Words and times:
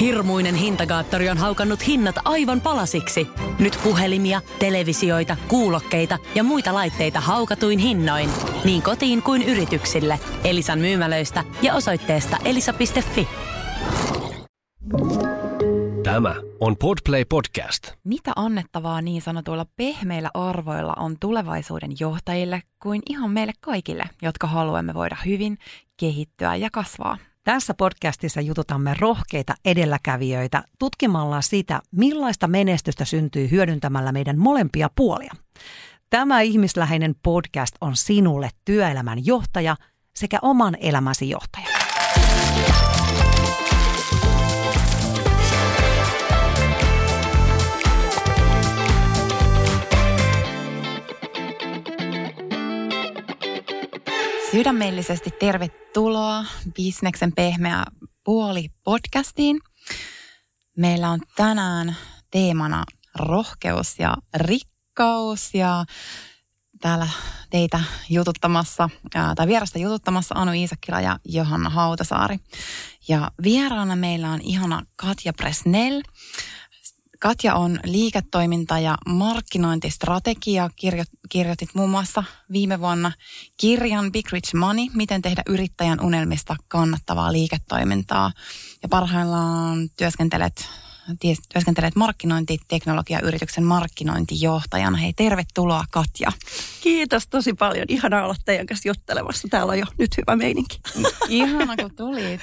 Hirmuinen 0.00 0.54
hintakaattori 0.54 1.28
on 1.28 1.38
haukannut 1.38 1.86
hinnat 1.86 2.14
aivan 2.24 2.60
palasiksi. 2.60 3.28
Nyt 3.58 3.78
puhelimia, 3.84 4.40
televisioita, 4.58 5.36
kuulokkeita 5.48 6.18
ja 6.34 6.42
muita 6.42 6.74
laitteita 6.74 7.20
haukatuin 7.20 7.78
hinnoin. 7.78 8.30
Niin 8.64 8.82
kotiin 8.82 9.22
kuin 9.22 9.42
yrityksille. 9.42 10.20
Elisan 10.44 10.78
myymälöistä 10.78 11.44
ja 11.62 11.74
osoitteesta 11.74 12.36
elisa.fi. 12.44 13.28
Tämä 16.02 16.34
on 16.60 16.76
Podplay 16.76 17.24
Podcast. 17.24 17.92
Mitä 18.04 18.32
annettavaa 18.36 19.02
niin 19.02 19.22
sanotuilla 19.22 19.66
pehmeillä 19.76 20.30
arvoilla 20.34 20.94
on 20.96 21.16
tulevaisuuden 21.20 21.90
johtajille 22.00 22.62
kuin 22.82 23.02
ihan 23.08 23.30
meille 23.30 23.52
kaikille, 23.60 24.04
jotka 24.22 24.46
haluamme 24.46 24.94
voida 24.94 25.16
hyvin, 25.26 25.58
kehittyä 25.96 26.54
ja 26.54 26.68
kasvaa? 26.72 27.18
Tässä 27.48 27.74
podcastissa 27.74 28.40
jututamme 28.40 28.94
rohkeita 28.98 29.54
edelläkävijöitä 29.64 30.62
tutkimalla 30.78 31.40
sitä, 31.40 31.80
millaista 31.90 32.48
menestystä 32.48 33.04
syntyy 33.04 33.50
hyödyntämällä 33.50 34.12
meidän 34.12 34.38
molempia 34.38 34.90
puolia. 34.94 35.32
Tämä 36.10 36.40
ihmisläheinen 36.40 37.14
podcast 37.22 37.76
on 37.80 37.96
sinulle 37.96 38.50
työelämän 38.64 39.26
johtaja 39.26 39.76
sekä 40.16 40.38
oman 40.42 40.76
elämäsi 40.80 41.30
johtaja. 41.30 41.77
Sydämellisesti 54.50 55.30
tervetuloa 55.30 56.44
Bisneksen 56.74 57.32
pehmeä 57.32 57.84
puoli 58.24 58.68
podcastiin. 58.84 59.60
Meillä 60.76 61.10
on 61.10 61.20
tänään 61.36 61.96
teemana 62.30 62.84
rohkeus 63.14 63.98
ja 63.98 64.16
rikkaus 64.34 65.54
ja 65.54 65.84
täällä 66.80 67.08
teitä 67.50 67.80
jututtamassa, 68.10 68.90
tai 69.36 69.46
vierasta 69.46 69.78
jututtamassa 69.78 70.34
Anu 70.38 70.52
Iisakkila 70.52 71.00
ja 71.00 71.18
Johanna 71.24 71.70
Hautasaari. 71.70 72.38
Ja 73.08 73.30
vieraana 73.42 73.96
meillä 73.96 74.30
on 74.30 74.40
ihana 74.40 74.82
Katja 74.96 75.32
Presnell. 75.32 76.02
Katja 77.18 77.54
on 77.54 77.80
liiketoiminta- 77.84 78.78
ja 78.78 78.96
markkinointistrategia. 79.06 80.70
Kirjo, 80.76 81.04
kirjoitit 81.28 81.68
muun 81.74 81.90
muassa 81.90 82.24
viime 82.52 82.80
vuonna 82.80 83.12
kirjan 83.56 84.12
Big 84.12 84.32
Rich 84.32 84.54
Money, 84.54 84.86
miten 84.94 85.22
tehdä 85.22 85.42
yrittäjän 85.48 86.00
unelmista 86.00 86.56
kannattavaa 86.68 87.32
liiketoimintaa. 87.32 88.32
Ja 88.82 88.88
parhaillaan 88.88 89.88
työskentelet, 89.96 90.68
työskentelet 91.52 91.96
markkinointiteknologiayrityksen 91.96 93.64
markkinointijohtajana. 93.64 94.96
Hei, 94.96 95.12
tervetuloa 95.12 95.84
Katja. 95.90 96.32
Kiitos 96.80 97.26
tosi 97.26 97.52
paljon. 97.52 97.86
Ihana 97.88 98.24
olla 98.24 98.36
teidän 98.44 98.66
kanssa 98.66 98.88
juttelemassa. 98.88 99.48
Täällä 99.50 99.70
on 99.70 99.78
jo 99.78 99.86
nyt 99.98 100.16
hyvä 100.16 100.36
meininki. 100.36 100.80
Ihana 101.28 101.76
kun 101.76 101.94
tulit. 101.96 102.40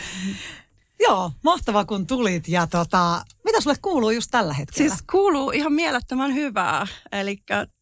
Joo, 0.99 1.31
mahtavaa 1.43 1.85
kun 1.85 2.07
tulit. 2.07 2.47
Ja 2.47 2.67
tota, 2.67 3.21
mitä 3.43 3.61
sulle 3.61 3.75
kuuluu 3.81 4.09
just 4.09 4.31
tällä 4.31 4.53
hetkellä? 4.53 4.89
Siis 4.89 5.03
kuuluu 5.11 5.51
ihan 5.51 5.73
mielettömän 5.73 6.33
hyvää. 6.33 6.87
Eli 7.11 7.37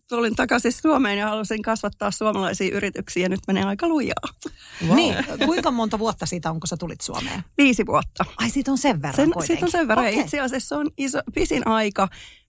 tulin 0.09 0.35
takaisin 0.35 0.71
Suomeen 0.71 1.17
ja 1.17 1.29
halusin 1.29 1.61
kasvattaa 1.61 2.11
suomalaisia 2.11 2.75
yrityksiä 2.75 3.23
ja 3.23 3.29
nyt 3.29 3.39
menee 3.47 3.63
aika 3.63 3.87
lujaa. 3.87 4.29
Wow. 4.87 4.95
Niin, 4.95 5.15
kuinka 5.45 5.71
monta 5.71 5.99
vuotta 5.99 6.25
siitä 6.25 6.49
on, 6.49 6.59
kun 6.59 6.67
sä 6.67 6.77
tulit 6.77 7.01
Suomeen? 7.01 7.43
Viisi 7.57 7.85
vuotta. 7.85 8.25
Ai 8.37 8.49
siitä 8.49 8.71
on 8.71 8.77
sen 8.77 9.01
verran 9.01 9.15
sen, 9.15 9.31
kuitenkin. 9.31 9.47
Siitä 9.47 9.65
on 9.65 9.71
sen 9.71 9.87
verran. 9.87 10.07
Okay. 10.07 10.19
Itse 10.19 10.39
asiassa 10.39 10.67
se 10.67 10.75
on 10.75 10.89
iso, 10.97 11.19
pisin 11.35 11.67
aika, 11.67 12.07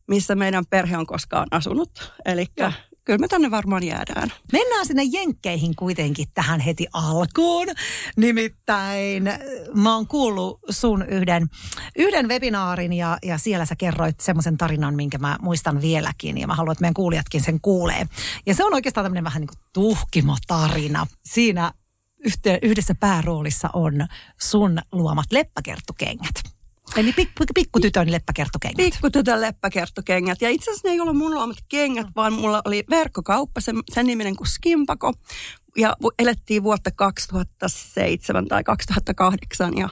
missä 0.08 0.34
meidän 0.34 0.64
perhe 0.70 0.96
on 0.96 1.06
koskaan 1.06 1.48
asunut. 1.50 2.12
Eli 2.24 2.46
kyllä 3.04 3.18
me 3.18 3.28
tänne 3.28 3.50
varmaan 3.50 3.82
jäädään. 3.82 4.32
Mennään 4.52 4.86
sinne 4.86 5.02
Jenkkeihin 5.02 5.76
kuitenkin 5.76 6.28
tähän 6.34 6.60
heti 6.60 6.86
alkuun. 6.92 7.66
Nimittäin 8.16 9.24
mä 9.74 9.94
oon 9.94 10.06
kuullut 10.06 10.60
sun 10.70 11.04
yhden, 11.08 11.46
yhden 11.96 12.28
webinaarin 12.28 12.92
ja, 12.92 13.18
ja 13.22 13.38
siellä 13.38 13.66
sä 13.66 13.76
kerroit 13.76 14.20
semmoisen 14.20 14.56
tarinan, 14.56 14.94
minkä 14.94 15.18
mä 15.18 15.38
muistan 15.40 15.80
vieläkin 15.80 16.38
ja 16.38 16.46
mä 16.46 16.54
haluan, 16.54 16.72
että 16.72 16.82
meidän 16.82 16.94
kuulijatkin 16.94 17.42
sen 17.42 17.60
kuulee. 17.60 18.06
Ja 18.46 18.54
se 18.54 18.64
on 18.64 18.74
oikeastaan 18.74 19.04
tämmöinen 19.04 19.24
vähän 19.24 19.40
niin 19.40 19.48
kuin 19.48 19.64
tuhkimotarina. 19.72 21.06
Siinä 21.24 21.72
yhdessä 22.62 22.94
pääroolissa 22.94 23.70
on 23.72 24.06
sun 24.40 24.78
luomat 24.92 25.32
leppäkerttukengät. 25.32 26.53
Eli 26.96 27.12
pikku, 27.12 27.44
pikkutytön 27.54 28.12
leppäkerttokengät. 28.12 28.76
Pikkutytön 28.76 29.40
leppäkerttokengät. 29.40 30.42
Ja 30.42 30.50
itse 30.50 30.70
asiassa 30.70 30.88
ne 30.88 30.92
ei 30.92 31.00
ollut 31.00 31.16
mun 31.16 31.34
luomat 31.34 31.56
kengät, 31.68 32.06
vaan 32.16 32.32
mulla 32.32 32.62
oli 32.64 32.84
verkkokauppa, 32.90 33.60
sen, 33.60 33.76
sen 33.92 34.06
niminen 34.06 34.36
kuin 34.36 34.48
Skimpako. 34.48 35.12
Ja 35.76 35.96
elettiin 36.18 36.62
vuotta 36.62 36.90
2007 36.90 38.48
tai 38.48 38.64
2008. 38.64 39.76
Ja, 39.76 39.88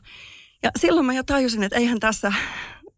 ja 0.62 0.70
silloin 0.78 1.06
mä 1.06 1.14
jo 1.14 1.22
tajusin, 1.22 1.62
että 1.62 1.78
eihän 1.78 2.00
tässä 2.00 2.32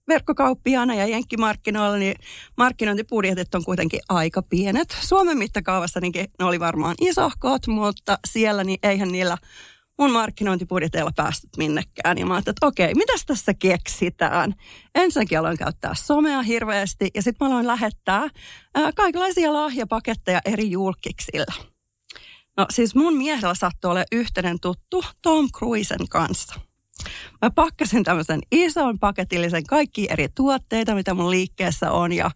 verkkokauppiaana 0.09 0.95
ja 0.95 1.07
jenkkimarkkinoilla, 1.07 1.97
niin 1.97 2.15
markkinointibudjetit 2.57 3.55
on 3.55 3.65
kuitenkin 3.65 4.01
aika 4.09 4.43
pienet. 4.43 4.97
Suomen 5.01 5.39
mittakaavassa 5.39 6.01
niin 6.01 6.13
ne 6.39 6.45
oli 6.45 6.61
varmaan 6.61 6.95
isohkot, 7.01 7.67
mutta 7.67 8.19
siellä 8.27 8.65
niin 8.65 8.79
eihän 8.83 9.13
niillä 9.13 9.39
mun 9.99 10.11
markkinointibudjeteilla 10.11 11.11
päästy 11.17 11.49
minnekään. 11.57 12.19
Ja 12.19 12.27
mä 12.27 12.35
ajattelin, 12.35 12.55
että 12.55 12.67
okei, 12.67 12.95
mitäs 12.95 13.25
tässä 13.27 13.55
keksitään? 13.55 14.55
Ensinnäkin 14.95 15.39
aloin 15.39 15.59
käyttää 15.59 15.95
somea 15.95 16.43
hirveästi 16.43 17.11
ja 17.15 17.23
sitten 17.23 17.47
mä 17.47 17.53
aloin 17.53 17.67
lähettää 17.67 18.29
ää, 18.75 18.93
kaikenlaisia 18.97 19.53
lahjapaketteja 19.53 20.41
eri 20.45 20.71
julkiksilla. 20.71 21.65
No 22.57 22.67
siis 22.71 22.95
mun 22.95 23.17
miehellä 23.17 23.55
sattui 23.55 23.91
olla 23.91 24.05
yhteinen 24.13 24.61
tuttu 24.61 25.05
Tom 25.23 25.49
Cruisen 25.51 26.09
kanssa– 26.09 26.61
Mä 27.43 27.51
pakkasin 27.51 28.05
tämmöisen 28.05 28.41
ison 28.53 28.99
paketillisen 28.99 29.65
kaikki 29.65 30.07
eri 30.11 30.29
tuotteita, 30.35 30.95
mitä 30.95 31.15
mun 31.15 31.31
liikkeessä 31.31 31.91
on. 31.91 32.13
Ja, 32.13 32.31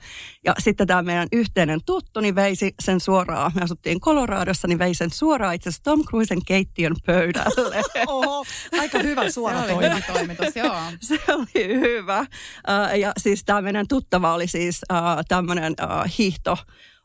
ja 0.45 0.55
sitten 0.59 0.87
tämä 0.87 1.03
meidän 1.03 1.29
yhteinen 1.33 1.81
tuttu, 1.87 2.21
niin 2.21 2.35
veisi 2.35 2.75
sen 2.81 3.01
suoraan, 3.01 3.53
me 3.55 3.63
asuttiin 3.63 4.01
Coloradossa, 4.01 4.69
niin 4.69 4.79
vei 4.79 4.95
sen 4.95 5.11
suoraan 5.11 5.55
itse 5.55 5.69
asiassa 5.69 5.83
Tom 5.83 6.05
Cruisen 6.05 6.45
keittiön 6.45 6.95
pöydälle. 7.07 7.83
Oho, 8.07 8.45
aika 8.81 8.99
hyvä 8.99 9.31
suora 9.31 9.63
Se 9.67 9.73
oli 9.73 9.85
hyvä 9.85 10.01
toimitus, 10.13 10.57
joo. 10.57 10.77
Se 11.01 11.21
oli 11.29 11.81
hyvä. 11.81 12.21
Uh, 12.21 12.99
ja 12.99 13.13
siis 13.19 13.45
tämä 13.45 13.63
meidän 13.63 13.89
tuttava 13.89 14.35
oli 14.35 14.47
siis 14.47 14.81
uh, 14.93 15.25
tämmöinen 15.29 15.75
uh, 15.83 16.13
hiihto 16.19 16.57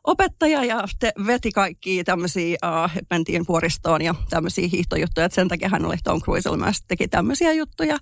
opettaja 0.04 0.64
ja 0.64 0.84
te 0.98 1.12
veti 1.26 1.52
kaikki 1.52 2.04
tämmöisiä, 2.04 2.56
uh, 2.64 3.02
mentiin 3.10 3.44
vuoristoon 3.48 4.02
ja 4.02 4.14
tämmöisiä 4.30 4.68
hiihtojuttuja. 4.72 5.26
Että 5.26 5.34
sen 5.34 5.48
takia 5.48 5.68
hän 5.68 5.86
oli 5.86 5.96
Tom 6.04 6.20
Cruisella 6.20 6.56
myös 6.56 6.82
teki 6.88 7.08
tämmöisiä 7.08 7.52
juttuja. 7.52 7.98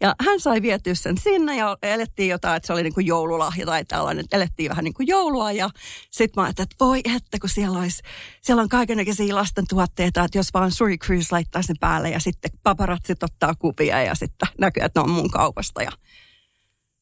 Ja 0.00 0.14
hän 0.26 0.40
sai 0.40 0.62
vietyä 0.62 0.94
sen 0.94 1.18
sinne 1.18 1.56
ja 1.56 1.76
elettiin 1.82 2.28
jotain, 2.28 2.56
että 2.56 2.66
se 2.66 2.72
oli 2.72 2.82
niin 2.82 2.94
kuin 2.94 3.06
joululahja 3.06 3.66
tai 3.66 3.84
tällainen. 3.84 4.24
Elettiin 4.32 4.68
vähän 4.68 4.84
niin 4.84 4.94
kuin 4.94 5.08
joulua 5.08 5.52
ja 5.52 5.70
sitten 6.10 6.42
mä 6.42 6.44
ajattelin, 6.44 6.66
että 6.66 6.84
voi 6.84 7.00
että 7.16 7.38
kun 7.40 7.50
siellä, 7.50 7.78
olisi, 7.78 8.02
siellä 8.42 8.62
on 8.62 8.68
kaikenlaisia 8.68 9.34
lasten 9.34 9.64
tuotteita, 9.68 10.24
että 10.24 10.38
jos 10.38 10.54
vaan 10.54 10.70
Suri 10.70 10.98
Cruise 10.98 11.28
laittaisi 11.30 11.72
ne 11.72 11.76
päälle 11.80 12.10
ja 12.10 12.20
sitten 12.20 12.50
paparatsit 12.62 13.22
ottaa 13.22 13.54
kuvia 13.54 14.02
ja 14.02 14.14
sitten 14.14 14.48
näkyy, 14.58 14.82
että 14.82 15.00
ne 15.00 15.04
on 15.04 15.10
mun 15.10 15.30
kaupasta. 15.30 15.82
Ja 15.82 15.90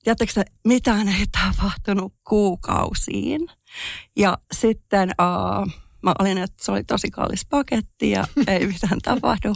Tiedättekö, 0.04 0.44
mitään 0.64 1.08
ei 1.08 1.25
tapahtunut 1.32 2.14
kuukausiin. 2.28 3.48
Ja 4.17 4.39
sitten 4.53 5.11
uh, 5.11 5.73
mä 6.03 6.15
olin, 6.19 6.39
että 6.39 6.65
se 6.65 6.73
oli 6.73 6.84
tosi 6.84 7.11
kallis 7.11 7.47
paketti 7.51 8.11
ja 8.11 8.25
ei 8.47 8.67
mitään 8.67 8.99
tapahdu. 9.03 9.55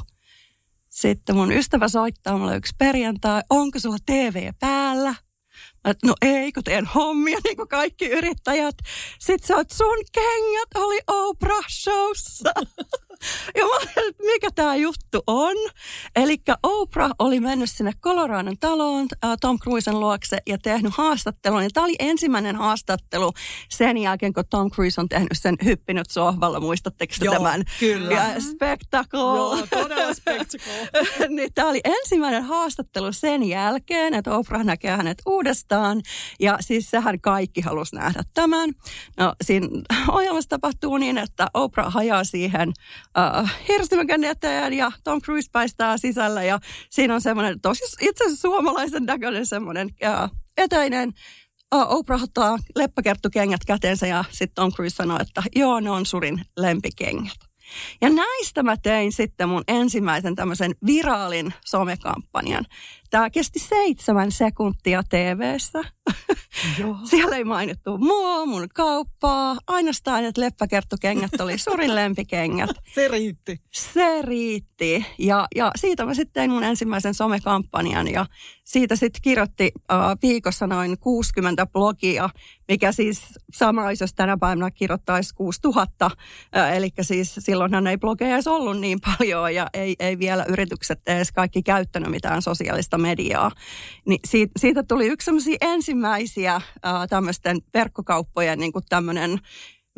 Sitten 0.88 1.36
mun 1.36 1.52
ystävä 1.52 1.88
soittaa 1.88 2.38
mulle 2.38 2.56
yksi 2.56 2.74
perjantai, 2.78 3.42
onko 3.50 3.78
sulla 3.78 3.96
TV 4.06 4.52
päällä? 4.60 5.14
Mä, 5.84 5.90
että 5.90 6.06
no 6.06 6.14
ei, 6.22 6.52
kun 6.52 6.64
teen 6.64 6.86
hommia 6.86 7.38
niin 7.44 7.56
kuin 7.56 7.68
kaikki 7.68 8.06
yrittäjät. 8.06 8.74
Sitten 9.18 9.46
sä 9.46 9.56
oot, 9.56 9.70
sun 9.70 10.04
kengät 10.12 10.68
oli 10.74 11.00
Oprah 11.06 11.68
showssa. 11.68 12.52
ja 13.58 13.64
mä 13.64 13.76
olin, 13.76 14.14
mikä 14.18 14.48
tämä 14.54 14.76
juttu 14.76 15.22
on. 15.26 15.56
Eli 16.16 16.36
Oprah 16.62 17.10
oli 17.18 17.40
mennyt 17.40 17.70
sinne 17.70 17.92
Coloradon 18.00 18.58
taloon 18.60 19.06
äh, 19.24 19.30
Tom 19.40 19.58
Cruisen 19.58 20.00
luokse 20.00 20.38
ja 20.46 20.58
tehnyt 20.58 20.92
haastattelun. 20.94 21.62
Ja 21.62 21.68
tämä 21.74 21.84
oli 21.84 21.94
ensimmäinen 21.98 22.56
haastattelu 22.56 23.32
sen 23.68 23.98
jälkeen, 23.98 24.32
kun 24.32 24.44
Tom 24.50 24.70
Cruise 24.70 25.00
on 25.00 25.08
tehnyt 25.08 25.32
sen 25.32 25.56
hyppinyt 25.64 26.10
sohvalla. 26.10 26.60
Muistatteko 26.60 27.14
Joo, 27.20 27.34
tämän? 27.34 27.62
kyllä. 27.80 28.14
Ja 28.14 28.40
spectacle. 28.40 29.20
Joo, 29.20 29.66
todella 29.70 30.14
spectacle. 30.14 30.88
niin 31.36 31.54
tämä 31.54 31.68
oli 31.68 31.80
ensimmäinen 31.84 32.44
haastattelu 32.44 33.12
sen 33.12 33.42
jälkeen, 33.42 34.14
että 34.14 34.36
Oprah 34.36 34.64
näkee 34.64 34.96
hänet 34.96 35.22
uudestaan. 35.26 36.02
Ja 36.40 36.58
siis 36.60 36.90
sehän 36.90 37.20
kaikki 37.20 37.60
halusi 37.60 37.96
nähdä 37.96 38.22
tämän. 38.34 38.70
No 39.16 39.34
siinä 39.44 39.68
ohjelmassa 40.08 40.48
tapahtuu 40.48 40.96
niin, 40.96 41.18
että 41.18 41.46
Oprah 41.54 41.92
hajaa 41.92 42.24
siihen 42.24 42.72
uh, 43.18 43.50
hirsimäkän 43.68 44.20
ja 44.76 44.92
Tom 45.04 45.22
Cruise 45.22 45.48
paistaa 45.52 45.98
sisällä 45.98 46.42
ja 46.42 46.58
siinä 46.90 47.14
on 47.14 47.20
semmoinen 47.20 47.60
tosi 47.60 47.84
itse 48.00 48.24
asiassa 48.24 48.42
suomalaisen 48.42 49.04
näköinen 49.04 49.46
semmoinen 49.46 49.88
uh, 49.88 50.38
eteinen 50.56 51.12
Oprah 51.72 52.22
ottaa 52.22 52.58
leppäkerttukengät 52.76 53.64
käteensä 53.66 54.06
ja 54.06 54.24
sitten 54.30 54.54
Tom 54.54 54.72
Cruise 54.72 54.96
sanoo, 54.96 55.18
että 55.20 55.42
joo, 55.56 55.80
ne 55.80 55.90
on 55.90 56.06
surin 56.06 56.44
lempikengät. 56.56 57.38
Ja 58.00 58.10
näistä 58.10 58.62
mä 58.62 58.76
tein 58.76 59.12
sitten 59.12 59.48
mun 59.48 59.64
ensimmäisen 59.68 60.34
tämmöisen 60.34 60.74
viraalin 60.86 61.54
somekampanjan. 61.64 62.64
Tämä 63.12 63.30
kesti 63.30 63.58
seitsemän 63.58 64.32
sekuntia 64.32 65.02
TV-ssä. 65.08 65.82
Siellä 67.10 67.36
ei 67.36 67.44
mainittu 67.44 67.98
mua, 67.98 68.46
mun 68.46 68.68
kauppaa. 68.74 69.56
Ainoastaan, 69.66 70.24
että 70.24 70.40
leppäkerttokengät 70.40 71.40
oli 71.40 71.58
suurin 71.58 71.94
lempikengät. 72.00 72.70
Se 72.94 73.08
riitti. 73.08 73.60
Se 73.70 74.22
riitti. 74.22 75.06
Ja, 75.18 75.46
ja 75.54 75.70
siitä 75.76 76.06
mä 76.06 76.14
sitten 76.14 76.32
tein 76.32 76.50
mun 76.50 76.64
ensimmäisen 76.64 77.14
somekampanjan 77.14 78.08
ja 78.08 78.26
siitä 78.64 78.96
sitten 78.96 79.22
kirjoitti 79.22 79.72
uh, 79.76 80.18
viikossa 80.22 80.66
noin 80.66 80.98
60 80.98 81.66
blogia, 81.66 82.30
mikä 82.68 82.92
siis 82.92 83.22
sama 83.54 83.92
jos 84.00 84.14
tänä 84.14 84.36
päivänä 84.36 84.70
kirjoittaisi 84.70 85.34
6000. 85.34 86.06
Uh, 86.06 86.74
eli 86.76 86.88
siis 87.00 87.34
silloinhan 87.38 87.86
ei 87.86 87.98
blogeja 87.98 88.34
edes 88.34 88.46
ollut 88.46 88.80
niin 88.80 88.98
paljon 89.00 89.54
ja 89.54 89.66
ei, 89.74 89.96
ei 89.98 90.18
vielä 90.18 90.44
yritykset 90.48 91.00
edes 91.06 91.32
kaikki 91.32 91.62
käyttänyt 91.62 92.10
mitään 92.10 92.42
sosiaalista 92.42 92.98
mediaa. 93.02 93.50
Niin 94.06 94.20
siitä, 94.24 94.52
siitä 94.56 94.82
tuli 94.82 95.06
yksi 95.06 95.56
ensimmäisiä 95.60 96.56
uh, 96.56 96.62
tämmöisten 97.08 97.58
verkkokauppojen 97.74 98.58
niin 98.58 98.72
kuin 98.72 98.84
tämmöinen 98.88 99.38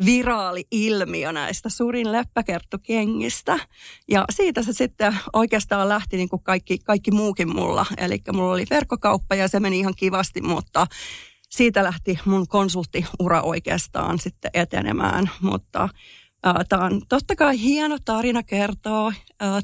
viraali 0.05 0.63
ilmiö 0.71 1.31
näistä 1.31 1.69
surin 1.69 2.11
leppäkerttokengistä. 2.11 3.59
Ja 4.07 4.25
siitä 4.29 4.63
se 4.63 4.73
sitten 4.73 5.17
oikeastaan 5.33 5.89
lähti 5.89 6.17
niin 6.17 6.29
kuin 6.29 6.43
kaikki, 6.43 6.77
kaikki 6.77 7.11
muukin 7.11 7.55
mulla. 7.55 7.85
Eli 7.97 8.21
mulla 8.33 8.53
oli 8.53 8.65
verkkokauppa 8.69 9.35
ja 9.35 9.47
se 9.47 9.59
meni 9.59 9.79
ihan 9.79 9.93
kivasti, 9.97 10.41
mutta 10.41 10.87
siitä 11.49 11.83
lähti 11.83 12.19
mun 12.25 12.47
konsulttiura 12.47 13.41
oikeastaan 13.41 14.19
sitten 14.19 14.51
etenemään. 14.53 15.29
Mutta 15.41 15.89
Tämä 16.69 16.85
on 16.85 17.01
totta 17.09 17.35
kai 17.35 17.59
hieno 17.59 17.97
tarina 18.05 18.43
kertoo 18.43 19.13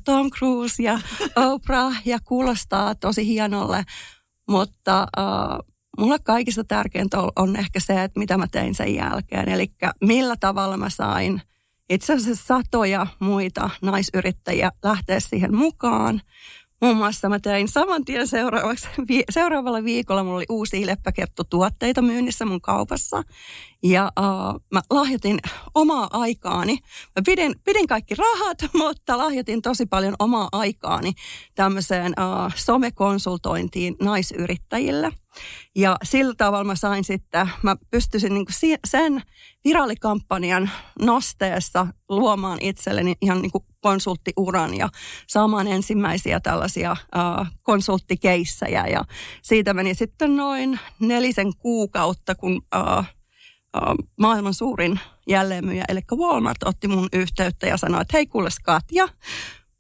Tom 0.06 0.30
Cruise 0.32 0.84
ja 0.84 1.00
Oprah 1.36 2.02
ja 2.06 2.20
kuulostaa 2.26 2.96
tosi 2.96 3.28
hienolle, 3.28 3.84
mutta 4.48 5.08
mulle 5.98 6.20
kaikista 6.20 6.64
tärkeintä 6.64 7.18
on 7.36 7.56
ehkä 7.56 7.80
se, 7.80 8.04
että 8.04 8.20
mitä 8.20 8.38
mä 8.38 8.48
tein 8.52 8.76
sen 8.76 8.96
jälkeen. 8.96 9.50
Eli 9.50 9.68
millä 10.02 10.36
tavalla 10.40 10.78
mä 10.78 10.90
sain 10.90 11.42
itse 11.90 12.14
asiassa 12.14 12.46
satoja 12.46 13.08
muita 13.20 13.70
naisyrittäjiä 13.82 14.72
lähteä 14.84 15.20
siihen 15.20 15.56
mukaan. 15.56 16.22
Muun 16.82 16.98
muassa 16.98 17.30
mä 17.30 17.40
tein 17.40 17.68
saman 17.68 18.06
tien 18.06 18.28
seuraavaksi, 18.28 18.88
seuraavalla 19.30 19.84
viikolla 19.84 20.24
mulla 20.24 20.38
oli 20.38 20.46
uusia 20.50 20.88
leppäkerttotuotteita 20.88 22.02
myynnissä 22.02 22.46
mun 22.46 22.62
kaupassa. 22.62 23.24
Ja 23.84 24.12
uh, 24.20 24.62
mä 24.74 24.82
lahjoitin 24.90 25.40
omaa 25.76 26.08
aikaani. 26.12 26.78
Mä 27.16 27.22
pidin, 27.26 27.56
pidin 27.64 27.88
kaikki 27.88 28.16
rahat, 28.16 28.58
mutta 28.78 29.18
lahjoitin 29.18 29.62
tosi 29.62 29.86
paljon 29.86 30.16
omaa 30.20 30.50
aikaani 30.52 31.14
tämmöiseen 31.56 32.14
uh, 32.20 32.54
somekonsultointiin 32.56 33.96
naisyrittäjille. 34.02 35.12
Ja 35.76 35.98
sillä 36.04 36.34
tavalla 36.38 36.64
mä 36.64 36.76
sain 36.76 37.04
sitten, 37.04 37.50
mä 37.64 37.76
pystyisin 37.92 38.34
niin 38.34 38.46
sen 38.88 39.22
viraalikampanjan 39.64 40.70
nosteessa 41.02 41.88
luomaan 42.10 42.58
itselleni 42.62 43.14
ihan 43.22 43.42
niin 43.42 43.52
kuin 43.52 43.64
konsulttiuran 43.82 44.78
ja 44.78 44.90
saamaan 45.28 45.68
ensimmäisiä 45.68 46.40
tällaisia 46.40 46.96
konsulttikeissejä. 47.62 48.88
Ja 48.88 49.06
siitä 49.42 49.74
meni 49.74 49.94
sitten 49.94 50.36
noin 50.36 50.80
nelisen 51.00 51.52
kuukautta, 51.58 52.36
kun 52.36 52.62
maailman 54.20 54.54
suurin 54.54 55.00
jälleenmyyjä, 55.28 55.86
eli 55.88 56.02
Walmart 56.16 56.64
otti 56.66 56.88
mun 56.88 57.10
yhteyttä 57.14 57.68
ja 57.68 57.78
sanoi, 57.78 58.02
että 58.02 58.18
hei 58.18 58.28
kuule 58.28 58.50
Katja, 58.64 59.08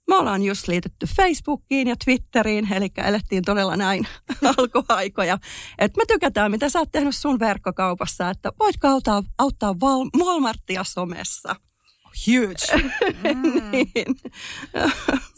me 0.07 0.15
ollaan 0.15 0.43
just 0.43 0.67
liitetty 0.67 1.05
Facebookiin 1.15 1.87
ja 1.87 1.95
Twitteriin, 2.05 2.73
eli 2.73 2.89
elettiin 2.97 3.43
todella 3.43 3.75
näin 3.75 4.07
alkuaikoja. 4.57 5.37
Että 5.77 5.97
me 5.97 6.05
tykätään, 6.07 6.51
mitä 6.51 6.69
sä 6.69 6.79
oot 6.79 6.91
tehnyt 6.91 7.15
sun 7.15 7.39
verkkokaupassa, 7.39 8.29
että 8.29 8.51
voitko 8.59 8.87
auttaa, 8.87 9.23
auttaa 9.37 9.75
Walmartia 10.19 10.83
somessa. 10.83 11.55
Huge. 12.27 12.89
Mm. 13.33 13.61
niin. 13.71 14.15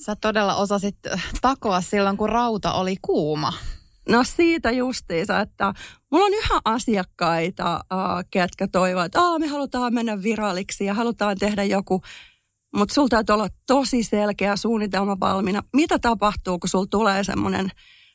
Sä 0.06 0.16
todella 0.16 0.56
osasit 0.56 0.98
takoa 1.42 1.82
silloin, 1.82 2.18
kun 2.18 2.30
rauta 2.30 2.74
oli 2.74 2.96
kuuma. 3.02 3.54
No 4.10 4.24
siitä 4.24 4.72
justiinsa, 4.72 5.40
että 5.40 5.74
mulla 6.12 6.26
on 6.26 6.34
yhä 6.34 6.62
asiakkaita, 6.66 7.76
uh, 7.76 8.24
ketkä 8.32 8.68
toivovat, 8.68 9.06
että 9.06 9.40
me 9.40 9.48
halutaan 9.48 9.94
mennä 9.94 10.24
viralliksi 10.24 10.86
ja 10.86 10.94
halutaan 10.94 11.38
tehdä 11.38 11.64
joku, 11.64 12.02
mutta 12.76 12.94
sulla 12.94 13.10
täytyy 13.10 13.34
olla 13.34 13.48
tosi 13.68 14.04
selkeä 14.04 14.56
suunnitelma 14.56 15.20
valmiina. 15.20 15.64
Mitä 15.74 16.00
tapahtuu, 16.00 16.60
kun 16.60 16.70
sulla 16.70 16.88
tulee 16.90 17.24
semmoinen 17.24 17.70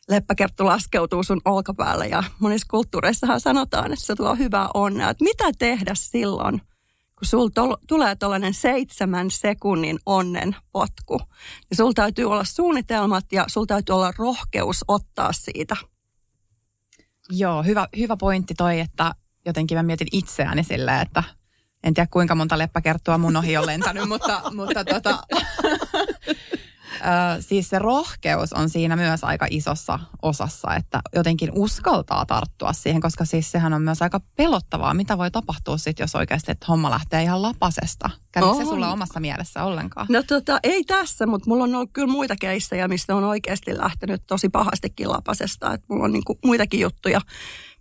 leppäkerttu 0.09 0.67
laskeutuu 0.67 1.23
sun 1.23 1.41
olkapäälle 1.45 2.07
ja 2.07 2.25
monissa 2.39 2.67
kulttuureissahan 2.71 3.41
sanotaan, 3.41 3.93
että 3.93 4.07
se 4.07 4.15
tuo 4.15 4.35
hyvää 4.35 4.69
onnea. 4.75 5.11
Että 5.11 5.25
mitä 5.25 5.45
tehdä 5.59 5.93
silloin, 5.95 6.61
kun 7.19 7.27
sulla 7.27 7.51
tol- 7.61 7.85
tulee 7.87 8.17
tuollainen 8.17 8.55
seitsemän 8.55 9.31
sekunnin 9.31 9.99
onnen 10.07 10.57
potku, 10.73 11.19
niin 11.71 11.77
sulla 11.77 11.93
täytyy 11.95 12.25
olla 12.25 12.45
suunnitelmat 12.45 13.25
ja 13.33 13.45
sulla 13.49 13.67
täytyy 13.67 13.95
olla 13.95 14.13
rohkeus 14.19 14.85
ottaa 14.89 15.33
siitä. 15.33 15.77
Joo, 17.31 17.63
hyvä, 17.63 17.89
hyvä 17.99 18.17
pointti 18.17 18.55
toi, 18.55 18.81
että 18.81 19.15
jotenkin 19.47 19.79
mä 19.79 19.83
mietin 19.83 20.09
itseäni 20.13 20.65
silleen, 20.65 21.01
että 21.01 21.23
en 21.85 21.95
tiedä 21.95 22.09
kuinka 22.11 22.35
monta 22.35 22.59
leppäkerttua 22.59 23.19
mun 23.19 23.37
ohi 23.37 23.57
on 23.57 23.67
lentänyt, 23.67 24.09
mutta, 24.09 24.43
mutta 24.55 24.85
tota, 24.85 25.19
Ö, 27.01 27.43
siis 27.43 27.69
se 27.69 27.79
rohkeus 27.79 28.53
on 28.53 28.69
siinä 28.69 28.97
myös 28.97 29.25
aika 29.25 29.47
isossa 29.51 29.99
osassa, 30.23 30.75
että 30.75 31.01
jotenkin 31.15 31.51
uskaltaa 31.55 32.27
tarttua 32.27 32.73
siihen, 32.73 33.01
koska 33.01 33.25
siis 33.25 33.51
sehän 33.51 33.73
on 33.73 33.83
myös 33.83 34.03
aika 34.03 34.21
pelottavaa, 34.37 34.95
mitä 34.95 35.19
voi 35.19 35.31
tapahtua 35.31 35.77
sitten, 35.79 36.05
jos 36.05 36.15
oikeasti 36.15 36.53
että 36.53 36.67
homma 36.69 36.91
lähtee 36.91 37.23
ihan 37.23 37.43
lapasesta. 37.43 38.11
Kävikö 38.41 38.65
se 38.65 38.65
sulla 38.65 38.93
omassa 38.93 39.21
mielessä 39.21 39.65
ollenkaan? 39.65 40.07
No 40.11 40.23
tota, 40.23 40.61
ei 40.63 40.85
tässä, 40.85 41.27
mutta 41.27 41.51
mulla 41.51 41.65
on 41.65 41.75
ollut 41.75 41.91
kyllä 41.93 42.13
muita 42.13 42.37
keissejä, 42.41 42.89
mistä 42.89 43.15
on 43.15 43.25
oikeasti 43.25 43.79
lähtenyt 43.79 44.23
tosi 44.27 44.49
pahastikin 44.49 45.09
lapasesta. 45.09 45.75
Että 45.75 45.87
mulla 45.89 46.05
on 46.05 46.13
niinku 46.13 46.39
muitakin 46.45 46.81
juttuja, 46.81 47.21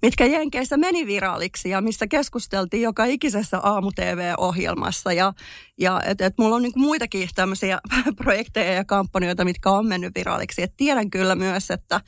mitkä 0.01 0.25
Jenkeissä 0.25 0.77
meni 0.77 1.07
viraaliksi 1.07 1.69
ja 1.69 1.81
mistä 1.81 2.07
keskusteltiin 2.07 2.83
joka 2.83 3.05
ikisessä 3.05 3.59
aamu-tv-ohjelmassa. 3.59 5.13
Ja, 5.13 5.33
ja 5.77 6.01
että 6.05 6.25
et 6.25 6.33
mulla 6.37 6.55
on 6.55 6.61
niinku 6.61 6.79
muitakin 6.79 7.29
tämmöisiä 7.35 7.79
projekteja 8.23 8.73
ja 8.73 8.85
kampanjoita, 8.85 9.45
mitkä 9.45 9.69
on 9.69 9.87
mennyt 9.87 10.15
viraaliksi. 10.15 10.61
Et 10.61 10.73
tiedän 10.77 11.09
kyllä 11.09 11.35
myös, 11.35 11.71
että 11.71 12.01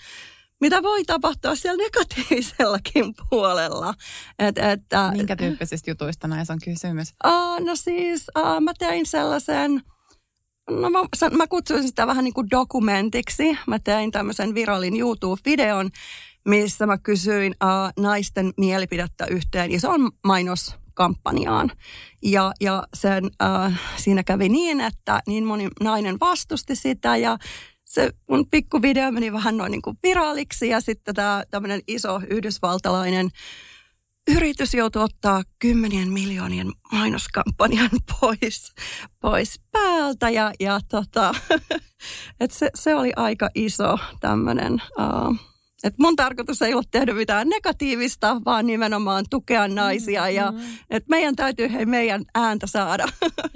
mitä 0.62 0.84
voi 0.84 1.04
tapahtua 1.04 1.56
siellä 1.56 1.84
negatiivisellakin 1.84 3.13
puolella. 3.30 3.94
Et, 4.39 4.58
että, 4.58 5.12
Minkä 5.16 5.36
tyyppisistä 5.36 5.92
jutuista 5.92 6.28
näissä 6.28 6.54
on 6.54 6.60
kysymys? 6.63 7.13
Uh, 7.25 7.66
no 7.66 7.75
siis 7.75 8.25
uh, 8.38 8.62
mä 8.62 8.72
tein 8.80 9.06
sellaisen, 9.06 9.82
no 10.70 10.89
mä, 10.89 11.00
mä 11.32 11.48
kutsuin 11.48 11.88
sitä 11.88 12.08
vähän 12.08 12.24
niin 12.24 12.34
kuin 12.34 12.50
dokumentiksi. 12.51 13.58
Mä 13.68 13.80
tein 13.80 14.12
tämmöisen 14.12 14.56
virallin 14.56 15.00
YouTube-videon, 15.00 15.89
missä 16.46 16.86
mä 16.86 16.98
kysyin 16.98 17.56
uh, 17.63 18.04
naisten 18.04 18.54
mielipidettä 18.58 19.25
yhteen 19.25 19.72
isoon 19.72 20.12
mainoskampanjaan. 20.25 21.72
Ja, 22.24 22.51
ja 22.62 22.84
sen, 22.94 23.25
uh, 23.25 23.74
siinä 23.98 24.24
kävi 24.24 24.50
niin, 24.50 24.82
että 24.82 25.22
niin 25.28 25.46
moni 25.46 25.68
nainen 25.84 26.20
vastusti 26.20 26.75
sitä 26.75 27.18
ja 27.18 27.38
se 27.89 28.12
mun 28.29 28.50
pikkuvideo 28.50 29.12
meni 29.12 29.34
vähän 29.34 29.58
noin 29.58 29.72
niin 29.72 29.81
kuin 29.81 29.98
viraaliksi 30.03 30.67
ja 30.67 30.81
sitten 30.81 31.15
tämä 31.15 31.43
tämmöinen 31.51 31.81
iso 31.88 32.22
yhdysvaltalainen 32.29 33.29
yritys 34.27 34.74
joutui 34.74 35.03
ottaa 35.03 35.43
kymmenien 35.60 36.10
miljoonien 36.10 36.67
mainoskampanjan 36.91 37.89
pois, 38.19 38.74
pois 39.19 39.62
päältä 39.72 40.29
ja, 40.29 40.51
ja 40.60 40.79
tota, 40.89 41.36
et 42.39 42.51
se, 42.51 42.69
se 42.75 42.96
oli 42.96 43.12
aika 43.15 43.50
iso 43.55 43.98
tämmöinen 44.19 44.74
uh, 44.74 45.38
et 45.83 45.93
mun 46.00 46.15
tarkoitus 46.15 46.62
ei 46.62 46.74
ole 46.74 46.83
tehdä 46.91 47.13
mitään 47.13 47.50
negatiivista, 47.50 48.41
vaan 48.45 48.67
nimenomaan 48.67 49.25
tukea 49.29 49.67
naisia 49.67 50.21
mm-hmm. 50.21 50.36
ja 50.36 50.53
että 50.89 51.09
meidän 51.09 51.36
täytyy 51.36 51.74
hei 51.74 51.86
meidän 51.86 52.25
ääntä 52.36 52.67
saada. 52.67 53.07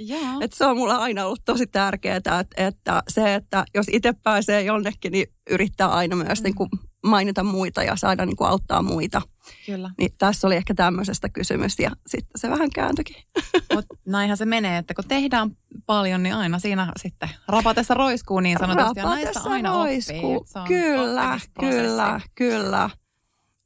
Yeah. 0.10 0.38
et 0.42 0.54
se 0.54 0.66
on 0.66 0.78
mulla 0.78 0.96
aina 0.96 1.26
ollut 1.26 1.42
tosi 1.46 1.68
tärkeää, 1.68 2.18
että, 2.18 2.46
että 2.58 3.04
se, 3.08 3.36
että 3.36 3.66
jos 3.74 3.86
itse 3.92 4.14
pääsee 4.24 4.62
jonnekin, 4.62 5.12
niin 5.12 5.28
yrittää 5.50 5.88
aina 5.88 6.16
myös 6.16 6.40
mm. 6.40 6.44
niin 6.44 6.56
kuin 6.56 6.70
mainita 7.04 7.44
muita 7.44 7.84
ja 7.84 7.96
saada 7.96 8.26
niin 8.26 8.36
kuin 8.36 8.50
auttaa 8.50 8.82
muita. 8.82 9.22
Kyllä. 9.66 9.90
Niin 9.98 10.12
tässä 10.18 10.48
oli 10.48 10.56
ehkä 10.56 10.74
tämmöisestä 10.74 11.30
kysymys 11.30 11.80
ja 11.80 11.92
sitten 12.08 12.32
se 12.36 12.50
vähän 12.50 12.70
kääntyikin. 12.70 13.16
Mutta 13.76 13.96
näinhän 14.06 14.38
se 14.38 14.46
menee, 14.46 14.78
että 14.78 14.94
kun 14.94 15.04
tehdään 15.08 15.52
paljon, 15.86 16.24
niin 16.24 16.36
aina 16.36 16.60
siinä 16.60 16.92
sitten 16.98 17.30
rapatessa 17.48 17.94
roiskuu 17.94 18.40
niin 18.40 18.58
sanotusti. 18.60 19.00
Ja 19.00 19.04
Rapatessa 19.04 19.50
aina 19.50 19.74
roiskuu. 19.74 20.36
oppii. 20.36 20.52
Se 20.52 20.60
on 20.60 20.68
Kyllä, 20.68 21.40
kyllä, 21.60 22.22
kyllä. 22.36 22.90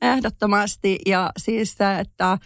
Ehdottomasti. 0.01 0.99
Ja 1.05 1.31
siis 1.37 1.73
se, 1.73 1.99
että 1.99 2.37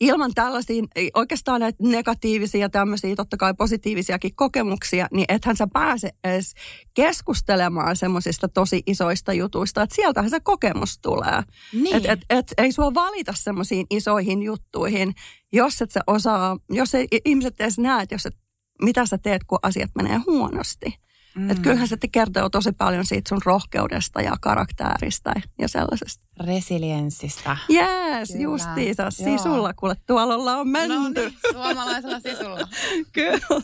ilman 0.00 0.34
tällaisia 0.34 0.82
oikeastaan 1.14 1.60
näitä 1.60 1.78
negatiivisia 1.82 2.68
tämmöisiä, 2.68 3.16
totta 3.16 3.36
kai 3.36 3.54
positiivisiakin 3.54 4.34
kokemuksia, 4.34 5.08
niin 5.12 5.24
ethän 5.28 5.56
sä 5.56 5.66
pääse 5.72 6.10
edes 6.24 6.54
keskustelemaan 6.94 7.96
semmoisista 7.96 8.48
tosi 8.48 8.82
isoista 8.86 9.32
jutuista. 9.32 9.82
Että 9.82 9.94
sieltähän 9.94 10.30
se 10.30 10.40
kokemus 10.40 10.98
tulee. 10.98 11.42
Niin. 11.72 11.96
Et, 11.96 12.04
et, 12.06 12.20
et, 12.30 12.54
ei 12.58 12.72
sua 12.72 12.94
valita 12.94 13.32
semmoisiin 13.36 13.86
isoihin 13.90 14.42
juttuihin, 14.42 15.14
jos 15.52 15.82
et 15.82 15.90
sä 15.90 16.00
osaa, 16.06 16.58
jos 16.70 16.94
ei 16.94 17.08
ihmiset 17.24 17.60
edes 17.60 17.78
näe, 17.78 18.02
että 18.02 18.14
jos 18.14 18.26
et, 18.26 18.36
mitä 18.82 19.06
sä 19.06 19.18
teet, 19.18 19.44
kun 19.44 19.58
asiat 19.62 19.90
menee 19.94 20.20
huonosti. 20.26 20.94
Mm. 21.34 21.50
Että 21.50 21.62
kyllähän 21.62 21.88
se 21.88 21.96
kertoo 22.12 22.50
tosi 22.50 22.72
paljon 22.72 23.06
siitä 23.06 23.28
sun 23.28 23.40
rohkeudesta 23.44 24.22
ja 24.22 24.36
karakterista 24.40 25.32
ja 25.58 25.68
sellaisesta. 25.68 26.24
Resilienssistä. 26.40 27.56
Jees, 27.68 28.34
justiinsa. 28.38 29.02
joo. 29.02 29.10
Sisulla, 29.10 29.74
kuule 29.74 29.96
tuolla 30.06 30.34
ollaan 30.34 30.68
menty. 30.68 30.94
No 30.94 31.08
niin, 31.08 31.34
suomalaisella 31.52 32.20
sisulla. 32.20 32.68
Kyllä. 33.12 33.62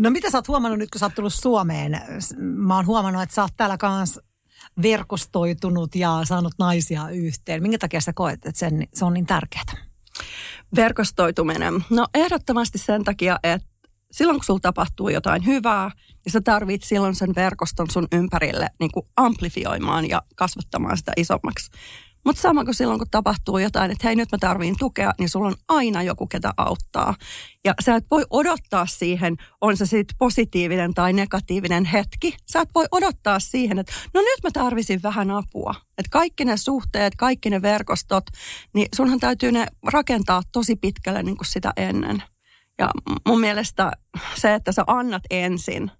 No 0.00 0.10
mitä 0.10 0.30
sä 0.30 0.38
oot 0.38 0.48
huomannut 0.48 0.78
nyt, 0.78 0.90
kun 0.90 0.98
sä 0.98 1.06
oot 1.06 1.14
tullut 1.14 1.34
Suomeen? 1.34 2.00
Mä 2.38 2.76
oon 2.76 2.86
huomannut, 2.86 3.22
että 3.22 3.34
sä 3.34 3.42
oot 3.42 3.52
täällä 3.56 3.76
kanssa 3.78 4.20
verkostoitunut 4.82 5.94
ja 5.94 6.20
saanut 6.24 6.52
naisia 6.58 7.08
yhteen. 7.08 7.62
Minkä 7.62 7.78
takia 7.78 8.00
sä 8.00 8.12
koet, 8.12 8.46
että 8.46 8.58
sen, 8.58 8.88
se 8.94 9.04
on 9.04 9.14
niin 9.14 9.26
tärkeää? 9.26 9.88
Verkostoituminen. 10.76 11.84
No 11.90 12.06
ehdottomasti 12.14 12.78
sen 12.78 13.04
takia, 13.04 13.38
että 13.42 13.68
silloin 14.10 14.38
kun 14.38 14.44
sulla 14.44 14.60
tapahtuu 14.60 15.08
jotain 15.08 15.46
hyvää, 15.46 15.90
niin 16.24 16.32
sä 16.32 16.40
tarvit 16.40 16.82
silloin 16.82 17.14
sen 17.14 17.34
verkoston 17.34 17.90
sun 17.90 18.08
ympärille 18.12 18.68
niin 18.80 18.92
kuin 18.92 19.06
amplifioimaan 19.16 20.08
ja 20.08 20.22
kasvattamaan 20.36 20.96
sitä 20.96 21.12
isommaksi. 21.16 21.70
Mutta 22.24 22.42
sama 22.42 22.64
kuin 22.64 22.74
silloin, 22.74 22.98
kun 22.98 23.10
tapahtuu 23.10 23.58
jotain, 23.58 23.90
että 23.90 24.06
hei 24.06 24.16
nyt 24.16 24.32
mä 24.32 24.38
tarviin 24.38 24.76
tukea, 24.78 25.12
niin 25.18 25.28
sulla 25.28 25.48
on 25.48 25.54
aina 25.68 26.02
joku, 26.02 26.26
ketä 26.26 26.52
auttaa. 26.56 27.14
Ja 27.64 27.74
sä 27.84 27.94
et 27.94 28.04
voi 28.10 28.24
odottaa 28.30 28.86
siihen, 28.86 29.36
on 29.60 29.76
se 29.76 29.86
sitten 29.86 30.16
positiivinen 30.18 30.94
tai 30.94 31.12
negatiivinen 31.12 31.84
hetki. 31.84 32.36
Sä 32.52 32.60
et 32.60 32.68
voi 32.74 32.86
odottaa 32.92 33.40
siihen, 33.40 33.78
että 33.78 33.92
no 34.14 34.20
nyt 34.20 34.42
mä 34.42 34.50
tarvisin 34.52 35.02
vähän 35.02 35.30
apua. 35.30 35.74
Että 35.98 36.10
kaikki 36.10 36.44
ne 36.44 36.56
suhteet, 36.56 37.14
kaikki 37.16 37.50
ne 37.50 37.62
verkostot, 37.62 38.24
niin 38.74 38.88
sunhan 38.94 39.20
täytyy 39.20 39.52
ne 39.52 39.66
rakentaa 39.92 40.42
tosi 40.52 40.76
pitkälle 40.76 41.22
niin 41.22 41.36
kuin 41.36 41.46
sitä 41.46 41.72
ennen. 41.76 42.22
Ja 42.78 42.90
mun 43.26 43.40
mielestä 43.40 43.92
se, 44.34 44.54
että 44.54 44.72
sä 44.72 44.84
annat 44.86 45.22
ensin, 45.30 45.90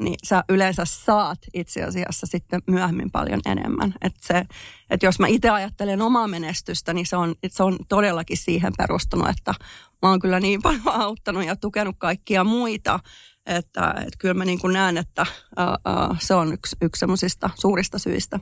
niin 0.00 0.16
sä 0.24 0.44
yleensä 0.48 0.84
saat 0.84 1.38
itse 1.54 1.82
asiassa 1.82 2.26
sitten 2.26 2.62
myöhemmin 2.66 3.10
paljon 3.10 3.40
enemmän. 3.46 3.94
Että 4.02 4.20
se, 4.22 4.44
että 4.90 5.06
jos 5.06 5.18
mä 5.18 5.26
itse 5.26 5.50
ajattelen 5.50 6.02
omaa 6.02 6.28
menestystä, 6.28 6.92
niin 6.92 7.06
se 7.06 7.16
on, 7.16 7.34
se 7.48 7.62
on 7.62 7.78
todellakin 7.88 8.36
siihen 8.36 8.72
perustunut, 8.78 9.28
että 9.28 9.54
mä 10.02 10.08
oon 10.08 10.20
kyllä 10.20 10.40
niin 10.40 10.62
paljon 10.66 10.88
auttanut 10.88 11.44
ja 11.44 11.56
tukenut 11.56 11.96
kaikkia 11.98 12.44
muita, 12.44 13.00
että, 13.46 13.94
että 13.96 14.18
kyllä 14.18 14.34
mä 14.34 14.44
niin 14.44 14.58
kuin 14.58 14.72
näen, 14.72 14.98
että 14.98 15.26
ää, 15.56 15.76
ää, 15.84 16.16
se 16.18 16.34
on 16.34 16.52
yksi, 16.52 16.76
yksi 16.82 17.00
semmoisista 17.00 17.50
suurista 17.54 17.98
syistä. 17.98 18.40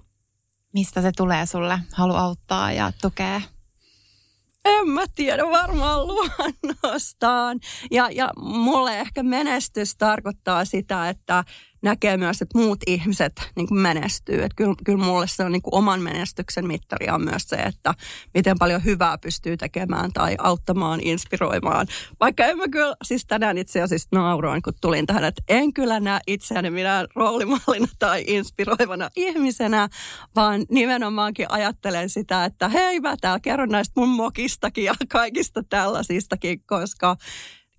Mistä 0.73 1.03
se 1.03 1.13
tulee 1.17 1.47
sulle? 1.47 1.79
Halu 1.95 2.15
auttaa 2.15 2.73
ja 2.73 2.93
tukea? 3.03 3.41
En 4.69 4.89
mä 4.89 5.05
tiedä, 5.15 5.51
varmaan 5.51 6.07
luonnostaan. 6.07 7.61
Ja, 7.91 8.09
ja 8.11 8.31
mulle 8.37 9.01
ehkä 9.01 9.23
menestys 9.23 9.97
tarkoittaa 9.97 10.65
sitä, 10.65 11.09
että 11.09 11.45
näkee 11.83 12.17
myös, 12.17 12.43
että 12.43 12.59
muut 12.59 12.79
ihmiset 12.87 13.33
niin 13.57 13.69
kuin 13.69 13.81
menestyy. 13.81 14.35
Että 14.35 14.57
kyllä, 14.57 14.75
kyllä 14.85 15.05
mulle 15.05 15.27
se 15.27 15.45
on 15.45 15.53
niin 15.53 15.63
kuin 15.63 15.75
oman 15.75 16.01
menestyksen 16.01 16.67
mittari 16.67 17.11
on 17.11 17.25
myös 17.25 17.43
se, 17.43 17.57
että 17.57 17.95
miten 18.35 18.59
paljon 18.59 18.85
hyvää 18.85 19.19
pystyy 19.19 19.57
tekemään 19.57 20.13
tai 20.13 20.37
auttamaan, 20.39 21.01
inspiroimaan. 21.03 21.87
Vaikka 22.21 22.45
en 22.45 22.59
mä 22.59 22.69
kyllä, 22.69 22.97
siis 23.05 23.27
tänään 23.27 23.59
itse 23.59 23.83
asiassa 23.83 24.09
nauroin, 24.13 24.63
kun 24.63 24.73
tulin 24.81 25.07
tähän, 25.07 25.25
että 25.25 25.43
en 25.49 25.73
kyllä 25.73 26.01
näe 26.01 26.21
itseäni 26.27 26.71
minä 26.71 27.07
roolimallina 27.15 27.87
tai 27.99 28.25
inspiroivana 28.27 29.11
ihmisenä, 29.17 29.89
vaan 30.37 30.67
nimenomaankin 30.71 31.47
ajattelen 31.49 32.09
sitä, 32.09 32.45
että 32.45 32.69
hei 32.69 33.01
mä 33.01 33.17
täällä 33.21 33.41
kerron 33.41 33.69
näistä 33.69 34.01
mun 34.01 34.09
mokistakin 34.09 34.85
ja 34.85 34.95
kaikista 35.13 35.63
tällaisistakin, 35.69 36.63
koska, 36.67 37.17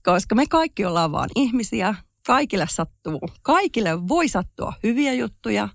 koska 0.03 0.35
me 0.35 0.45
kaikki 0.47 0.85
ollaan 0.85 1.11
vaan 1.11 1.29
ihmisiä, 1.35 1.95
kaikille 2.29 2.65
sattuu, 2.69 3.21
kaikille 3.41 4.07
voi 4.07 4.27
sattua 4.27 4.74
hyviä 4.83 5.13
juttuja 5.13 5.69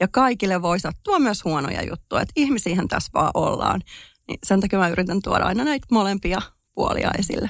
ja 0.00 0.08
kaikille 0.08 0.62
voi 0.62 0.80
sattua 0.80 1.18
myös 1.18 1.44
huonoja 1.44 1.82
juttuja. 1.82 2.22
Että 2.22 2.32
ihmisiähän 2.36 2.88
tässä 2.88 3.10
vaan 3.14 3.30
ollaan. 3.34 3.80
Niin 4.28 4.38
sen 4.44 4.60
takia 4.60 4.78
mä 4.78 4.88
yritän 4.88 5.22
tuoda 5.22 5.44
aina 5.44 5.64
näitä 5.64 5.86
molempia 5.90 6.42
puolia 6.74 7.10
esille. 7.18 7.48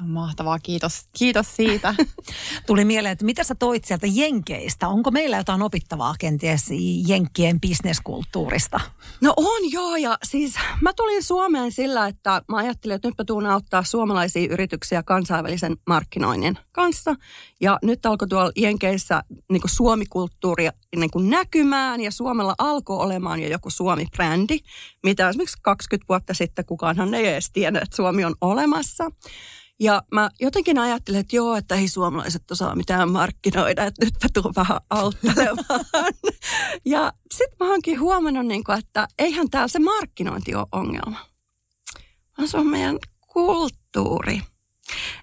Se 0.00 0.04
on 0.04 0.10
mahtavaa, 0.10 0.58
kiitos, 0.58 1.06
kiitos 1.18 1.56
siitä. 1.56 1.94
Tuli 2.66 2.84
mieleen, 2.84 3.12
että 3.12 3.24
mitä 3.24 3.44
sä 3.44 3.54
toit 3.54 3.84
sieltä 3.84 4.06
Jenkeistä? 4.10 4.88
Onko 4.88 5.10
meillä 5.10 5.36
jotain 5.36 5.62
opittavaa 5.62 6.14
kenties 6.18 6.64
Jenkkien 7.06 7.60
bisneskulttuurista? 7.60 8.80
No 9.20 9.32
on 9.36 9.72
joo, 9.72 9.96
ja 9.96 10.18
siis 10.24 10.54
mä 10.80 10.92
tulin 10.92 11.22
Suomeen 11.22 11.72
sillä, 11.72 12.06
että 12.06 12.42
mä 12.48 12.56
ajattelin, 12.56 12.94
että 12.94 13.08
nyt 13.08 13.18
mä 13.18 13.24
tuun 13.24 13.46
auttaa 13.46 13.84
suomalaisia 13.84 14.52
yrityksiä 14.52 15.02
kansainvälisen 15.02 15.76
markkinoinnin 15.86 16.58
kanssa. 16.72 17.14
Ja 17.60 17.78
nyt 17.82 18.06
alkoi 18.06 18.28
tuolla 18.28 18.52
Jenkeissä 18.56 19.22
niin 19.50 19.60
kuin 19.60 19.70
suomikulttuuri 19.70 20.68
niin 20.96 21.10
kuin 21.10 21.30
näkymään, 21.30 22.00
ja 22.00 22.10
Suomella 22.10 22.54
alkoi 22.58 22.96
olemaan 22.96 23.40
jo 23.40 23.48
joku 23.48 23.70
Suomi-brändi, 23.70 24.58
mitä 25.02 25.28
esimerkiksi 25.28 25.58
20 25.62 26.08
vuotta 26.08 26.34
sitten 26.34 26.64
kukaanhan 26.64 27.14
ei 27.14 27.26
edes 27.26 27.50
tiennyt, 27.52 27.82
että 27.82 27.96
Suomi 27.96 28.24
on 28.24 28.34
olemassa. 28.40 29.10
Ja 29.80 30.02
mä 30.12 30.30
jotenkin 30.40 30.78
ajattelin, 30.78 31.20
että 31.20 31.36
joo, 31.36 31.56
että 31.56 31.74
ei 31.74 31.88
suomalaiset 31.88 32.50
osaa 32.50 32.76
mitään 32.76 33.10
markkinoida, 33.10 33.84
että 33.84 34.04
nyt 34.04 34.14
mä 34.22 34.28
tuun 34.32 34.54
vähän 34.56 34.80
auttelemaan. 34.90 35.84
ja 36.84 37.12
sitten 37.34 37.56
mä 37.60 37.70
oonkin 37.70 38.00
huomannut, 38.00 38.46
niin 38.46 38.64
kuin, 38.64 38.78
että 38.78 39.08
eihän 39.18 39.50
täällä 39.50 39.68
se 39.68 39.78
markkinointi 39.78 40.54
ole 40.54 40.66
ongelma, 40.72 41.18
vaan 42.38 42.48
se 42.48 42.56
on 42.56 42.66
meidän 42.66 42.98
kulttuuri. 43.20 44.40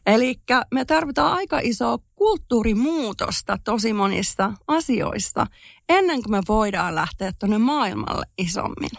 Eli 0.06 0.40
me 0.74 0.86
tarvitaan 0.86 1.34
aika 1.34 1.60
isoa 1.64 2.00
kulttuurimuutosta 2.16 3.58
tosi 3.64 3.94
monissa 3.94 4.54
asioissa 4.68 5.48
ennen 5.90 6.24
kuin 6.24 6.32
me 6.32 6.42
voidaan 6.48 6.96
lähteä 6.96 7.32
tuonne 7.40 7.58
maailmalle 7.58 8.26
isommin. 8.38 8.90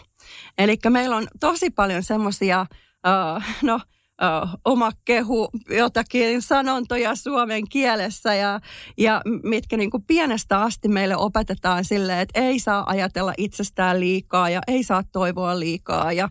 Eli 0.57 0.77
meillä 0.89 1.15
on 1.15 1.27
tosi 1.39 1.69
paljon 1.69 2.03
semmoisia, 2.03 2.65
uh, 3.07 3.43
no 3.61 3.79
uh, 4.21 4.49
oma 4.65 4.91
kehu, 5.05 5.49
jotakin 5.69 6.41
sanontoja 6.41 7.15
suomen 7.15 7.69
kielessä 7.69 8.35
ja, 8.35 8.59
ja 8.97 9.21
mitkä 9.43 9.77
niin 9.77 9.91
kuin 9.91 10.03
pienestä 10.03 10.61
asti 10.61 10.87
meille 10.87 11.15
opetetaan 11.17 11.85
silleen, 11.85 12.19
että 12.19 12.39
ei 12.41 12.59
saa 12.59 12.83
ajatella 12.87 13.33
itsestään 13.37 13.99
liikaa 13.99 14.49
ja 14.49 14.61
ei 14.67 14.83
saa 14.83 15.03
toivoa 15.11 15.59
liikaa 15.59 16.13
ja 16.13 16.29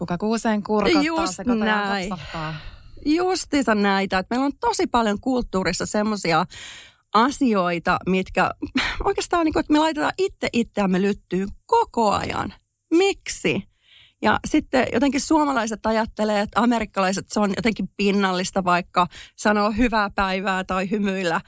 Kuka 0.00 0.18
kuuseen 0.18 0.62
kurkottaa, 0.62 1.02
Just 1.02 1.36
se 1.36 1.44
näin. 1.44 2.14
justiinsa 3.04 3.74
näitä, 3.74 4.18
että 4.18 4.34
meillä 4.34 4.46
on 4.46 4.56
tosi 4.60 4.86
paljon 4.86 5.20
kulttuurissa 5.20 5.86
semmoisia 5.86 6.44
asioita, 7.14 7.98
mitkä 8.06 8.50
oikeastaan 9.04 9.44
niin 9.44 9.52
kuin, 9.52 9.60
että 9.60 9.72
me 9.72 9.78
laitetaan 9.78 10.12
itse 10.18 10.48
itseämme 10.52 11.02
lyttyyn 11.02 11.48
koko 11.66 12.10
ajan. 12.10 12.54
Miksi? 12.90 13.69
Ja 14.22 14.40
sitten 14.46 14.86
jotenkin 14.92 15.20
suomalaiset 15.20 15.86
ajattelee, 15.86 16.40
että 16.40 16.60
amerikkalaiset 16.60 17.26
se 17.28 17.40
on 17.40 17.52
jotenkin 17.56 17.88
pinnallista 17.96 18.64
vaikka 18.64 19.06
sanoa 19.36 19.70
hyvää 19.70 20.10
päivää 20.14 20.64
tai 20.64 20.90
hymyillä. 20.90 21.40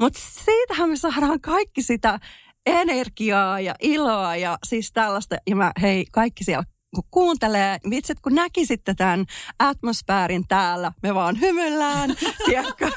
Mutta 0.00 0.20
siitähän 0.44 0.90
me 0.90 0.96
saadaan 0.96 1.40
kaikki 1.40 1.82
sitä 1.82 2.18
energiaa 2.66 3.60
ja 3.60 3.74
iloa 3.80 4.36
ja 4.36 4.58
siis 4.66 4.92
tällaista. 4.92 5.36
Ja 5.46 5.56
mä, 5.56 5.72
hei, 5.80 6.06
kaikki 6.12 6.44
siellä 6.44 6.64
kun 6.94 7.04
kuuntelee, 7.10 7.78
vitsit 7.90 8.20
kun 8.20 8.34
näkisitte 8.34 8.94
tämän 8.94 9.24
atmosfäärin 9.58 10.44
täällä, 10.48 10.92
me 11.02 11.14
vaan 11.14 11.40
hymyillään, 11.40 12.16
tiedätkö, 12.46 12.90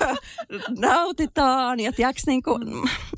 nautitaan 0.79 1.79
ja 1.79 1.91
tiedätkö, 1.91 2.21
niin 2.27 2.43
kuin, 2.43 2.63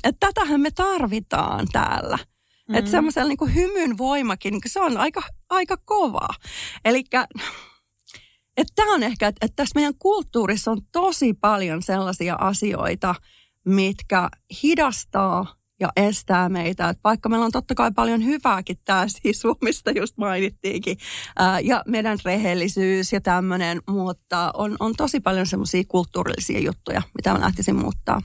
että 0.04 0.26
tätähän 0.26 0.60
me 0.60 0.70
tarvitaan 0.70 1.66
täällä. 1.72 2.18
Mm. 2.68 2.74
Että 2.74 2.90
semmoisella 2.90 3.28
niin 3.28 3.54
hymyn 3.54 3.98
voimakin, 3.98 4.52
niin 4.52 4.60
se 4.66 4.80
on 4.80 4.96
aika, 4.96 5.22
aika 5.50 5.76
kova. 5.76 6.28
Eli 6.84 7.04
että 8.56 8.72
tämä 8.74 8.94
on 8.94 9.02
ehkä, 9.02 9.28
että, 9.28 9.46
että 9.46 9.56
tässä 9.56 9.72
meidän 9.74 9.94
kulttuurissa 9.98 10.70
on 10.70 10.80
tosi 10.92 11.34
paljon 11.34 11.82
sellaisia 11.82 12.34
asioita, 12.34 13.14
mitkä 13.64 14.28
hidastaa 14.62 15.57
ja 15.80 15.92
estää 15.96 16.48
meitä. 16.48 16.88
Et 16.88 16.98
vaikka 17.04 17.28
meillä 17.28 17.46
on 17.46 17.52
totta 17.52 17.74
kai 17.74 17.90
paljon 17.92 18.24
hyvääkin 18.24 18.76
tää 18.84 19.06
siis 19.08 19.40
Suomesta 19.48 19.90
just 19.90 20.16
mainittiinkin 20.16 20.98
ää, 21.36 21.60
ja 21.60 21.82
meidän 21.86 22.18
rehellisyys 22.24 23.12
ja 23.12 23.20
tämmöinen, 23.20 23.82
mutta 23.90 24.50
on, 24.54 24.76
on 24.80 24.94
tosi 24.96 25.20
paljon 25.20 25.46
semmoisia 25.46 25.82
kulttuurillisia 25.88 26.60
juttuja, 26.60 27.02
mitä 27.16 27.32
mä 27.32 27.40
lähtisin 27.40 27.76
muuttaa. 27.76 28.22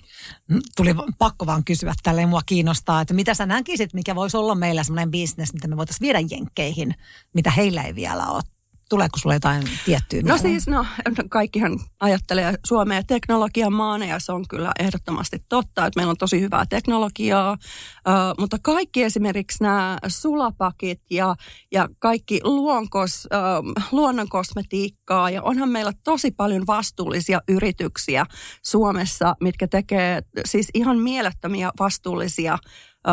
Mm, 0.49 0.61
Tuli 0.77 0.95
pakko 1.17 1.45
vaan 1.45 1.63
kysyä 1.63 1.93
tälleen, 2.03 2.29
mua 2.29 2.41
kiinnostaa, 2.45 3.01
että 3.01 3.13
mitä 3.13 3.33
sä 3.33 3.45
näkisit, 3.45 3.93
mikä 3.93 4.15
voisi 4.15 4.37
olla 4.37 4.55
meillä 4.55 4.83
semmoinen 4.83 5.11
bisnes, 5.11 5.53
mitä 5.53 5.67
me 5.67 5.77
voitaisiin 5.77 6.05
viedä 6.05 6.19
jenkkeihin, 6.19 6.95
mitä 7.33 7.51
heillä 7.51 7.83
ei 7.83 7.95
vielä 7.95 8.27
ole 8.27 8.41
Tuleeko 8.89 9.17
sulle 9.17 9.35
jotain 9.35 9.63
tiettyä? 9.85 10.21
No 10.25 10.37
siis, 10.37 10.67
no 10.67 10.85
kaikkihan 11.29 11.79
ajattelee 11.99 12.53
Suomea 12.65 13.03
teknologian 13.03 13.73
maana 13.73 14.05
ja 14.05 14.19
se 14.19 14.31
on 14.31 14.45
kyllä 14.49 14.71
ehdottomasti 14.79 15.37
totta, 15.49 15.85
että 15.85 15.99
meillä 15.99 16.11
on 16.11 16.17
tosi 16.17 16.41
hyvää 16.41 16.65
teknologiaa, 16.69 17.51
uh, 17.51 18.39
mutta 18.39 18.57
kaikki 18.61 19.03
esimerkiksi 19.03 19.63
nämä 19.63 19.97
sulapakit 20.07 21.01
ja, 21.09 21.35
ja 21.71 21.89
kaikki 21.99 22.39
luonkos, 22.43 23.25
uh, 23.25 23.73
luonnonkosmetiikkaa 23.91 25.29
ja 25.29 25.43
onhan 25.43 25.69
meillä 25.69 25.91
tosi 26.03 26.31
paljon 26.31 26.67
vastuullisia 26.67 27.41
yrityksiä 27.47 28.25
Suomessa, 28.65 29.35
mitkä 29.41 29.67
tekee 29.67 30.21
siis 30.45 30.67
ihan 30.73 30.99
mielettömiä 30.99 31.71
vastuullisia 31.79 32.57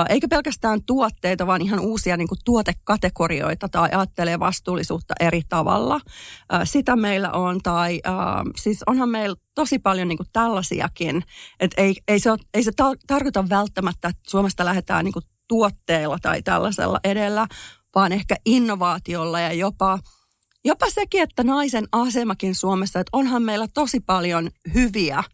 eikä 0.09 0.29
pelkästään 0.29 0.81
tuotteita, 0.87 1.47
vaan 1.47 1.63
ihan 1.63 1.81
uusia 1.81 2.17
niin 2.17 2.29
kuin 2.29 2.39
tuotekategorioita 2.45 3.69
tai 3.69 3.89
ajattelee 3.93 4.39
vastuullisuutta 4.39 5.15
eri 5.21 5.43
tavalla. 5.49 6.01
Sitä 6.65 6.97
meillä 6.97 7.31
on, 7.31 7.61
tai 7.63 8.01
siis 8.57 8.83
onhan 8.87 9.09
meillä 9.09 9.37
tosi 9.55 9.79
paljon 9.79 10.09
niin 10.09 10.17
kuin 10.17 10.29
tällaisiakin, 10.33 11.23
että 11.61 11.83
ei, 11.83 11.97
ei 12.09 12.21
se, 12.21 12.31
ole, 12.31 12.39
ei 12.55 12.65
se 12.65 12.73
tarkoita 13.07 13.49
välttämättä, 13.49 14.09
että 14.09 14.23
Suomesta 14.29 14.65
lähdetään 14.65 15.05
niin 15.05 15.13
kuin 15.13 15.25
tuotteilla 15.49 16.19
tai 16.23 16.43
tällaisella 16.43 17.01
edellä, 17.05 17.47
vaan 17.95 18.13
ehkä 18.13 18.37
innovaatiolla 18.47 19.41
ja 19.41 19.53
jopa 19.53 19.99
Jopa 20.65 20.91
sekin, 20.91 21.23
että 21.23 21.45
naisen 21.45 21.89
asemakin 21.93 22.55
Suomessa, 22.55 23.01
että 23.01 23.11
onhan 23.13 23.43
meillä 23.43 23.69
tosi 23.75 24.01
paljon 24.01 24.51
hyviä– 24.75 25.25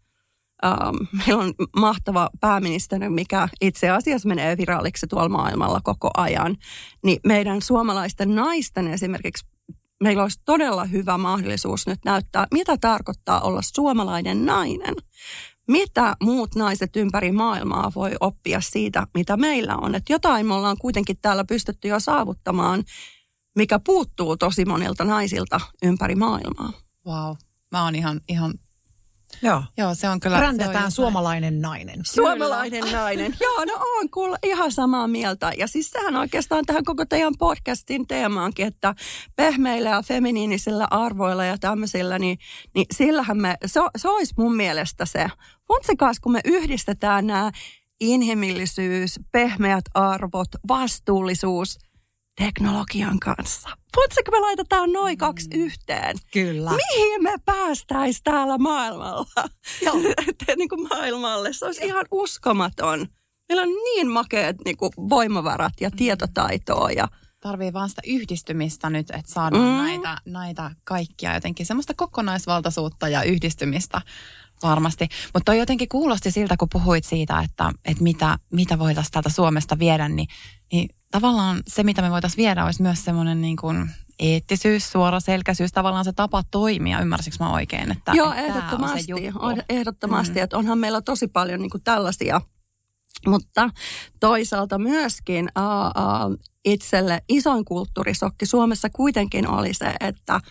Um, 0.65 1.07
meillä 1.17 1.43
on 1.43 1.53
mahtava 1.75 2.29
pääministeri, 2.39 3.09
mikä 3.09 3.49
itse 3.61 3.89
asiassa 3.89 4.27
menee 4.27 4.57
viralliksi 4.57 5.07
tuolla 5.07 5.29
maailmalla 5.29 5.79
koko 5.83 6.09
ajan. 6.17 6.57
Niin 7.03 7.19
meidän 7.25 7.61
suomalaisten 7.61 8.35
naisten 8.35 8.87
esimerkiksi 8.87 9.45
meillä 10.03 10.23
olisi 10.23 10.41
todella 10.45 10.85
hyvä 10.85 11.17
mahdollisuus 11.17 11.87
nyt 11.87 11.99
näyttää, 12.05 12.47
mitä 12.53 12.77
tarkoittaa 12.77 13.41
olla 13.41 13.61
suomalainen 13.61 14.45
nainen. 14.45 14.95
Mitä 15.67 16.15
muut 16.23 16.55
naiset 16.55 16.95
ympäri 16.95 17.31
maailmaa 17.31 17.91
voi 17.95 18.11
oppia 18.19 18.61
siitä, 18.61 19.07
mitä 19.13 19.37
meillä 19.37 19.75
on. 19.75 19.95
Että 19.95 20.13
jotain 20.13 20.45
me 20.45 20.53
ollaan 20.53 20.77
kuitenkin 20.77 21.17
täällä 21.21 21.43
pystytty 21.43 21.87
jo 21.87 21.99
saavuttamaan, 21.99 22.83
mikä 23.55 23.79
puuttuu 23.79 24.37
tosi 24.37 24.65
monilta 24.65 25.03
naisilta 25.03 25.59
ympäri 25.83 26.15
maailmaa. 26.15 26.71
Wow. 27.05 27.35
Mä 27.71 27.83
oon 27.83 27.95
ihan, 27.95 28.21
ihan 28.29 28.53
Joo. 29.41 29.63
Joo, 29.77 29.95
se 29.95 30.09
on 30.09 30.19
kyllä. 30.19 30.37
Brändätään 30.37 30.85
on 30.85 30.91
suomalainen 30.91 31.61
näin. 31.61 31.87
nainen. 31.87 32.05
Suomalainen 32.05 32.83
kyllä. 32.83 32.97
nainen. 32.97 33.35
Joo, 33.41 33.65
no 33.65 33.83
on 33.99 34.09
kuule 34.09 34.37
ihan 34.43 34.71
samaa 34.71 35.07
mieltä. 35.07 35.51
Ja 35.57 35.67
siis 35.67 35.89
sehän 35.89 36.15
oikeastaan 36.15 36.65
tähän 36.65 36.83
koko 36.83 37.05
teidän 37.05 37.33
podcastin 37.39 38.07
teemaankin, 38.07 38.67
että 38.67 38.95
pehmeillä 39.35 39.89
ja 39.89 40.01
feminiinisillä 40.01 40.87
arvoilla 40.91 41.45
ja 41.45 41.57
tämmöisillä, 41.57 42.19
niin, 42.19 42.37
niin 42.75 42.85
sillähän 42.93 43.37
me, 43.37 43.57
se, 43.65 43.79
se 43.97 44.09
olisi 44.09 44.33
mun 44.37 44.55
mielestä 44.55 45.05
se. 45.05 45.27
Funtsikas, 45.67 46.19
kun 46.19 46.31
me 46.31 46.41
yhdistetään 46.45 47.27
nämä 47.27 47.51
inhimillisyys, 47.99 49.19
pehmeät 49.31 49.85
arvot, 49.93 50.49
vastuullisuus– 50.67 51.77
teknologian 52.37 53.19
kanssa. 53.19 53.69
Voitko 53.95 54.31
me 54.31 54.39
laitetaan 54.39 54.91
noin 54.91 55.17
kaksi 55.17 55.47
mm. 55.53 55.61
yhteen? 55.61 56.15
Kyllä. 56.33 56.71
Mihin 56.71 57.23
me 57.23 57.33
päästäis 57.45 58.21
täällä 58.23 58.57
maailmalla? 58.57 59.49
Joo. 59.81 59.95
niin 60.57 60.69
kuin 60.69 60.87
maailmalle. 60.89 61.53
Se 61.53 61.65
olisi 61.65 61.85
ihan 61.85 62.05
uskomaton. 62.11 63.07
Meillä 63.49 63.61
on 63.61 63.69
niin 63.69 64.07
makeat 64.07 64.55
niin 64.65 64.77
kuin 64.77 64.91
voimavarat 65.09 65.73
ja 65.81 65.91
tietotaitoa 65.91 66.91
ja 66.91 67.07
tarvii 67.39 67.73
vaan 67.73 67.89
sitä 67.89 68.01
yhdistymistä 68.07 68.89
nyt, 68.89 69.09
että 69.09 69.33
saadaan 69.33 69.71
mm. 69.71 69.77
näitä, 69.77 70.17
näitä 70.25 70.71
kaikkia 70.83 71.33
jotenkin 71.33 71.65
semmoista 71.65 71.93
kokonaisvaltaisuutta 71.93 73.09
ja 73.09 73.23
yhdistymistä 73.23 74.01
varmasti. 74.63 75.07
Mutta 75.33 75.51
toi 75.51 75.59
jotenkin 75.59 75.89
kuulosti 75.89 76.31
siltä, 76.31 76.57
kun 76.57 76.69
puhuit 76.71 77.03
siitä, 77.03 77.39
että, 77.39 77.71
että 77.85 78.03
mitä, 78.03 78.37
mitä 78.51 78.79
voitaisiin 78.79 79.11
täältä 79.11 79.29
Suomesta 79.29 79.79
viedä, 79.79 80.09
niin, 80.09 80.27
niin 80.71 80.89
tavallaan 81.11 81.63
se, 81.67 81.83
mitä 81.83 82.01
me 82.01 82.11
voitaisiin 82.11 82.37
viedä, 82.37 82.65
olisi 82.65 82.81
myös 82.81 83.05
semmoinen 83.05 83.41
niin 83.41 83.57
kuin 83.57 83.89
eettisyys, 84.19 84.91
suoraselkäisyys, 84.91 85.71
tavallaan 85.71 86.05
se 86.05 86.13
tapa 86.13 86.43
toimia. 86.51 87.01
Ymmärsikö 87.01 87.35
mä 87.39 87.53
oikein? 87.53 87.91
Että, 87.91 88.11
Joo, 88.15 88.31
että 88.31 88.43
ehdottomasti. 88.43 89.13
On 89.39 89.63
ehdottomasti, 89.69 90.39
mm. 90.39 90.43
että 90.43 90.57
onhan 90.57 90.77
meillä 90.77 91.01
tosi 91.01 91.27
paljon 91.27 91.59
niin 91.59 91.69
kuin 91.69 91.83
tällaisia 91.83 92.41
mutta 93.25 93.69
toisaalta 94.19 94.77
myöskin 94.77 95.49
uh, 95.57 96.31
uh, 96.31 96.37
itselle 96.65 97.21
isoin 97.29 97.65
kulttuurisokki 97.65 98.45
Suomessa 98.45 98.89
kuitenkin 98.89 99.47
oli 99.47 99.73
se, 99.73 99.95
että 99.99 100.41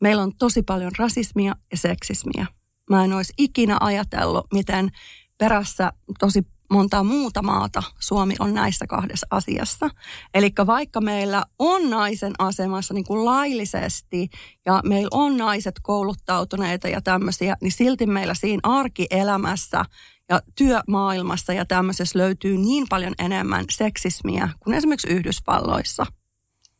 meillä 0.00 0.22
on 0.22 0.36
tosi 0.36 0.62
paljon 0.62 0.92
rasismia 0.98 1.56
ja 1.70 1.76
seksismiä. 1.76 2.46
Mä 2.90 3.04
en 3.04 3.12
olisi 3.12 3.32
ikinä 3.38 3.76
ajatellut, 3.80 4.46
miten 4.52 4.90
perässä 5.38 5.92
tosi 6.18 6.46
monta 6.70 7.04
muuta 7.04 7.42
maata 7.42 7.82
Suomi 7.98 8.34
on 8.38 8.54
näissä 8.54 8.86
kahdessa 8.86 9.26
asiassa. 9.30 9.90
Eli 10.34 10.52
vaikka 10.66 11.00
meillä 11.00 11.42
on 11.58 11.90
naisen 11.90 12.32
asemassa 12.38 12.94
niin 12.94 13.04
kuin 13.04 13.24
laillisesti 13.24 14.28
ja 14.66 14.80
meillä 14.84 15.08
on 15.12 15.36
naiset 15.36 15.74
kouluttautuneita 15.82 16.88
ja 16.88 17.00
tämmöisiä, 17.00 17.56
niin 17.62 17.72
silti 17.72 18.06
meillä 18.06 18.34
siinä 18.34 18.60
arkielämässä 18.62 19.84
ja 20.28 20.40
työmaailmassa 20.56 21.52
ja 21.52 21.66
tämmöisessä 21.66 22.18
löytyy 22.18 22.56
niin 22.58 22.86
paljon 22.88 23.14
enemmän 23.18 23.64
seksismiä 23.70 24.48
kuin 24.60 24.74
esimerkiksi 24.74 25.08
Yhdysvalloissa. 25.08 26.06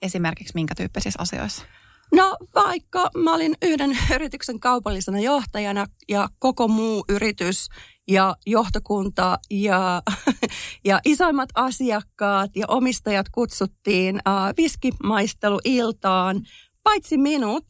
Esimerkiksi 0.02 0.54
minkä 0.54 0.74
tyyppisissä 0.74 1.22
asioissa? 1.22 1.64
No 2.12 2.36
vaikka 2.54 3.10
mä 3.16 3.34
olin 3.34 3.54
yhden 3.62 3.98
yrityksen 4.14 4.60
kaupallisena 4.60 5.20
johtajana 5.20 5.86
ja 6.08 6.28
koko 6.38 6.68
muu 6.68 7.04
yritys 7.08 7.68
ja 8.08 8.34
johtokunta 8.46 9.38
ja, 9.50 10.02
ja 10.84 11.00
isoimmat 11.04 11.48
asiakkaat 11.54 12.56
ja 12.56 12.66
omistajat 12.68 13.28
kutsuttiin 13.28 14.16
uh, 14.16 14.56
viskimaisteluiltaan, 14.56 16.40
paitsi 16.82 17.18
minut, 17.18 17.64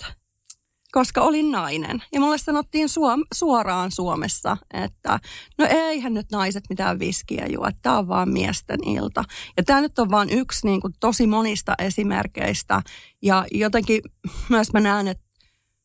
koska 0.92 1.20
olin 1.20 1.50
nainen. 1.50 2.03
Ja 2.12 2.20
mulle 2.20 2.38
sanottiin 2.38 2.88
suom- 2.88 3.26
suoraan 3.35 3.90
Suomessa, 3.90 4.57
että 4.74 5.18
no 5.59 5.66
eihän 5.70 6.14
nyt 6.14 6.26
naiset 6.33 6.64
mitään 6.70 6.98
viskiä 6.98 7.46
juo, 7.46 7.70
tämä 7.83 7.98
on 7.98 8.09
vaan 8.09 8.29
miesten 8.29 8.88
ilta. 8.88 9.24
Ja 9.57 9.62
tämä 9.62 9.81
nyt 9.81 9.98
on 9.98 10.11
vain 10.11 10.31
yksi 10.31 10.66
niin 10.66 10.81
kuin, 10.81 10.94
tosi 11.00 11.26
monista 11.26 11.74
esimerkkeistä. 11.79 12.83
Ja 13.22 13.46
jotenkin 13.50 14.03
myös 14.48 14.72
mä 14.72 14.81
näen, 14.81 15.09
että 15.09 15.24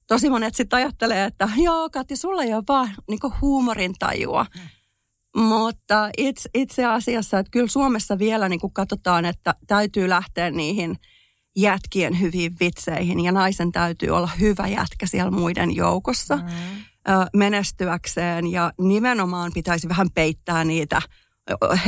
tosi 0.08 0.30
monet 0.30 0.56
sitten 0.56 0.78
ajattelee, 0.78 1.26
että 1.26 1.50
joo 1.58 1.90
Kati, 1.90 2.16
sulla 2.16 2.44
ei 2.44 2.54
ole 2.54 2.64
vaan 2.68 2.96
niin 3.10 3.20
huumorintajua. 3.42 4.46
Mm. 4.56 5.42
Mutta 5.42 6.10
itse, 6.18 6.50
itse 6.54 6.86
asiassa, 6.86 7.40
että 7.40 7.52
kyllä 7.52 7.68
Suomessa 7.68 8.20
vielä 8.20 8.50
niin 8.50 8.60
katsotaan, 8.74 9.26
että 9.26 9.56
täytyy 9.68 10.10
lähteä 10.10 10.52
niihin 10.52 10.98
jätkien 11.56 12.20
hyviin 12.20 12.56
vitseihin 12.60 13.20
ja 13.20 13.32
naisen 13.32 13.72
täytyy 13.72 14.10
olla 14.10 14.30
hyvä 14.40 14.68
jätkä 14.68 15.06
siellä 15.06 15.32
muiden 15.32 15.76
joukossa 15.76 16.36
mm. 16.36 16.44
menestyäkseen 17.34 18.48
ja 18.48 18.74
nimenomaan 18.80 19.52
pitäisi 19.54 19.90
vähän 19.90 20.08
peittää 20.16 20.64
niitä 20.64 21.02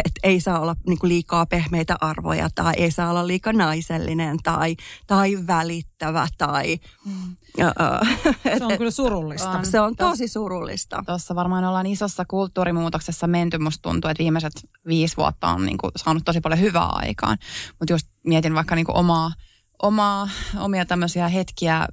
että 0.06 0.20
ei 0.24 0.40
saa 0.42 0.60
olla 0.60 0.76
niin 0.88 1.00
kuin 1.00 1.10
liikaa 1.10 1.46
pehmeitä 1.46 1.96
arvoja 2.02 2.50
tai 2.56 2.74
ei 2.78 2.92
saa 2.92 3.10
olla 3.10 3.28
liikaa 3.28 3.54
naisellinen 3.54 4.38
tai, 4.44 4.76
tai 5.08 5.38
välittävä 5.48 6.28
tai... 6.38 6.80
Mm. 7.06 7.36
se 8.58 8.66
on 8.66 8.78
kyllä 8.78 8.92
surullista. 8.92 9.64
Se 9.64 9.80
on 9.80 9.96
tosi 9.96 10.28
surullista. 10.28 11.04
Tuossa 11.06 11.36
varmaan 11.36 11.64
ollaan 11.64 11.86
isossa 11.86 12.26
kulttuurimuutoksessa 12.28 13.28
menty. 13.28 13.58
Musta 13.58 13.82
tuntuu, 13.82 14.12
että 14.12 14.24
viimeiset 14.24 14.54
viisi 14.88 15.18
vuotta 15.18 15.48
on 15.48 15.66
niin 15.66 15.78
kuin 15.78 15.92
saanut 15.96 16.26
tosi 16.26 16.42
paljon 16.42 16.62
hyvää 16.62 16.86
aikaan. 16.86 17.38
Mutta 17.80 17.94
just 17.94 18.08
mietin 18.24 18.56
vaikka 18.56 18.76
niin 18.76 18.86
kuin 18.86 18.96
omaa, 18.96 19.32
omaa, 19.82 20.30
omia 20.60 20.86
tämmöisiä 20.86 21.28
hetkiä 21.28 21.88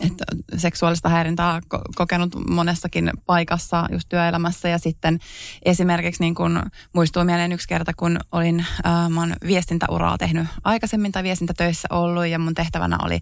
että 0.00 0.24
seksuaalista 0.56 1.08
häirintää 1.08 1.60
ko- 1.60 1.82
kokenut 1.94 2.36
monessakin 2.48 3.10
paikassa 3.26 3.86
just 3.92 4.08
työelämässä. 4.08 4.68
Ja 4.68 4.78
sitten 4.78 5.18
esimerkiksi 5.62 6.22
niin 6.22 6.34
kun 6.34 6.62
muistuu 6.92 7.24
mieleen 7.24 7.52
yksi 7.52 7.68
kerta, 7.68 7.92
kun 7.96 8.18
olin, 8.32 8.60
äh, 8.86 9.10
mä 9.10 9.28
viestintäuraa 9.46 10.18
tehnyt 10.18 10.46
aikaisemmin 10.64 11.12
tai 11.12 11.22
viestintätöissä 11.22 11.88
ollut 11.90 12.26
ja 12.26 12.38
mun 12.38 12.54
tehtävänä 12.54 12.98
oli 13.02 13.20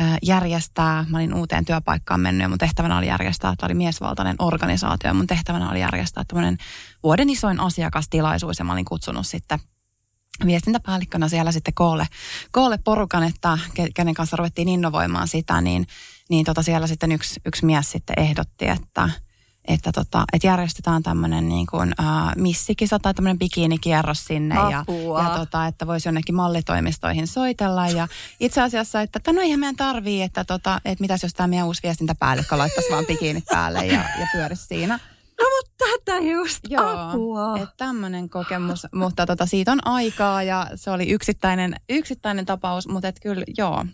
äh, 0.00 0.18
järjestää, 0.22 1.04
mä 1.08 1.18
olin 1.18 1.34
uuteen 1.34 1.64
työpaikkaan 1.64 2.20
mennyt 2.20 2.42
ja 2.42 2.48
mun 2.48 2.58
tehtävänä 2.58 2.98
oli 2.98 3.06
järjestää, 3.06 3.52
että 3.52 3.66
oli 3.66 3.74
miesvaltainen 3.74 4.36
organisaatio 4.38 5.10
ja 5.10 5.14
mun 5.14 5.26
tehtävänä 5.26 5.70
oli 5.70 5.80
järjestää 5.80 6.24
tämmöinen 6.28 6.58
vuoden 7.02 7.30
isoin 7.30 7.60
asiakastilaisuus 7.60 8.58
ja 8.58 8.64
mä 8.64 8.72
olin 8.72 8.84
kutsunut 8.84 9.26
sitten 9.26 9.58
viestintäpäällikkönä 10.46 11.28
siellä 11.28 11.52
sitten 11.52 11.74
koolle, 11.74 12.06
koolle 12.52 12.78
porukan, 12.84 13.22
että 13.22 13.58
kenen 13.94 14.14
kanssa 14.14 14.36
ruvettiin 14.36 14.68
innovoimaan 14.68 15.28
sitä, 15.28 15.60
niin 15.60 15.86
niin 16.28 16.44
tota 16.44 16.62
siellä 16.62 16.86
sitten 16.86 17.12
yksi, 17.12 17.40
yksi 17.46 17.66
mies 17.66 17.90
sitten 17.90 18.18
ehdotti, 18.18 18.68
että, 18.68 19.10
että, 19.64 19.92
tota, 19.92 20.24
että 20.32 20.46
järjestetään 20.46 21.02
tämmöinen 21.02 21.48
niin 21.48 21.66
kuin, 21.66 21.94
uh, 22.00 22.42
missikisa 22.42 22.98
tai 22.98 23.14
tämmöinen 23.14 23.38
bikiinikierros 23.38 24.24
sinne 24.24 24.56
Apua. 24.58 25.22
ja, 25.22 25.28
ja 25.28 25.38
tota, 25.38 25.66
että 25.66 25.86
voisi 25.86 26.08
jonnekin 26.08 26.34
mallitoimistoihin 26.34 27.26
soitella 27.26 27.88
ja 27.88 28.08
itse 28.40 28.62
asiassa, 28.62 29.00
että, 29.00 29.16
että 29.16 29.32
no 29.32 29.40
eihän 29.40 29.60
meidän 29.60 29.76
tarvii, 29.76 30.22
että, 30.22 30.44
tota, 30.44 30.80
että 30.84 31.02
mitäs 31.02 31.22
jos 31.22 31.34
tämä 31.34 31.46
meidän 31.46 31.66
uusi 31.66 31.82
viestintäpäällikkö 31.82 32.58
laittaisi 32.58 32.90
vaan 32.90 33.06
bikiinit 33.06 33.44
päälle 33.44 33.86
ja, 33.86 34.04
ja 34.20 34.26
pyörisi 34.32 34.66
siinä. 34.66 34.98
No 35.40 35.46
mutta 35.56 35.84
tätä 36.04 36.18
just 36.18 36.60
Joo, 36.68 36.98
apua. 36.98 37.56
että 37.56 37.74
tämmöinen 37.76 38.30
kokemus, 38.30 38.86
mutta 38.94 39.26
tota, 39.26 39.46
siitä 39.46 39.72
on 39.72 39.86
aikaa 39.86 40.42
ja 40.42 40.70
se 40.74 40.90
oli 40.90 41.10
yksittäinen, 41.10 41.74
yksittäinen 41.88 42.46
tapaus, 42.46 42.88
mutta 42.88 43.08
et 43.08 43.20
kyllä 43.22 43.44
joo. 43.58 43.84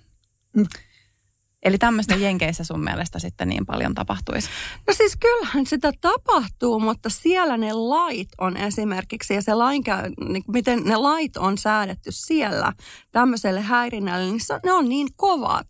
Eli 1.62 1.78
tämmöistä 1.78 2.14
Jenkeissä 2.14 2.64
sun 2.64 2.84
mielestä 2.84 3.18
sitten 3.18 3.48
niin 3.48 3.66
paljon 3.66 3.94
tapahtuisi? 3.94 4.48
No 4.88 4.94
siis 4.94 5.16
kyllähän 5.16 5.66
sitä 5.66 5.92
tapahtuu, 6.00 6.80
mutta 6.80 7.10
siellä 7.10 7.56
ne 7.56 7.72
lait 7.72 8.28
on 8.38 8.56
esimerkiksi 8.56 9.34
ja 9.34 9.42
se 9.42 9.54
lainkäy, 9.54 10.10
niin 10.28 10.44
miten 10.48 10.84
ne 10.84 10.96
lait 10.96 11.36
on 11.36 11.58
säädetty 11.58 12.10
siellä 12.12 12.72
tämmöiselle 13.12 13.60
häirinnälle, 13.60 14.26
niin 14.26 14.40
ne 14.64 14.72
on 14.72 14.88
niin 14.88 15.08
kovat, 15.16 15.66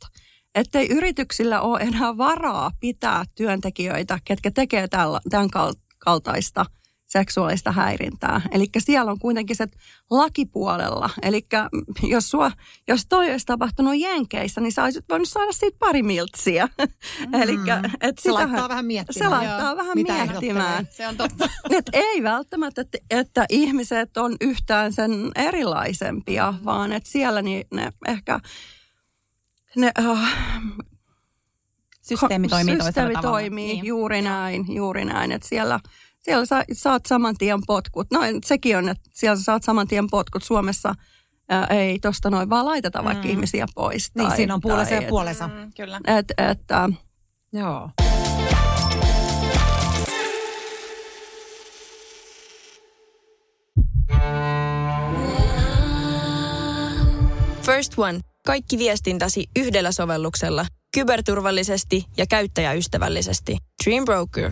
ettei 0.54 0.88
yrityksillä 0.90 1.60
ole 1.60 1.80
enää 1.80 2.16
varaa 2.16 2.70
pitää 2.80 3.24
työntekijöitä, 3.34 4.18
ketkä 4.24 4.50
tekee 4.50 4.88
tämän 4.88 5.50
kaltaista– 5.98 6.66
seksuaalista 7.10 7.72
häirintää. 7.72 8.40
Eli 8.50 8.66
siellä 8.78 9.10
on 9.10 9.18
kuitenkin 9.18 9.56
se 9.56 9.66
lakipuolella. 10.10 11.10
Eli 11.22 11.46
jos, 12.02 12.30
sua, 12.30 12.52
jos 12.88 13.06
toi 13.08 13.30
olisi 13.30 13.46
tapahtunut 13.46 13.94
Jenkeissä, 13.96 14.60
niin 14.60 14.72
sä 14.72 14.84
olisit 14.84 15.04
voinut 15.08 15.28
saada 15.28 15.52
siitä 15.52 15.76
pari 15.78 16.02
miltsiä. 16.02 16.68
Mm. 17.26 17.34
Elikkä, 17.42 17.82
et 18.00 18.18
se 18.18 18.32
laittaa 18.32 18.68
vähän 18.68 18.84
miettimään. 18.84 19.30
Se 19.30 19.36
laittaa 19.36 19.68
Joo. 19.68 19.76
vähän 19.76 19.92
Mitä 19.94 20.12
miettimään. 20.12 20.88
Se 20.90 21.08
on 21.08 21.16
totta. 21.16 21.48
Et 21.78 21.90
ei 21.92 22.22
välttämättä, 22.22 22.80
että, 22.80 22.98
että 23.10 23.46
ihmiset 23.48 24.16
on 24.16 24.36
yhtään 24.40 24.92
sen 24.92 25.30
erilaisempia, 25.34 26.52
mm. 26.52 26.64
vaan 26.64 26.92
että 26.92 27.10
siellä 27.10 27.42
niin 27.42 27.66
ne 27.74 27.92
ehkä... 28.08 28.40
Ne, 29.76 29.92
uh, 30.11 30.18
systeemi 32.02 32.48
toimii 32.48 32.83
systeemi 32.83 33.14
toimii, 33.22 33.66
niin. 33.66 33.85
juuri 33.85 34.22
näin, 34.22 34.74
juuri 34.74 35.04
näin. 35.04 35.33
Että 35.33 35.48
siellä 35.48 35.80
siellä 36.20 36.46
sa, 36.46 36.64
saat 36.72 37.06
saman 37.06 37.37
tien 37.38 37.61
potkut. 37.66 38.06
No 38.11 38.20
sekin 38.44 38.76
on, 38.76 38.88
että 38.88 39.11
siellä 39.12 39.42
saat 39.42 39.62
saman 39.62 39.88
tien 39.88 40.11
potkut. 40.11 40.42
Suomessa 40.42 40.94
ää, 41.48 41.66
ei 41.66 41.98
tuosta 41.98 42.30
noin 42.30 42.50
vaan 42.50 42.66
laiteta 42.66 43.04
vaikka 43.04 43.24
mm. 43.24 43.30
ihmisiä 43.30 43.66
pois. 43.74 44.11
Niin, 44.14 44.28
tai, 44.28 44.37
siinä 44.37 44.54
on 44.54 44.61
puolensa 44.61 44.94
ja 44.94 45.02
puolensa. 45.09 45.48
Mm, 45.48 45.72
kyllä. 45.76 46.00
Et, 46.06 46.33
et, 46.38 46.70
äh, 46.70 46.88
Joo. 47.52 47.90
First 57.62 57.98
One. 57.98 58.29
Kaikki 58.46 58.79
viestintäsi 58.79 59.46
yhdellä 59.59 59.92
sovelluksella. 59.92 60.66
Kyberturvallisesti 60.94 62.05
ja 62.16 62.26
käyttäjäystävällisesti. 62.26 63.57
Dream 63.85 64.05
Broker. 64.05 64.50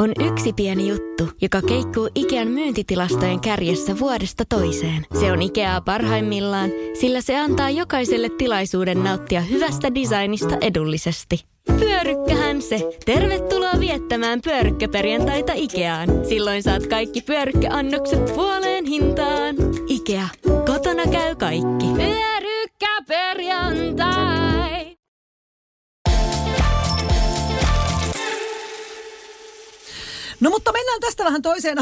On 0.00 0.12
yksi 0.32 0.52
pieni 0.52 0.88
juttu, 0.88 1.28
joka 1.42 1.62
keikkuu 1.62 2.10
Ikean 2.14 2.48
myyntitilastojen 2.48 3.40
kärjessä 3.40 3.98
vuodesta 3.98 4.44
toiseen. 4.48 5.06
Se 5.20 5.32
on 5.32 5.42
Ikeaa 5.42 5.80
parhaimmillaan, 5.80 6.70
sillä 7.00 7.20
se 7.20 7.38
antaa 7.38 7.70
jokaiselle 7.70 8.28
tilaisuuden 8.38 9.04
nauttia 9.04 9.40
hyvästä 9.40 9.94
designista 9.94 10.56
edullisesti. 10.60 11.53
Pyörykkähän 11.66 12.62
se! 12.62 12.90
Tervetuloa 13.04 13.80
viettämään 13.80 14.40
pyörykkäperjantaita 14.42 15.52
Ikeaan. 15.52 16.08
Silloin 16.28 16.62
saat 16.62 16.86
kaikki 16.86 17.20
pyörykkäannokset 17.20 18.34
puoleen 18.34 18.84
hintaan. 18.84 19.56
Ikea. 19.88 20.28
Kotona 20.66 21.02
käy 21.12 21.36
kaikki. 21.36 21.86
Pyörykkäperjantai! 21.96 24.96
No 30.40 30.50
mutta 30.50 30.72
mennään 30.72 31.00
tästä 31.00 31.24
vähän 31.24 31.42
toiseen 31.42 31.78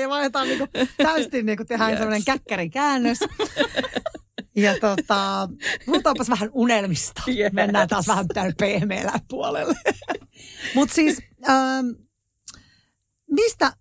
ja 0.00 0.08
vaihdetaan 0.08 0.48
niin 0.48 0.58
kuin, 0.58 0.70
täysin 0.96 1.46
niin 1.46 1.56
kuin 1.56 1.66
tehdään 1.66 1.90
yes. 1.90 1.98
sellainen 1.98 2.24
käkkärikäännös. 2.24 3.18
Ja 4.56 4.74
tota, 4.80 5.48
puhutaanpas 5.86 6.30
vähän 6.30 6.50
unelmista. 6.52 7.22
Yes. 7.28 7.52
Mennään 7.52 7.88
taas 7.88 8.08
vähän 8.08 8.28
tällä 8.28 8.52
pehmeällä 8.58 9.20
puolelle. 9.28 9.74
Mutta 10.74 10.94
siis, 10.94 11.18
ähm, 11.48 11.86
mistä 13.30 13.72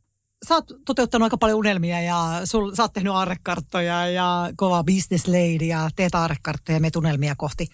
sä 0.48 0.56
oot 0.56 0.72
toteuttanut 0.86 1.24
aika 1.24 1.38
paljon 1.38 1.60
unelmia 1.60 2.02
ja 2.02 2.42
sul, 2.44 2.76
sä 2.76 2.84
oot 2.84 2.94
tehnyt 2.94 3.14
aarrekarttoja 3.14 4.08
ja 4.10 4.50
kova 4.56 4.84
business 4.84 5.28
lady 5.28 5.66
ja 5.66 5.90
teet 5.96 6.16
aarrekarttoja 6.16 6.76
ja 6.76 6.80
meet 6.80 6.96
unelmia 6.96 7.36
kohti. 7.38 7.68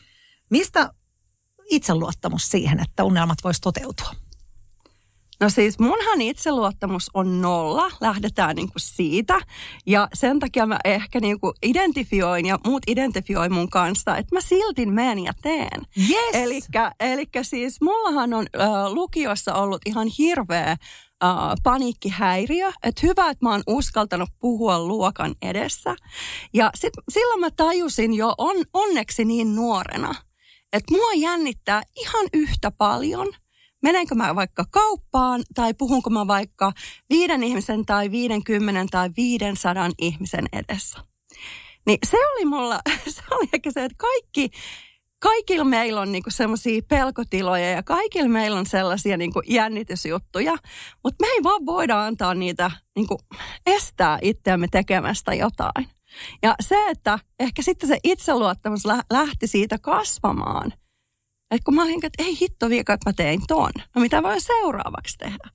Mistä 0.50 0.94
itseluottamus 1.70 2.50
siihen, 2.50 2.80
että 2.80 3.04
unelmat 3.04 3.38
vois 3.44 3.60
toteutua? 3.62 4.12
No 5.40 5.50
siis 5.50 5.80
munhan 5.80 6.22
itseluottamus 6.22 7.12
on 7.14 7.42
nolla, 7.42 7.92
lähdetään 8.02 8.56
niinku 8.56 8.80
siitä. 8.80 9.40
Ja 9.86 10.08
sen 10.14 10.40
takia 10.40 10.66
mä 10.66 10.80
ehkä 10.86 11.20
niinku 11.20 11.54
identifioin 11.64 12.46
ja 12.46 12.60
muut 12.66 12.84
identifioin 12.88 13.54
mun 13.54 13.70
kanssa, 13.70 14.18
että 14.18 14.36
mä 14.36 14.42
silti 14.42 14.86
menen 14.86 15.24
ja 15.24 15.34
teen. 15.42 15.82
Yes. 15.98 16.68
Elikkä 17.00 17.44
siis 17.44 17.82
mullahan 17.82 18.34
on 18.34 18.46
äh, 18.60 18.94
lukiossa 18.94 19.54
ollut 19.54 19.82
ihan 19.86 20.08
hirveä 20.18 20.72
äh, 20.72 20.78
paniikkihäiriö. 21.64 22.72
Että 22.84 23.02
hyvä, 23.04 23.30
että 23.30 23.46
mä 23.46 23.52
oon 23.52 23.64
uskaltanut 23.68 24.30
puhua 24.40 24.80
luokan 24.80 25.36
edessä. 25.42 25.96
Ja 26.54 26.70
sit, 26.76 26.94
silloin 27.10 27.40
mä 27.40 27.52
tajusin 27.52 28.14
jo 28.14 28.34
on, 28.38 28.56
onneksi 28.74 29.26
niin 29.26 29.56
nuorena, 29.56 30.16
että 30.74 30.94
mua 30.94 31.14
jännittää 31.16 31.82
ihan 31.96 32.26
yhtä 32.34 32.72
paljon– 32.72 33.28
menenkö 33.86 34.16
mä 34.16 34.36
vaikka 34.36 34.66
kauppaan 34.72 35.44
tai 35.56 35.74
puhunko 35.74 36.10
mä 36.10 36.28
vaikka 36.28 36.72
viiden 37.10 37.44
ihmisen 37.44 37.86
tai 37.86 38.12
viidenkymmenen 38.12 38.88
tai 38.88 39.10
viidensadan 39.18 39.92
ihmisen 39.98 40.46
edessä. 40.54 41.00
Niin 41.86 41.98
se 42.06 42.18
oli 42.18 42.46
mulla, 42.46 42.80
se 43.16 43.22
oli 43.32 43.50
ehkä 43.54 43.72
se, 43.72 43.86
että 43.86 43.96
kaikki, 43.98 44.50
kaikilla 45.20 45.64
meillä 45.64 46.02
on 46.02 46.12
niinku 46.12 46.30
semmoisia 46.32 46.82
pelkotiloja 46.88 47.72
ja 47.72 47.84
kaikilla 47.84 48.30
meillä 48.30 48.60
on 48.60 48.66
sellaisia 48.66 49.18
niinku 49.18 49.42
jännitysjuttuja, 49.48 50.58
mutta 51.04 51.26
me 51.26 51.28
ei 51.28 51.44
vaan 51.44 51.66
voida 51.66 52.04
antaa 52.06 52.34
niitä 52.34 52.72
niinku 52.96 53.18
estää 53.66 54.20
itseämme 54.22 54.68
tekemästä 54.72 55.34
jotain. 55.34 55.88
Ja 56.44 56.56
se, 56.60 56.76
että 56.90 57.20
ehkä 57.40 57.62
sitten 57.62 57.90
se 57.90 57.98
itseluottamus 58.04 58.84
lähti 59.10 59.48
siitä 59.48 59.78
kasvamaan– 59.80 60.74
että 61.52 61.66
kun 61.66 61.76
mä 61.76 61.84
olin, 61.84 62.06
että 62.06 62.24
ei 62.24 62.40
hitto 62.42 62.70
viika, 62.70 62.94
että 62.94 63.10
mä 63.10 63.14
tein 63.14 63.42
ton. 63.48 63.72
No 63.96 64.02
mitä 64.02 64.24
voin 64.24 64.42
seuraavaksi 64.42 65.18
tehdä? 65.18 65.50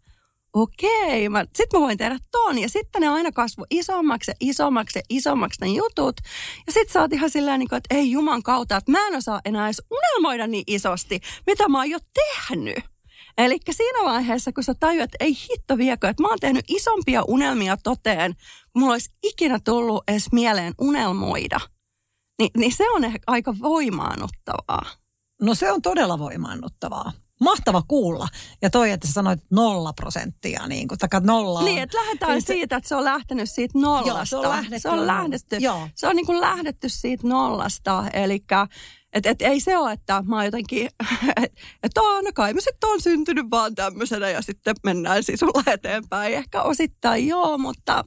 Okei, 0.52 1.28
sitten 1.56 1.80
mä 1.80 1.86
voin 1.86 1.98
tehdä 1.98 2.18
ton. 2.30 2.58
Ja 2.58 2.68
sitten 2.68 3.00
ne 3.00 3.08
aina 3.08 3.32
kasvu 3.32 3.66
isommaksi 3.70 4.30
ja 4.30 4.34
isommaksi 4.40 4.98
ja 4.98 5.02
isommaksi 5.08 5.60
ne 5.60 5.66
jutut. 5.66 6.16
Ja 6.66 6.72
sitten 6.72 6.92
sä 6.92 7.00
oot 7.00 7.12
ihan 7.12 7.30
silleen, 7.30 7.58
niin 7.58 7.74
että 7.74 7.94
ei 7.94 8.10
juman 8.10 8.42
kautta, 8.42 8.76
että 8.76 8.92
mä 8.92 9.06
en 9.06 9.16
osaa 9.16 9.40
enää 9.44 9.66
edes 9.66 9.82
unelmoida 9.90 10.46
niin 10.46 10.64
isosti, 10.66 11.20
mitä 11.46 11.68
mä 11.68 11.78
oon 11.78 11.90
jo 11.90 11.98
tehnyt. 12.14 12.84
Eli 13.38 13.58
siinä 13.70 14.04
vaiheessa, 14.04 14.52
kun 14.52 14.64
sä 14.64 14.74
tajuat, 14.80 15.04
että 15.04 15.24
ei 15.24 15.36
hitto 15.50 15.78
viekö, 15.78 16.08
että 16.08 16.22
mä 16.22 16.28
oon 16.28 16.38
tehnyt 16.40 16.64
isompia 16.68 17.22
unelmia 17.28 17.76
toteen, 17.76 18.34
kun 18.72 18.82
mulla 18.82 18.92
olisi 18.92 19.10
ikinä 19.22 19.60
tullut 19.64 20.04
edes 20.08 20.32
mieleen 20.32 20.74
unelmoida, 20.80 21.60
niin, 22.38 22.50
niin 22.56 22.76
se 22.76 22.90
on 22.90 23.04
ehkä 23.04 23.18
aika 23.26 23.54
voimaannuttavaa. 23.62 24.86
No 25.42 25.54
se 25.54 25.72
on 25.72 25.82
todella 25.82 26.18
voimaannuttavaa. 26.18 27.12
mahtava 27.40 27.82
kuulla. 27.88 28.28
Ja 28.62 28.70
toi, 28.70 28.90
että 28.90 29.06
sä 29.06 29.12
sanoit 29.12 29.40
nolla 29.50 29.92
prosenttia, 29.92 30.66
niin 30.66 30.88
kuin, 30.88 30.98
taka 30.98 31.20
nolla. 31.20 31.62
Niin, 31.62 31.82
että 31.82 31.98
lähdetään 31.98 32.32
Niin 32.32 32.42
se- 32.42 32.46
siitä, 32.46 32.76
että 32.76 32.88
se 32.88 32.94
on 32.94 33.04
lähtenyt 33.04 33.50
siitä 33.50 33.78
nollasta. 33.78 34.08
Joo, 34.08 34.24
se 34.24 34.36
on 34.36 34.42
lähdetty 34.52 34.78
se 34.80 34.88
on 34.90 35.06
lähdetty, 35.06 35.56
Joo. 35.56 35.88
se 35.94 36.08
on 36.08 36.16
niin 36.16 36.26
kuin 36.26 36.40
lähdetty 36.40 36.88
siitä 36.88 37.28
nollasta. 37.28 38.04
Eli 38.12 38.44
et, 39.12 39.26
et 39.26 39.42
ei 39.42 39.60
se 39.60 39.78
ole, 39.78 39.92
että 39.92 40.22
mä 40.26 40.36
oon 40.36 40.44
jotenkin, 40.44 40.86
että 40.86 41.04
et, 41.82 41.98
"Aa, 41.98 42.22
no 42.22 42.30
kai 42.34 42.54
mä 42.54 42.60
sitten 42.60 42.90
on 42.90 43.00
syntynyt 43.00 43.46
vaan 43.50 43.74
tämmöisenä 43.74 44.30
ja 44.30 44.42
sitten 44.42 44.74
mennään 44.84 45.22
sisulla 45.24 45.62
eteenpäin. 45.66 46.34
Ehkä 46.34 46.62
osittain 46.62 47.26
joo, 47.28 47.58
mutta 47.58 48.04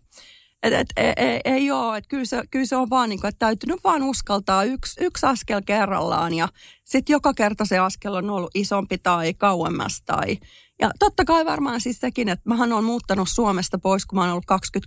et, 0.63 0.73
et, 0.73 0.87
ei, 0.97 1.13
ei, 1.17 1.41
ei 1.45 1.71
ole. 1.71 1.97
Et 1.97 2.07
kyllä, 2.07 2.25
se, 2.25 2.43
kyllä 2.51 2.65
se 2.65 2.75
on 2.75 2.89
vaan 2.89 3.09
niin 3.09 3.21
kuin, 3.21 3.29
että 3.29 3.45
täytynyt 3.45 3.83
vaan 3.83 4.03
uskaltaa 4.03 4.63
yksi, 4.63 5.03
yksi 5.03 5.25
askel 5.25 5.61
kerrallaan 5.65 6.33
ja 6.33 6.47
sitten 6.83 7.13
joka 7.13 7.33
kerta 7.33 7.65
se 7.65 7.79
askel 7.79 8.13
on 8.13 8.29
ollut 8.29 8.51
isompi 8.53 8.97
tai 8.97 9.33
kauemmas 9.33 10.01
tai 10.05 10.37
ja 10.79 10.91
totta 10.99 11.25
kai 11.25 11.45
varmaan 11.45 11.81
siis 11.81 11.99
sekin, 11.99 12.29
että 12.29 12.49
mähän 12.49 12.73
olen 12.73 12.83
muuttanut 12.83 13.29
Suomesta 13.29 13.79
pois, 13.79 14.05
kun 14.05 14.17
mä 14.17 14.21
oon 14.21 14.31
ollut 14.31 14.45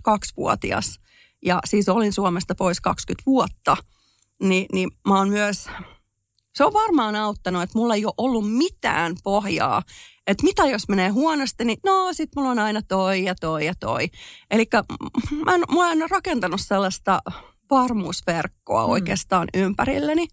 22-vuotias. 0.09 0.99
Ja 1.45 1.59
siis 1.65 1.89
olin 1.89 2.13
Suomesta 2.13 2.55
pois 2.55 2.81
20 2.81 3.23
vuotta. 3.25 3.77
Ni, 4.43 4.65
niin 4.73 4.91
mä 5.07 5.17
oon 5.17 5.29
myös, 5.29 5.69
se 6.55 6.65
on 6.65 6.73
varmaan 6.73 7.15
auttanut, 7.15 7.61
että 7.61 7.77
mulla 7.77 7.95
ei 7.95 8.05
ole 8.05 8.13
ollut 8.17 8.51
mitään 8.51 9.15
pohjaa. 9.23 9.81
Että 10.27 10.43
mitä 10.43 10.65
jos 10.65 10.87
menee 10.87 11.09
huonosti, 11.09 11.65
niin 11.65 11.77
no 11.85 12.13
sit 12.13 12.29
mulla 12.35 12.49
on 12.49 12.59
aina 12.59 12.81
toi 12.81 13.23
ja 13.23 13.35
toi 13.35 13.65
ja 13.65 13.73
toi. 13.79 14.07
Eli 14.51 14.65
mä 15.45 15.55
en, 15.55 15.61
mä 15.75 15.91
en 15.91 16.09
rakentanut 16.09 16.61
sellaista 16.61 17.21
varmuusverkkoa 17.69 18.83
Hmm. 18.83 18.91
oikeastaan 18.91 19.47
ympärilleni. 19.53 20.27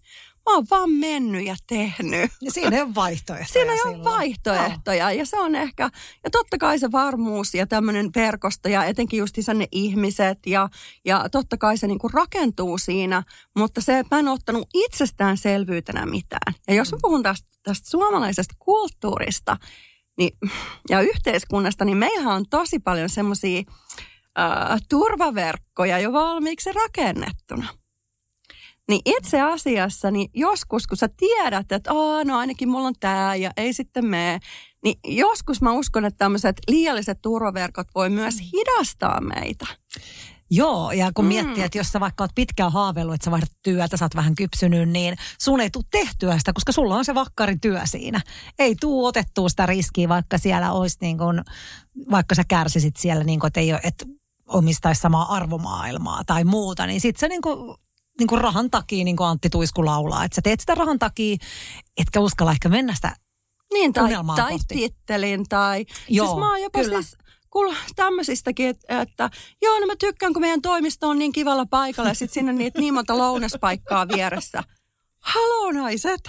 Mä 0.49 0.55
oon 0.55 0.65
vaan 0.69 0.89
mennyt 0.91 1.45
ja 1.45 1.55
tehnyt. 1.67 2.31
Ja 2.41 2.51
siinä 2.51 2.75
ei 2.75 2.81
ole 2.81 2.95
vaihtoehtoja 2.95 3.47
Siinä 3.47 3.75
silloin. 3.75 4.03
vaihtoehtoja 4.03 5.11
ja 5.11 5.25
se 5.25 5.39
on 5.39 5.55
ehkä, 5.55 5.89
ja 6.23 6.29
totta 6.29 6.57
kai 6.57 6.79
se 6.79 6.91
varmuus 6.91 7.53
ja 7.53 7.67
tämmöinen 7.67 8.09
verkosto 8.15 8.69
ja 8.69 8.83
etenkin 8.83 9.17
just 9.17 9.35
ne 9.53 9.67
ihmiset 9.71 10.39
ja, 10.45 10.69
ja 11.05 11.29
totta 11.31 11.57
kai 11.57 11.77
se 11.77 11.87
niinku 11.87 12.07
rakentuu 12.07 12.77
siinä, 12.77 13.23
mutta 13.57 13.81
se, 13.81 13.99
että 13.99 14.15
mä 14.15 14.19
en 14.19 14.27
ottanut 14.27 14.69
itsestäänselvyytenä 14.73 16.05
mitään. 16.05 16.53
Ja 16.67 16.73
jos 16.73 16.91
mä 16.91 16.97
puhun 17.01 17.23
tästä, 17.23 17.47
tästä 17.63 17.89
suomalaisesta 17.89 18.55
kulttuurista 18.59 19.57
niin, 20.17 20.37
ja 20.89 21.01
yhteiskunnasta, 21.01 21.85
niin 21.85 21.97
meillähän 21.97 22.35
on 22.35 22.45
tosi 22.49 22.79
paljon 22.79 23.09
semmoisia 23.09 23.63
turvaverkkoja 24.89 25.99
jo 25.99 26.13
valmiiksi 26.13 26.71
rakennettuna. 26.71 27.67
Niin 28.89 29.01
itse 29.05 29.41
asiassa, 29.41 30.11
niin 30.11 30.29
joskus 30.33 30.87
kun 30.87 30.97
sä 30.97 31.09
tiedät, 31.17 31.71
että 31.71 31.93
Aa, 31.93 32.23
no 32.23 32.37
ainakin 32.37 32.69
mulla 32.69 32.87
on 32.87 32.93
tää 32.99 33.35
ja 33.35 33.51
ei 33.57 33.73
sitten 33.73 34.05
mene, 34.05 34.39
niin 34.83 34.99
joskus 35.03 35.61
mä 35.61 35.71
uskon, 35.71 36.05
että 36.05 36.17
tämmöiset 36.17 36.55
liialliset 36.67 37.21
turvaverkot 37.21 37.87
voi 37.95 38.09
myös 38.09 38.35
hidastaa 38.53 39.21
meitä. 39.21 39.65
Joo, 40.49 40.91
ja 40.91 41.11
kun 41.13 41.25
Mm. 41.25 41.27
mm. 41.27 41.33
miettii, 41.33 41.63
että 41.63 41.77
jos 41.77 41.87
sä 41.91 41.99
vaikka 41.99 42.23
oot 42.23 42.31
pitkään 42.35 42.71
haaveillut, 42.71 43.15
että 43.15 43.25
sä 43.25 43.31
vaihdat 43.31 43.51
työtä, 43.63 43.97
sä 43.97 44.05
oot 44.05 44.15
vähän 44.15 44.35
kypsynyt, 44.35 44.89
niin 44.89 45.15
sun 45.41 45.61
ei 45.61 45.69
tule 45.69 45.83
tehtyä 45.91 46.37
sitä, 46.37 46.53
koska 46.53 46.71
sulla 46.71 46.95
on 46.95 47.05
se 47.05 47.15
vakkarityö 47.15 47.81
siinä. 47.85 48.21
Ei 48.59 48.75
tuu 48.75 49.05
otettua 49.05 49.49
sitä 49.49 49.65
riskiä, 49.65 50.09
vaikka 50.09 50.37
siellä 50.37 50.71
olisi 50.71 50.97
niin 51.01 51.17
kuin, 51.17 51.41
vaikka 52.11 52.35
sä 52.35 52.43
kärsisit 52.47 52.95
siellä, 52.95 53.23
niin 53.23 53.39
kuin, 53.39 53.47
että 53.47 53.59
ei 53.59 53.73
ole, 53.73 53.81
että 53.83 54.05
omistaisi 54.47 55.01
samaa 55.01 55.35
arvomaailmaa 55.35 56.23
tai 56.25 56.43
muuta, 56.43 56.87
niin 56.87 57.01
sit 57.01 57.17
se 57.17 57.27
niin 57.27 57.41
kuin, 57.41 57.75
niin 58.19 58.27
kuin 58.27 58.41
rahan 58.41 58.71
takia, 58.71 59.03
niin 59.03 59.15
kuin 59.17 59.27
Antti 59.27 59.49
Tuisku 59.49 59.85
laulaa, 59.85 60.23
että 60.23 60.35
sä 60.35 60.41
teet 60.41 60.59
sitä 60.59 60.75
rahan 60.75 60.99
takia, 60.99 61.37
etkä 61.97 62.19
uskalla 62.19 62.51
ehkä 62.51 62.69
mennä 62.69 62.95
sitä 62.95 63.15
Niin, 63.73 63.93
tai, 63.93 64.11
tai 64.35 64.51
kohti. 64.51 64.75
tittelin, 64.75 65.45
tai 65.49 65.85
Joo, 66.09 66.25
siis 66.27 66.39
mä 66.39 66.49
oon 66.51 66.61
jopa 66.61 66.79
kyllä. 66.79 67.01
siis 67.01 67.17
kuullut 67.49 67.75
tämmöisistäkin, 67.95 68.67
että, 68.69 69.01
että 69.01 69.29
joo, 69.61 69.79
no 69.79 69.85
mä 69.85 69.93
tykkään, 69.99 70.33
kun 70.33 70.41
meidän 70.41 70.61
toimisto 70.61 71.09
on 71.09 71.19
niin 71.19 71.31
kivalla 71.31 71.65
paikalla 71.65 72.09
ja 72.09 72.13
sitten 72.15 72.49
on 72.49 72.55
niitä 72.57 72.79
niin 72.79 72.93
monta 72.93 73.17
lounaspaikkaa 73.17 74.07
vieressä. 74.07 74.63
Haloo 75.19 75.71
naiset! 75.71 76.21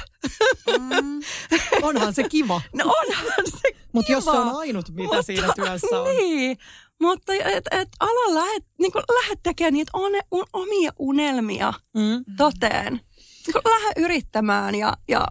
Onhan 1.82 2.14
se 2.14 2.28
kiva. 2.28 2.60
No 2.74 2.84
onhan 2.84 3.26
se 3.62 3.68
Mutta 3.92 4.12
jos 4.12 4.24
se 4.24 4.30
kiva. 4.30 4.42
on 4.42 4.56
ainut, 4.56 4.88
mitä 4.90 5.02
Mutta- 5.02 5.22
siinä 5.22 5.52
työssä 5.56 6.00
on. 6.02 6.16
Niin, 6.16 6.58
mutta 7.00 7.32
et, 7.32 7.64
et 7.70 7.88
ala 8.00 8.34
lähet, 8.34 8.64
niin 8.78 8.92
lähde 8.94 9.34
tekemään 9.42 9.72
niitä 9.72 9.90
one, 9.94 10.20
un, 10.32 10.44
omia 10.52 10.92
unelmia 10.98 11.72
Mm. 11.94 12.24
toteen. 12.36 13.00
Niin 13.46 13.62
lähde 13.64 13.92
yrittämään 14.00 14.74
ja, 14.74 14.96
ja 15.08 15.26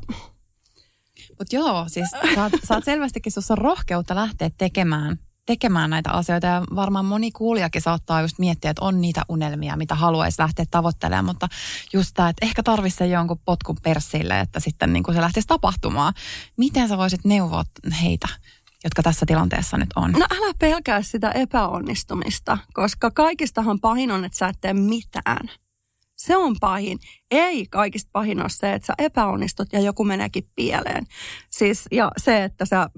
Mutta 1.30 1.56
joo, 1.56 1.86
siis 1.88 2.10
sä 2.12 2.44
oot, 2.44 2.54
sä 2.68 2.74
oot 2.76 2.84
selvästikin, 2.84 3.32
sussa 3.32 3.54
on 3.54 3.58
rohkeutta 3.58 4.16
lähteä 4.16 4.50
tekemään, 4.58 5.20
tekemään 5.46 5.90
näitä 5.90 6.12
asioita. 6.12 6.48
Ja 6.48 6.64
varmaan 6.76 7.06
moni 7.06 7.32
kuulijakin 7.32 7.82
saattaa 7.82 8.22
just 8.22 8.40
miettiä, 8.40 8.72
että 8.72 8.86
on 8.86 9.02
niitä 9.02 9.22
unelmia, 9.30 9.76
mitä 9.78 9.96
haluaisi 9.96 10.42
lähteä 10.42 10.66
tavoittelemaan. 10.72 11.26
Mutta 11.26 11.48
just 11.94 12.12
tämä, 12.14 12.30
että 12.30 12.46
ehkä 12.46 12.64
tarvitsisi 12.64 13.12
jonkun 13.12 13.40
potkun 13.46 13.78
persille, 13.84 14.40
että 14.40 14.60
sitten 14.60 14.94
niin 14.94 15.04
kuin 15.04 15.16
se 15.16 15.22
lähtisi 15.22 15.48
tapahtumaan. 15.48 16.14
Miten 16.58 16.88
sä 16.88 16.98
voisit 16.98 17.26
neuvoa 17.26 17.64
heitä, 18.02 18.28
jotka 18.86 19.04
tässä 19.04 19.26
tilanteessa 19.26 19.78
nyt 19.78 19.90
on? 19.96 20.12
no 20.12 20.26
älä 20.32 20.54
pelkää 20.60 21.02
sitä 21.02 21.32
epäonnistumista, 21.32 22.58
koska 22.74 23.12
kaikistahan 23.12 23.80
pahin 23.80 24.12
on, 24.12 24.26
että 24.26 24.38
sä 24.38 24.48
et 24.48 24.58
tee 24.62 24.74
mitään. 24.74 25.50
Se 26.16 26.38
on 26.38 26.56
pahin. 26.60 27.00
Ei 27.32 27.66
kaikista 27.70 28.10
pahin 28.14 28.42
ole 28.42 28.50
se, 28.50 28.74
että 28.74 28.86
sä 28.86 28.94
epäonnistut 28.98 29.74
ja 29.74 29.80
joku 29.80 30.04
meneekin 30.04 30.44
pieleen. 30.56 31.06
Siis, 31.50 31.86
ja 31.92 32.12
se, 32.18 32.44
että 32.44 32.66
sä 32.66 32.90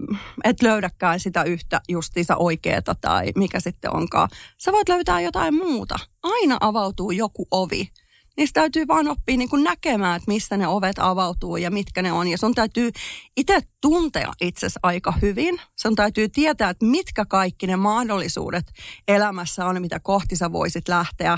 et 0.43 0.62
löydäkään 0.62 1.19
sitä 1.19 1.43
yhtä 1.43 1.82
justiinsa 1.89 2.36
oikeeta 2.36 2.95
tai 2.95 3.32
mikä 3.36 3.60
sitten 3.60 3.95
onkaan. 3.95 4.30
Sä 4.58 4.71
voit 4.71 4.89
löytää 4.89 5.21
jotain 5.21 5.56
muuta. 5.56 6.00
Aina 6.23 6.58
avautuu 6.60 7.12
joku 7.12 7.47
ovi. 7.52 7.89
Niistä 8.38 8.62
täytyy 8.62 8.88
vaan 8.88 9.08
oppia 9.08 9.38
niin 9.38 9.50
kuin 9.50 9.63
näkemään, 9.63 10.15
että 10.15 10.32
missä 10.32 10.58
ne 10.58 10.67
ovet 10.67 11.00
avautuu 11.00 11.58
ja 11.58 11.71
mitkä 11.71 12.02
ne 12.02 12.12
on. 12.12 12.28
Ja 12.28 12.38
sun 12.38 12.56
täytyy 12.56 12.91
itse 13.38 13.60
tuntea 13.82 14.34
itsesi 14.41 14.80
aika 14.84 15.13
hyvin. 15.21 15.62
Sun 15.76 15.95
täytyy 15.95 16.30
tietää, 16.30 16.69
että 16.69 16.86
mitkä 16.86 17.26
kaikki 17.26 17.67
ne 17.67 17.76
mahdollisuudet 17.76 18.65
elämässä 19.08 19.65
on, 19.65 19.82
mitä 19.82 20.00
kohti 20.00 20.36
sä 20.36 20.52
voisit 20.52 20.88
lähteä 20.88 21.38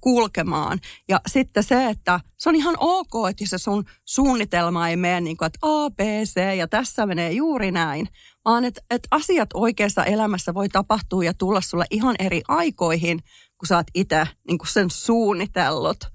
kulkemaan. 0.00 0.78
Ja 1.08 1.20
sitten 1.26 1.62
se, 1.62 1.88
että 1.88 2.20
se 2.38 2.48
on 2.48 2.54
ihan 2.54 2.74
ok, 2.78 3.12
että 3.30 3.46
se 3.46 3.58
sun 3.58 3.84
suunnitelma 4.04 4.88
ei 4.88 4.96
mene 4.96 5.20
niin 5.20 5.36
kuin, 5.36 5.46
että 5.46 5.58
A, 5.62 5.90
B, 5.90 6.00
C 6.24 6.56
ja 6.56 6.68
tässä 6.68 7.06
menee 7.06 7.32
juuri 7.32 7.70
näin. 7.70 8.08
Vaan 8.44 8.64
että, 8.64 8.80
että 8.90 9.08
asiat 9.10 9.48
oikeassa 9.54 10.04
elämässä 10.04 10.54
voi 10.54 10.68
tapahtua 10.68 11.24
ja 11.24 11.34
tulla 11.34 11.60
sulle 11.60 11.84
ihan 11.90 12.14
eri 12.18 12.42
aikoihin, 12.48 13.18
kun 13.58 13.66
sä 13.66 13.76
oot 13.76 13.86
itse 13.94 14.26
niin 14.48 14.58
kuin 14.58 14.68
sen 14.68 14.90
suunnitellut. 14.90 16.11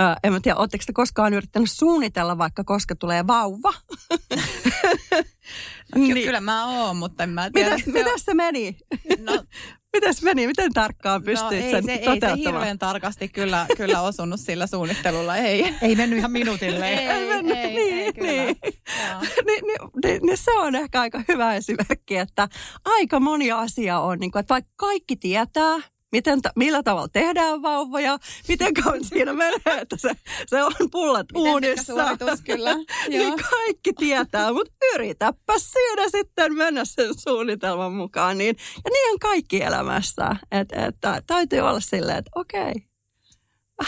Ö, 0.00 0.02
en 0.24 0.32
mä 0.32 0.40
tiedä, 0.40 0.56
ootteko 0.56 0.84
te 0.86 0.92
koskaan 0.92 1.34
yrittänyt 1.34 1.70
suunnitella 1.70 2.38
vaikka 2.38 2.64
koska 2.64 2.94
tulee 2.96 3.26
vauva? 3.26 3.72
Ky- 5.94 6.14
Kyllä 6.24 6.40
mä 6.40 6.66
oon, 6.66 6.96
mutta 6.96 7.22
en 7.22 7.30
mä 7.30 7.50
tiedä. 7.50 7.70
Mitäs, 7.70 7.86
mitäs 7.86 8.24
se 8.24 8.34
meni? 8.34 8.76
No, 9.18 9.44
Mitäs 9.96 10.22
meni? 10.22 10.46
Miten 10.46 10.72
tarkkaan 10.72 11.20
no 11.20 11.24
pystyit 11.24 11.64
ei, 11.64 11.70
sen 11.70 11.84
se, 11.84 11.92
ei 11.92 11.98
se 11.98 12.04
toteuttamaan? 12.04 12.38
hirveän 12.38 12.78
tarkasti 12.78 13.28
kyllä, 13.28 13.66
kyllä 13.76 14.00
osunut 14.00 14.40
sillä 14.40 14.66
suunnittelulla, 14.66 15.36
ei. 15.36 15.74
Ei 15.82 15.96
mennyt 15.96 16.18
ihan 16.18 16.32
minuutille. 16.32 16.88
Ei, 16.88 17.28
mennyt, 17.28 17.56
ei, 17.56 17.74
niin, 17.74 17.98
ei, 17.98 18.12
kyllä. 18.12 18.26
niin. 18.32 18.56
Niin, 19.46 19.64
niin, 19.66 19.90
niin, 20.04 20.22
niin 20.22 20.36
se 20.36 20.50
on 20.58 20.74
ehkä 20.74 21.00
aika 21.00 21.22
hyvä 21.28 21.54
esimerkki, 21.54 22.16
että 22.16 22.48
aika 22.84 23.20
moni 23.20 23.52
asia 23.52 24.00
on, 24.00 24.18
niin 24.18 24.30
kuin, 24.30 24.40
että 24.40 24.54
vaikka 24.54 24.70
kaikki 24.76 25.16
tietää, 25.16 25.76
miten, 26.12 26.42
ta- 26.42 26.52
millä 26.56 26.82
tavalla 26.82 27.08
tehdään 27.08 27.62
vauvoja, 27.62 28.18
miten 28.48 28.74
kauan 28.74 29.04
siinä 29.04 29.32
menee, 29.32 29.60
että 29.80 29.96
se, 29.96 30.10
se 30.46 30.62
on 30.62 30.72
pullat 30.90 31.26
Miten 31.32 31.52
uunissa. 31.52 31.92
suoritus, 31.94 32.40
kyllä. 32.44 32.70
Joo. 32.70 32.84
niin 33.08 33.34
kaikki 33.50 33.92
tietää, 33.92 34.52
mutta 34.52 34.72
yritäpä 34.94 35.52
siinä 35.58 36.08
sitten 36.10 36.54
mennä 36.54 36.84
sen 36.84 37.10
suunnitelman 37.28 37.92
mukaan. 37.92 38.38
Niin, 38.38 38.56
ja 38.84 38.90
niin 38.90 39.12
on 39.12 39.18
kaikki 39.18 39.62
elämässä. 39.62 40.36
Että 40.52 40.86
et, 40.86 40.96
täytyy 41.26 41.60
olla 41.60 41.80
silleen, 41.80 42.18
että 42.18 42.30
okei. 42.34 42.91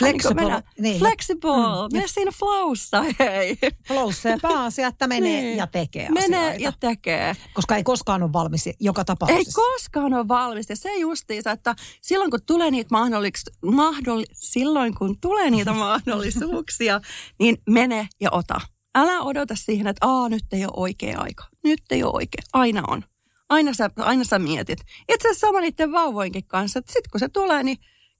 Vähän 0.00 0.12
niin 0.12 0.22
Flexible, 0.22 0.42
mennä- 0.42 0.62
niin. 0.78 0.98
Flexible. 0.98 1.56
Mm. 1.56 1.92
Mene 1.96 2.06
siinä 2.08 2.30
flowssa, 2.38 3.04
hei. 3.18 3.58
Flowssa 3.86 4.28
ja 4.28 4.38
pääasia, 4.42 4.86
että 4.88 5.06
menee 5.06 5.42
Niin. 5.42 5.56
ja 5.56 5.66
tekee 5.66 6.08
Menee 6.10 6.40
asioita. 6.40 6.62
ja 6.64 6.72
tekee. 6.80 7.36
Koska 7.54 7.76
ei 7.76 7.84
koskaan 7.84 8.22
ole 8.22 8.32
valmis 8.32 8.68
joka 8.80 9.00
Ei 9.00 9.04
tapauksessa. 9.04 9.60
koskaan 9.60 10.14
ole 10.14 10.28
valmis. 10.28 10.70
Ja 10.70 10.76
se 10.76 10.96
justiinsa, 10.96 11.50
että 11.50 11.74
silloin 12.00 12.30
kun 12.30 12.40
tulee 12.46 12.70
niitä, 12.70 12.88
mahdollis, 12.90 13.42
mahdolli, 13.64 14.24
silloin 14.32 14.94
kun 14.94 15.20
tulee 15.20 15.50
niitä 15.50 15.72
mahdollisuuksia, 15.88 17.00
niin 17.38 17.56
mene 17.70 18.08
ja 18.20 18.30
ota. 18.30 18.60
Älä 18.94 19.20
odota 19.22 19.54
siihen, 19.56 19.86
että 19.86 20.06
Aa, 20.06 20.28
nyt 20.28 20.44
ei 20.52 20.64
ole 20.64 20.72
oikea 20.76 21.20
aika. 21.20 21.44
Nyt 21.64 21.82
ei 21.90 22.02
ole 22.02 22.12
oikea. 22.14 22.42
Aina 22.52 22.82
on. 22.88 23.04
Aina 23.48 23.74
sä, 23.74 23.90
aina 23.96 24.24
sä 24.24 24.38
mietit. 24.38 24.78
Itse 25.12 25.28
asiassa 25.28 25.46
sama 25.46 25.60
niiden 25.60 25.92
vauvoinkin 25.92 26.44
kanssa, 26.46 26.78
että 26.78 26.92
sitten 26.92 27.10
kun 27.10 27.20
se 27.20 27.28
tulee, 27.28 27.62
niin 27.62 27.76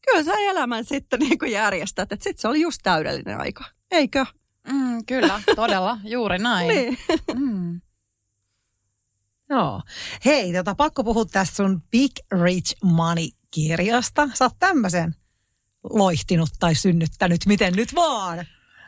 kyllä 0.06 0.24
sä 0.24 0.32
elämän 0.38 0.84
sitten 0.84 1.20
niin 1.20 1.38
kuin 1.38 1.52
järjestät. 1.52 2.12
Että 2.12 2.24
sitten 2.24 2.42
se 2.42 2.48
oli 2.48 2.60
just 2.60 2.80
täydellinen 2.82 3.40
aika. 3.40 3.64
Eikö? 3.90 4.26
Mm, 4.72 5.06
kyllä, 5.06 5.42
todella, 5.56 5.98
juuri 6.04 6.38
näin. 6.38 6.68
Niin. 6.68 6.98
Mm. 7.34 7.80
Joo. 9.50 9.82
Hei, 10.24 10.52
tota, 10.52 10.74
pakko 10.74 11.04
puhua 11.04 11.24
tästä 11.24 11.56
sun 11.56 11.82
Big 11.90 12.12
Rich 12.44 12.74
Money-kirjasta. 12.82 14.28
Sä 14.34 14.44
oot 14.44 14.58
tämmöisen 14.58 15.14
loihtinut 15.90 16.48
tai 16.58 16.74
synnyttänyt, 16.74 17.46
miten 17.46 17.72
nyt 17.72 17.94
vaan. 17.94 18.46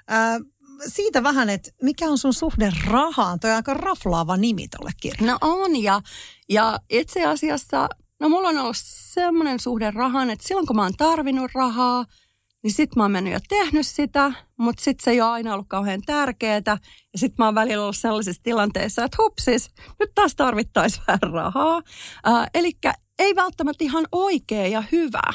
Ää, 0.09 0.41
siitä 0.87 1.23
vähän, 1.23 1.51
että 1.51 1.71
mikä 1.83 2.09
on 2.09 2.19
sun 2.19 2.35
suhde 2.35 2.73
rahaan? 2.87 3.41
Toi 3.41 3.51
on 3.51 3.57
aika 3.57 3.75
raflaava 3.75 4.37
nimi 4.37 4.69
tolle 4.69 4.91
kirjalle. 5.01 5.33
No 5.33 5.39
on 5.41 5.83
ja, 5.83 6.01
ja 6.49 6.81
itse 6.91 7.27
asiassa, 7.27 7.89
no 8.21 8.29
mulla 8.29 8.49
on 8.49 8.59
ollut 8.59 8.77
semmoinen 9.13 9.61
suhde 9.61 9.91
rahaan, 9.91 10.31
että 10.31 10.49
silloin 10.49 10.67
kun 10.67 10.77
mä 10.77 10.83
oon 10.83 10.97
tarvinnut 10.99 11.51
rahaa, 11.55 12.05
niin 12.63 12.75
sit 12.75 12.97
mä 12.97 13.05
oon 13.05 13.11
mennyt 13.11 13.33
ja 13.33 13.41
tehnyt 13.49 13.87
sitä, 13.87 14.33
mutta 14.57 14.85
sit 14.85 15.01
se 15.01 15.11
ei 15.11 15.21
ole 15.21 15.31
aina 15.31 15.53
ollut 15.53 15.69
kauhean 15.69 16.03
tärkeää. 16.07 16.63
Ja 16.67 16.79
sit 17.17 17.39
mä 17.39 17.45
oon 17.45 17.55
välillä 17.55 17.83
ollut 17.83 17.97
sellaisissa 17.97 18.43
tilanteissa, 18.43 19.05
että 19.05 19.17
hupsis, 19.23 19.71
nyt 20.01 20.11
taas 20.15 20.35
tarvittaisiin 20.35 21.05
vähän 21.07 21.33
rahaa. 21.33 21.83
Äh, 22.29 22.47
Eli 22.55 22.73
ei 23.19 23.37
välttämättä 23.37 23.85
ihan 23.85 24.07
oikea 24.13 24.67
ja 24.67 24.83
hyvä. 24.93 25.33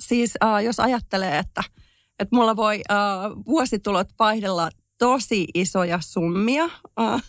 Siis 0.00 0.34
äh, 0.44 0.64
jos 0.64 0.80
ajattelee, 0.80 1.38
että, 1.38 1.62
että 2.18 2.36
mulla 2.36 2.56
voi 2.56 2.82
äh, 2.90 2.96
vuositulot 3.46 4.08
vaihdella 4.18 4.70
tosi 4.98 5.46
isoja 5.54 6.00
summia. 6.00 6.68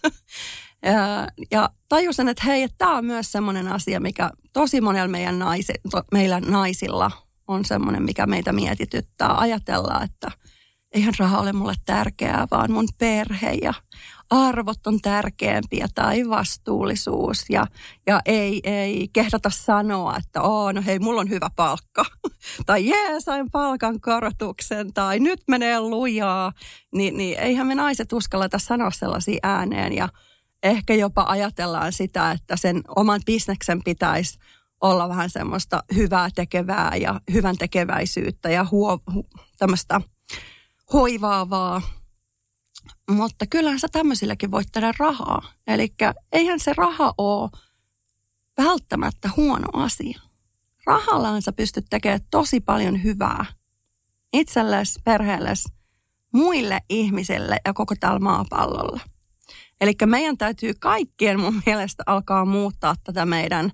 Äh, 0.87 1.27
ja 1.51 1.69
tajusin, 1.89 2.29
että 2.29 2.43
hei, 2.45 2.63
että 2.63 2.75
tämä 2.77 2.97
on 2.97 3.05
myös 3.05 3.31
semmoinen 3.31 3.67
asia, 3.67 3.99
mikä 3.99 4.31
tosi 4.53 4.81
monella 4.81 5.07
meidän 5.07 5.39
naisi, 5.39 5.73
to, 5.91 6.03
meillä 6.11 6.39
naisilla 6.39 7.11
on 7.47 7.65
semmoinen, 7.65 8.03
mikä 8.03 8.25
meitä 8.25 8.53
mietityttää. 8.53 9.37
Ajatella, 9.37 10.01
että 10.03 10.31
eihän 10.91 11.13
raha 11.19 11.39
ole 11.39 11.53
mulle 11.53 11.73
tärkeää, 11.85 12.47
vaan 12.51 12.71
mun 12.71 12.87
perhe 12.99 13.53
ja 13.61 13.73
arvot 14.29 14.87
on 14.87 15.01
tärkeämpiä 15.01 15.87
tai 15.95 16.29
vastuullisuus 16.29 17.45
ja, 17.49 17.67
ja 18.07 18.21
ei, 18.25 18.61
ei 18.63 19.07
kehdata 19.13 19.49
sanoa, 19.49 20.17
että 20.17 20.41
Oo, 20.41 20.71
no 20.71 20.81
hei, 20.85 20.99
mulla 20.99 21.21
on 21.21 21.29
hyvä 21.29 21.49
palkka 21.55 22.05
tai 22.65 22.87
jee, 22.87 23.19
sain 23.19 23.51
palkan 23.51 24.01
korotuksen 24.01 24.93
tai 24.93 25.19
nyt 25.19 25.41
menee 25.47 25.79
lujaa, 25.79 26.51
Ni, 26.93 27.11
niin 27.11 27.39
eihän 27.39 27.67
me 27.67 27.75
naiset 27.75 28.13
uskalleta 28.13 28.59
sanoa 28.59 28.91
sellaisia 28.91 29.39
ääneen 29.43 29.93
ja 29.93 30.09
ehkä 30.63 30.93
jopa 30.93 31.25
ajatellaan 31.27 31.93
sitä, 31.93 32.31
että 32.31 32.57
sen 32.57 32.81
oman 32.95 33.21
bisneksen 33.25 33.83
pitäisi 33.83 34.39
olla 34.81 35.09
vähän 35.09 35.29
semmoista 35.29 35.83
hyvää 35.95 36.29
tekevää 36.35 36.95
ja 36.95 37.21
hyvän 37.33 37.57
tekeväisyyttä 37.57 38.49
ja 38.49 38.65
huo, 38.71 38.99
hu, 39.13 39.29
tämmöistä 39.57 40.01
hoivaavaa. 40.93 41.81
Mutta 43.11 43.45
kyllähän 43.49 43.79
sä 43.79 43.87
tämmöisilläkin 43.91 44.51
voit 44.51 44.67
tehdä 44.71 44.93
rahaa. 44.99 45.51
Eli 45.67 45.93
eihän 46.31 46.59
se 46.59 46.73
raha 46.77 47.13
ole 47.17 47.49
välttämättä 48.57 49.29
huono 49.37 49.67
asia. 49.73 50.19
Rahallaan 50.85 51.41
sä 51.41 51.51
pystyt 51.51 51.85
tekemään 51.89 52.21
tosi 52.31 52.59
paljon 52.59 53.03
hyvää 53.03 53.45
itsellesi, 54.33 54.99
perheellesi, 55.03 55.69
muille 56.33 56.81
ihmisille 56.89 57.57
ja 57.65 57.73
koko 57.73 57.95
tällä 57.99 58.19
maapallolla. 58.19 58.99
Eli 59.81 59.93
meidän 60.05 60.37
täytyy 60.37 60.73
kaikkien 60.79 61.39
mun 61.39 61.61
mielestä 61.65 62.03
alkaa 62.05 62.45
muuttaa 62.45 62.95
tätä 63.03 63.25
meidän 63.25 63.71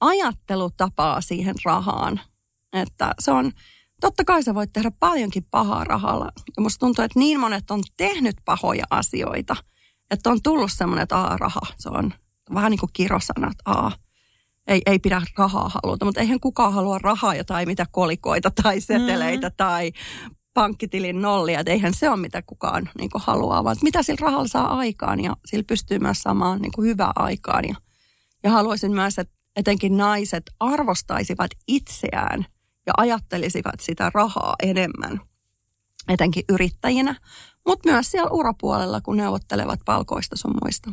ajattelutapaa 0.00 1.20
siihen 1.20 1.54
rahaan. 1.64 2.20
Että 2.72 3.14
se 3.18 3.30
on, 3.30 3.52
totta 4.00 4.24
kai 4.24 4.42
sä 4.42 4.54
voit 4.54 4.72
tehdä 4.72 4.90
paljonkin 5.00 5.46
pahaa 5.50 5.84
rahalla. 5.84 6.32
Ja 6.56 6.62
musta 6.62 6.78
tuntuu, 6.78 7.04
että 7.04 7.18
niin 7.18 7.40
monet 7.40 7.70
on 7.70 7.82
tehnyt 7.96 8.36
pahoja 8.44 8.84
asioita, 8.90 9.56
että 10.10 10.30
on 10.30 10.42
tullut 10.42 10.72
semmoinen, 10.72 11.02
että 11.02 11.16
aa, 11.16 11.36
raha, 11.36 11.60
se 11.78 11.88
on 11.88 12.14
vähän 12.54 12.70
niin 12.70 12.80
kuin 12.80 12.90
kirosana, 12.92 13.50
että 13.50 13.62
aa, 13.64 13.92
ei, 14.66 14.82
ei 14.86 14.98
pidä 14.98 15.22
rahaa 15.38 15.70
haluta, 15.82 16.04
mutta 16.04 16.20
eihän 16.20 16.40
kukaan 16.40 16.72
halua 16.72 16.98
rahaa 16.98 17.44
tai 17.46 17.66
mitä 17.66 17.86
kolikoita 17.90 18.50
tai 18.62 18.80
seteleitä 18.80 19.48
mm. 19.48 19.54
tai 19.56 19.92
pankkitilin 20.58 21.22
nollia, 21.22 21.60
että 21.60 21.72
eihän 21.72 21.94
se 21.94 22.10
ole 22.10 22.16
mitä 22.16 22.42
kukaan 22.42 22.90
niin 22.98 23.10
kuin 23.10 23.22
haluaa, 23.26 23.64
vaan 23.64 23.76
mitä 23.82 24.02
sillä 24.02 24.18
rahalla 24.20 24.48
saa 24.48 24.78
aikaan 24.78 25.20
ja 25.20 25.36
sillä 25.46 25.64
pystyy 25.66 25.98
myös 25.98 26.18
saamaan 26.18 26.62
niin 26.62 26.72
kuin 26.72 26.88
hyvää 26.88 27.12
aikaan. 27.16 27.64
Ja, 27.68 27.74
ja 28.42 28.50
haluaisin 28.50 28.92
myös, 28.92 29.18
että 29.18 29.34
etenkin 29.56 29.96
naiset 29.96 30.50
arvostaisivat 30.60 31.50
itseään 31.68 32.46
ja 32.86 32.92
ajattelisivat 32.96 33.80
sitä 33.80 34.10
rahaa 34.14 34.54
enemmän, 34.62 35.20
etenkin 36.08 36.44
yrittäjinä, 36.48 37.14
mutta 37.66 37.90
myös 37.90 38.10
siellä 38.10 38.30
urapuolella, 38.30 39.00
kun 39.00 39.16
neuvottelevat 39.16 39.80
palkoista 39.84 40.36
sun 40.36 40.54
muista. 40.64 40.92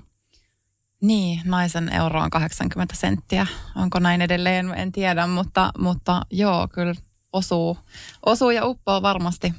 Niin, 1.01 1.41
naisen 1.45 1.89
euro 1.93 2.21
on 2.21 2.29
80 2.29 2.95
senttiä. 2.95 3.47
Onko 3.75 3.99
näin 3.99 4.21
edelleen, 4.21 4.73
en 4.75 4.91
tiedä, 4.91 5.27
mutta, 5.27 5.71
mutta 5.79 6.21
joo, 6.31 6.67
kyllä 6.73 6.95
osuu, 7.35 7.77
osuu 8.25 8.49
ja 8.49 8.65
uppoo 8.65 9.01
varmasti 9.01 9.53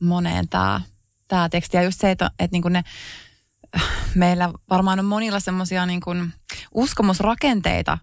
moneen 0.00 0.48
tämä 0.48 0.80
tää 1.28 1.48
teksti. 1.48 1.76
Ja 1.76 1.82
just 1.82 2.00
se, 2.00 2.10
että, 2.10 2.30
että 2.38 2.56
niin 2.56 2.72
ne, 2.72 2.82
meillä 4.14 4.52
varmaan 4.70 4.98
on 4.98 5.04
monilla 5.04 5.40
semmoisia 5.40 5.86
niin 5.86 6.32
uskomusrakenteita 6.74 7.98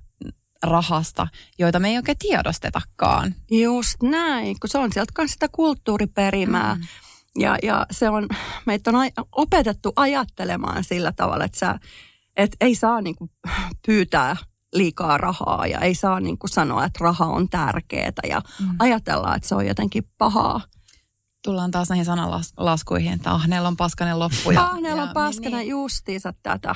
rahasta, 0.63 1.27
joita 1.59 1.79
me 1.79 1.89
ei 1.89 1.97
oikein 1.97 2.17
tiedostetakaan. 2.17 3.35
Just 3.51 4.03
näin, 4.03 4.59
kun 4.59 4.69
se 4.69 4.77
on 4.77 4.93
sieltä 4.93 5.11
kanssa 5.15 5.33
sitä 5.33 5.47
kulttuuriperimää. 5.51 6.75
Mm. 6.75 6.81
Ja, 7.39 7.57
ja 7.63 7.85
se 7.91 8.09
on, 8.09 8.27
meitä 8.65 8.91
on 8.91 9.09
opetettu 9.31 9.93
ajattelemaan 9.95 10.83
sillä 10.83 11.11
tavalla, 11.11 11.45
että 11.45 11.59
sä, 11.59 11.79
et 12.37 12.55
ei 12.61 12.75
saa 12.75 13.01
niinku 13.01 13.29
pyytää 13.85 14.35
liikaa 14.73 15.17
rahaa 15.17 15.67
ja 15.67 15.79
ei 15.79 15.95
saa 15.95 16.19
niin 16.19 16.37
kuin 16.37 16.49
sanoa, 16.49 16.85
että 16.85 16.99
raha 17.01 17.25
on 17.25 17.49
tärkeää 17.49 18.11
ja 18.29 18.41
mm. 18.59 18.75
ajatellaan, 18.79 19.35
että 19.35 19.49
se 19.49 19.55
on 19.55 19.67
jotenkin 19.67 20.09
pahaa. 20.17 20.61
Tullaan 21.43 21.71
taas 21.71 21.89
näihin 21.89 22.05
sanalaskuihin, 22.05 23.13
että 23.13 23.31
ahneella 23.31 23.67
on 23.67 23.77
paskanen 23.77 24.19
loppu. 24.19 24.51
Ja, 24.51 24.65
ahneella 24.65 25.03
on 25.03 25.13
paskanen 25.13 25.51
niin, 25.51 25.59
niin. 25.59 25.69
justiinsa 25.69 26.33
tätä. 26.43 26.75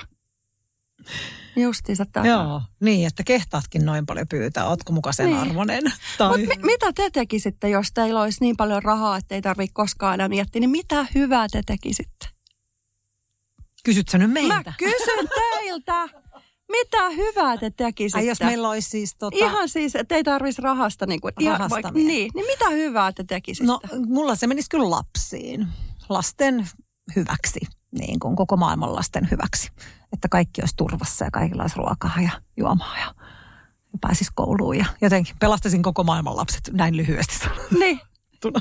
Justiinsa 1.56 2.06
tätä. 2.06 2.28
Joo, 2.28 2.62
niin, 2.80 3.08
että 3.08 3.24
kehtaatkin 3.24 3.86
noin 3.86 4.06
paljon 4.06 4.28
pyytää. 4.28 4.68
Ootko 4.68 4.94
muka 4.94 5.12
sen 5.12 5.26
niin. 5.26 5.38
arvoinen? 5.38 5.84
Tai... 6.18 6.30
Mut 6.30 6.48
mi- 6.48 6.64
mitä 6.64 6.94
te 6.94 7.10
tekisitte, 7.10 7.70
jos 7.70 7.92
teillä 7.94 8.22
olisi 8.22 8.38
niin 8.42 8.58
paljon 8.58 8.84
rahaa, 8.84 9.18
että 9.18 9.36
ei 9.36 9.42
tarvitse 9.42 9.74
koskaan 9.74 10.14
enää 10.14 10.30
miettiä, 10.30 10.60
niin 10.60 10.70
mitä 10.70 11.06
hyvää 11.16 11.48
te 11.52 11.62
tekisitte? 11.66 12.28
Kysyt 13.84 14.10
sä 14.10 14.18
nyt 14.18 14.32
meiltä? 14.32 14.56
Mä 14.56 14.74
kysyn 14.78 15.30
teiltä. 15.36 16.10
Mitä 16.72 17.10
hyvää 17.10 17.58
te 17.58 17.70
tekisitte? 17.70 18.20
Ai 18.20 18.28
jos 18.28 18.40
meillä 18.40 18.70
olisi 18.70 18.90
siis 18.90 19.16
tota... 19.16 19.38
Ihan 19.38 19.70
siis, 19.70 19.96
että 19.96 20.16
ei 20.16 20.24
tarvitsisi 20.24 20.62
rahasta. 20.62 21.06
Niin, 21.06 21.22
kuin, 21.22 21.34
ihan, 21.40 21.70
vaikka, 21.70 21.92
niin, 21.92 22.32
niin 22.34 22.46
mitä 22.46 22.70
hyvää 22.70 23.12
te 23.12 23.24
tekisitte? 23.24 23.68
No 23.68 23.80
mulla 24.08 24.36
se 24.36 24.48
menisi 24.48 24.70
kyllä 24.70 24.90
lapsiin. 24.90 25.68
Lasten 26.10 26.70
hyväksi, 27.16 27.60
niin 28.00 28.20
kuin 28.20 28.36
koko 28.36 28.58
maailman 28.58 28.96
lasten 28.96 29.28
hyväksi. 29.32 29.72
Että 30.14 30.28
kaikki 30.30 30.62
olisi 30.62 30.76
turvassa 30.76 31.26
ja 31.26 31.32
kaikilla 31.32 31.64
olisi 31.64 31.78
ruokaa 31.78 32.22
ja 32.24 32.32
juomaa 32.58 32.98
ja 32.98 33.14
pääsisi 34.02 34.32
kouluun 34.36 34.78
ja 34.78 34.86
jotenkin 35.02 35.36
pelastasin 35.40 35.84
koko 35.84 36.04
maailman 36.04 36.38
lapset 36.38 36.70
näin 36.74 36.98
lyhyesti. 36.98 37.48
Niin. 37.80 38.00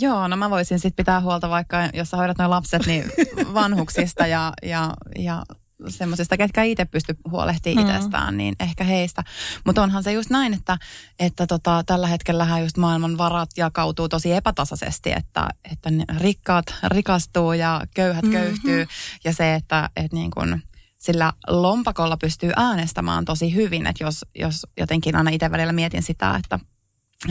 Joo, 0.00 0.28
no 0.28 0.36
mä 0.36 0.50
voisin 0.50 0.78
sitten 0.78 0.96
pitää 0.96 1.20
huolta 1.20 1.50
vaikka, 1.50 1.76
jos 1.94 2.10
sä 2.10 2.16
hoidat 2.16 2.38
noin 2.38 2.50
lapset, 2.50 2.86
niin 2.86 3.04
vanhuksista 3.54 4.26
ja, 4.26 4.52
ja, 4.62 4.94
ja 5.18 5.42
semmoisista, 5.88 6.36
ketkä 6.36 6.62
itse 6.62 6.84
pysty 6.84 7.16
huolehtimaan 7.30 7.86
mm. 7.86 7.94
itsestään, 7.94 8.36
niin 8.36 8.54
ehkä 8.60 8.84
heistä. 8.84 9.24
Mutta 9.64 9.82
onhan 9.82 10.02
se 10.02 10.12
just 10.12 10.30
näin, 10.30 10.54
että, 10.54 10.78
että 11.18 11.46
tota, 11.46 11.82
tällä 11.86 12.06
hetkellä 12.06 12.58
just 12.60 12.76
maailman 12.76 13.18
varat 13.18 13.50
jakautuu 13.56 14.08
tosi 14.08 14.32
epätasaisesti, 14.32 15.12
että, 15.12 15.48
että 15.72 15.90
rikkaat 16.18 16.74
rikastuu 16.88 17.52
ja 17.52 17.82
köyhät 17.94 18.24
mm-hmm. 18.24 18.38
köyhtyy. 18.38 18.86
Ja 19.24 19.32
se, 19.32 19.54
että, 19.54 19.90
että 19.96 20.16
niin 20.16 20.30
kun, 20.30 20.60
sillä 20.98 21.32
lompakolla 21.48 22.16
pystyy 22.16 22.52
äänestämään 22.56 23.24
tosi 23.24 23.54
hyvin, 23.54 23.86
että 23.86 24.04
jos, 24.04 24.24
jos 24.34 24.66
jotenkin 24.76 25.16
aina 25.16 25.30
itse 25.30 25.50
välillä 25.50 25.72
mietin 25.72 26.02
sitä, 26.02 26.36
että 26.36 26.58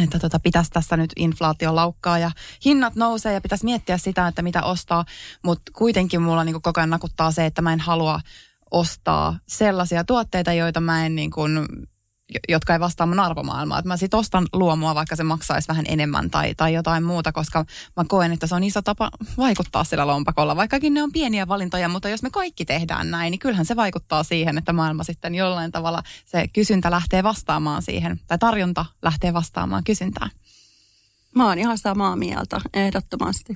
että 0.04 0.20
tota, 0.20 0.40
pitäisi 0.40 0.72
tässä 0.72 0.98
nyt 0.98 1.14
inflaatio 1.16 1.76
laukkaa 1.76 2.20
ja 2.20 2.32
hinnat 2.66 2.96
nousee 2.96 3.34
ja 3.34 3.42
pitäisi 3.42 3.66
miettiä 3.66 3.98
sitä, 3.98 4.28
että 4.28 4.42
mitä 4.42 4.64
ostaa, 4.64 5.06
mutta 5.44 5.72
kuitenkin 5.76 6.22
mulla 6.22 6.44
niin 6.44 6.62
koko 6.62 6.80
ajan 6.80 6.90
nakuttaa 6.90 7.32
se, 7.32 7.46
että 7.46 7.62
mä 7.62 7.74
en 7.74 7.80
halua 7.80 8.20
ostaa 8.72 9.40
sellaisia 9.48 10.04
tuotteita, 10.04 10.54
joita 10.54 10.82
mä 10.82 11.06
en 11.06 11.16
niin 11.16 11.32
kuin, 11.32 11.68
jotka 12.50 12.74
ei 12.74 12.80
vastaa 12.80 13.08
mun 13.08 13.20
arvomaailmaa. 13.20 13.80
Että 13.80 13.88
mä 13.88 13.98
sit 13.98 14.14
ostan 14.14 14.48
luomua, 14.54 14.96
vaikka 14.96 15.16
se 15.16 15.24
maksaisi 15.24 15.68
vähän 15.68 15.86
enemmän 15.88 16.30
tai, 16.30 16.56
tai 16.56 16.74
jotain 16.74 17.04
muuta, 17.04 17.32
koska 17.32 17.66
mä 17.98 18.06
koen, 18.08 18.32
että 18.32 18.48
se 18.48 18.56
on 18.56 18.64
iso 18.64 18.82
tapa 18.82 19.10
vaikuttaa 19.38 19.84
sillä 19.84 20.08
lompakolla. 20.08 20.56
Vaikkakin 20.56 20.94
ne 20.94 21.04
on 21.04 21.12
pieniä 21.12 21.48
valintoja, 21.48 21.90
mutta 21.90 22.10
jos 22.10 22.24
me 22.24 22.30
kaikki 22.30 22.66
tehdään 22.66 23.12
näin, 23.12 23.32
niin 23.32 23.40
kyllähän 23.40 23.66
se 23.66 23.76
vaikuttaa 23.76 24.24
siihen, 24.24 24.58
että 24.58 24.74
maailma 24.74 25.04
sitten 25.04 25.36
jollain 25.36 25.72
tavalla 25.72 26.04
se 26.26 26.48
kysyntä 26.48 26.92
lähtee 26.92 27.24
vastaamaan 27.24 27.82
siihen, 27.82 28.20
tai 28.28 28.38
tarjonta 28.38 28.86
lähtee 29.02 29.34
vastaamaan 29.34 29.84
kysyntään. 29.84 30.32
Mä 31.36 31.48
oon 31.48 31.60
ihan 31.60 31.78
samaa 31.78 32.16
mieltä, 32.16 32.62
ehdottomasti. 32.74 33.54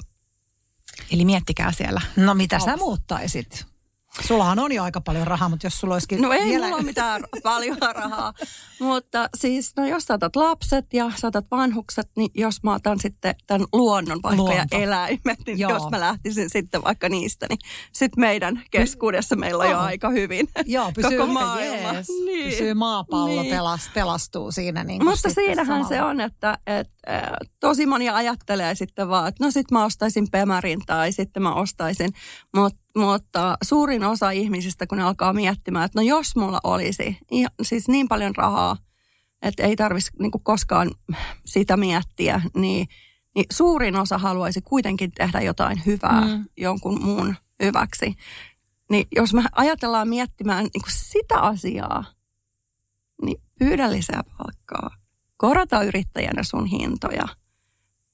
Eli 1.12 1.25
miettikää 1.25 1.71
siellä. 1.71 2.01
No 2.15 2.34
mitä 2.34 2.60
sä 2.60 2.77
muuttaisit? 2.77 3.65
Sullahan 4.28 4.60
on 4.60 4.72
jo 4.72 4.84
aika 4.84 5.02
paljon 5.02 5.28
rahaa, 5.28 5.49
mutta 5.49 5.66
jos 5.66 5.80
sulla 5.80 5.93
olisikin 5.93 6.22
No 6.22 6.32
ei 6.32 6.45
vielä... 6.45 6.64
mulla 6.66 6.76
ole 6.78 6.86
mitään 6.86 7.24
paljon 7.43 7.78
rahaa, 7.95 8.34
mutta 8.80 9.30
siis 9.38 9.72
no 9.78 9.86
jos 9.88 10.03
saatat 10.03 10.36
lapset 10.36 10.86
ja 10.93 11.12
saatat 11.16 11.45
vanhukset, 11.51 12.10
niin 12.18 12.32
jos 12.36 12.64
mä 12.64 12.74
otan 12.74 12.99
sitten 12.99 13.36
tämän 13.47 13.68
luonnon 13.74 14.20
vaikka 14.24 14.43
Luonto. 14.43 14.57
ja 14.76 14.84
eläimet, 14.84 15.39
niin 15.45 15.60
Joo. 15.60 15.72
jos 15.72 15.89
mä 15.91 15.99
lähtisin 15.99 16.49
sitten 16.49 16.84
vaikka 16.84 17.10
niistä, 17.10 17.45
niin 17.49 17.60
sitten 17.91 18.22
meidän 18.22 18.64
keskuudessa 18.72 19.36
meillä 19.36 19.64
on 19.64 19.70
jo 19.70 19.80
aika 19.80 20.10
hyvin 20.10 20.49
Joo, 20.66 20.91
pysyy, 20.95 21.18
koko 21.18 21.34
maailma. 21.34 21.93
jees. 21.93 22.07
Niin. 22.26 22.49
pysyy 22.49 22.74
maapallo 22.74 23.41
Niin. 23.41 23.55
pelas, 23.55 23.89
pelastuu 23.93 24.51
siinä. 24.51 24.84
Niin 24.84 25.05
Mutta 25.05 25.30
siinähän 25.30 25.86
se 25.86 25.95
samalla. 25.95 26.10
on, 26.10 26.22
että, 26.22 26.57
että 26.68 26.93
tosi 27.60 27.86
moni 27.86 28.10
ajattelee 28.10 28.76
sitten 28.76 29.10
vaan, 29.10 29.28
että 29.28 29.45
no 29.45 29.51
sit 29.51 29.72
mä 29.72 29.86
ostaisin 29.86 30.28
Pemarin 30.32 30.80
tai 30.86 31.12
sitten 31.12 31.43
mä 31.43 31.53
ostaisin. 31.53 32.14
Mut, 32.55 32.76
mutta 32.95 33.57
suurin 33.64 34.03
osa 34.03 34.32
ihmisistä, 34.32 34.88
kun 34.88 34.97
ne 34.97 35.03
alkaa 35.03 35.34
miettimään, 35.34 35.86
että 35.86 35.99
no 35.99 36.03
jos 36.03 36.36
mulla 36.36 36.60
olisi 36.64 37.18
ihan- 37.32 37.51
siis 37.62 37.88
niin 37.88 38.07
paljon 38.07 38.36
rahaa, 38.36 38.78
että 39.41 39.64
ei 39.64 39.76
tarvitsisi 39.76 40.18
niinku 40.20 40.39
koskaan 40.43 40.91
sitä 41.45 41.78
miettiä, 41.78 42.41
niin, 42.55 42.88
niin 43.36 43.45
suurin 43.51 43.95
osa 43.95 44.18
haluaisi 44.18 44.62
kuitenkin 44.62 45.12
tehdä 45.12 45.41
jotain 45.41 45.82
hyvää 45.86 46.22
mm. 46.22 46.45
jonkun 46.57 47.03
muun 47.03 47.36
hyväksi. 47.64 48.16
Niin 48.89 49.07
jos 49.16 49.34
me 49.34 49.43
ajatellaan 49.51 50.10
miettimään 50.10 50.64
niin 50.64 50.82
kuin 50.82 50.93
sitä 50.95 51.39
asiaa, 51.39 52.05
niin 53.22 53.41
pyydä 53.60 53.91
lisää 53.91 54.24
palkkaa. 54.38 54.99
Korota 55.39 55.83
yrittäjänä 55.83 56.43
sun 56.43 56.65
hintoja. 56.65 57.27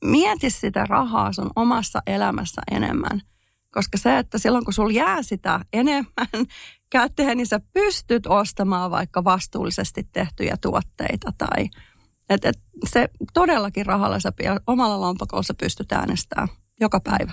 Mieti 0.03 0.49
sitä 0.49 0.85
rahaa 0.85 1.33
sun 1.33 1.49
omassa 1.55 2.01
elämässä 2.07 2.61
enemmän. 2.71 3.21
Koska 3.71 3.97
se, 3.97 4.17
että 4.17 4.37
silloin 4.37 4.65
kun 4.65 4.73
sulla 4.73 4.91
jää 4.91 5.23
sitä 5.23 5.59
enemmän 5.73 6.27
käteen, 6.89 7.37
niin 7.37 7.47
sä 7.47 7.59
pystyt 7.73 8.27
ostamaan 8.27 8.91
vaikka 8.91 9.23
vastuullisesti 9.23 10.07
tehtyjä 10.11 10.57
tuotteita. 10.61 11.33
Tai, 11.37 11.69
et, 12.29 12.45
et, 12.45 12.59
se 12.87 13.09
todellakin 13.33 13.85
rahalla 13.85 14.19
sä 14.19 14.31
omalla 14.67 15.01
lompakolla 15.01 15.43
sä 15.43 15.53
pystyt 15.53 15.91
äänestämään 15.91 16.47
joka 16.79 16.99
päivä. 16.99 17.31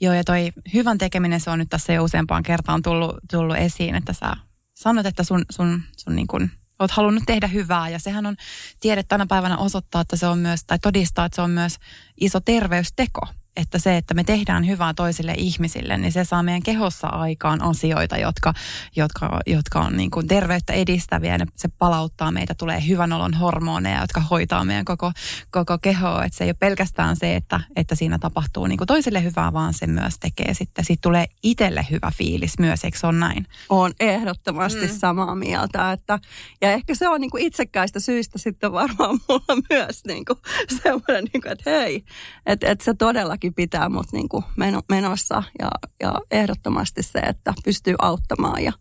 Joo, 0.00 0.14
ja 0.14 0.24
toi 0.24 0.52
hyvän 0.74 0.98
tekeminen, 0.98 1.40
se 1.40 1.50
on 1.50 1.58
nyt 1.58 1.70
tässä 1.70 1.92
jo 1.92 2.04
useampaan 2.04 2.42
kertaan 2.42 2.82
tullut, 2.82 3.16
tullut 3.30 3.56
esiin, 3.56 3.94
että 3.94 4.12
sä 4.12 4.36
sanot, 4.74 5.06
että 5.06 5.22
sun, 5.22 5.44
sun, 5.50 5.82
sun 5.96 6.16
niin 6.16 6.26
kuin, 6.26 6.50
oot 6.84 6.90
halunnut 6.90 7.22
tehdä 7.26 7.46
hyvää, 7.46 7.88
ja 7.88 7.98
sehän 7.98 8.26
on, 8.26 8.36
tiede 8.80 9.02
tänä 9.02 9.26
päivänä 9.26 9.58
osoittaa, 9.58 10.00
että 10.00 10.16
se 10.16 10.26
on 10.26 10.38
myös, 10.38 10.64
tai 10.64 10.78
todistaa, 10.78 11.24
että 11.24 11.36
se 11.36 11.42
on 11.42 11.50
myös 11.50 11.76
iso 12.20 12.40
terveysteko. 12.40 13.20
Että 13.56 13.78
se, 13.78 13.96
että 13.96 14.14
me 14.14 14.24
tehdään 14.24 14.66
hyvää 14.66 14.94
toisille 14.94 15.34
ihmisille, 15.36 15.98
niin 15.98 16.12
se 16.12 16.24
saa 16.24 16.42
meidän 16.42 16.62
kehossa 16.62 17.06
aikaan 17.06 17.62
asioita, 17.62 18.16
jotka, 18.16 18.54
jotka, 18.96 19.40
jotka 19.46 19.80
on 19.80 19.96
niin 19.96 20.10
kuin 20.10 20.28
terveyttä 20.28 20.72
edistäviä. 20.72 21.38
Ne, 21.38 21.46
se 21.56 21.68
palauttaa 21.78 22.30
meitä, 22.30 22.54
tulee 22.54 22.86
hyvän 22.88 23.12
olon 23.12 23.34
hormoneja, 23.34 24.00
jotka 24.00 24.20
hoitaa 24.20 24.64
meidän 24.64 24.84
koko, 24.84 25.12
koko 25.50 25.78
kehoa. 25.78 26.24
Että 26.24 26.38
se 26.38 26.44
ei 26.44 26.48
ole 26.48 26.56
pelkästään 26.60 27.16
se, 27.16 27.36
että, 27.36 27.60
että 27.76 27.94
siinä 27.94 28.18
tapahtuu 28.18 28.66
niin 28.66 28.78
kuin 28.78 28.88
toisille 28.88 29.22
hyvää, 29.22 29.52
vaan 29.52 29.74
se 29.74 29.86
myös 29.86 30.18
tekee 30.20 30.54
sitten. 30.54 30.84
Siitä 30.84 31.02
tulee 31.02 31.26
itselle 31.42 31.86
hyvä 31.90 32.10
fiilis 32.16 32.58
myös, 32.58 32.84
eikö 32.84 32.98
se 32.98 33.06
ole 33.06 33.18
näin? 33.18 33.46
on 33.68 33.92
ehdottomasti 34.00 34.86
mm. 34.86 34.98
samaa 34.98 35.34
mieltä. 35.34 35.92
Että, 35.92 36.18
ja 36.60 36.72
ehkä 36.72 36.94
se 36.94 37.08
on 37.08 37.20
niin 37.20 37.30
kuin 37.30 37.42
itsekkäistä 37.42 38.00
syistä 38.00 38.38
sitten 38.38 38.72
varmaan 38.72 39.20
mulla 39.28 39.62
myös 39.70 40.04
niin 40.04 40.24
kuin 40.24 40.38
semmoinen, 40.82 41.24
niin 41.32 41.42
kuin, 41.42 41.52
että 41.52 41.70
hei, 41.70 42.04
että, 42.46 42.70
että 42.70 42.84
se 42.84 42.94
todellakin 42.94 43.43
pitää 43.52 43.88
mut 43.88 44.12
niin 44.12 44.28
kuin 44.28 44.44
meno, 44.56 44.82
menossa 44.88 45.42
ja, 45.58 45.70
ja 46.00 46.20
ehdottomasti 46.30 47.02
se, 47.02 47.18
että 47.18 47.54
pystyy 47.64 47.94
auttamaan 47.98 48.64
ja 48.64 48.72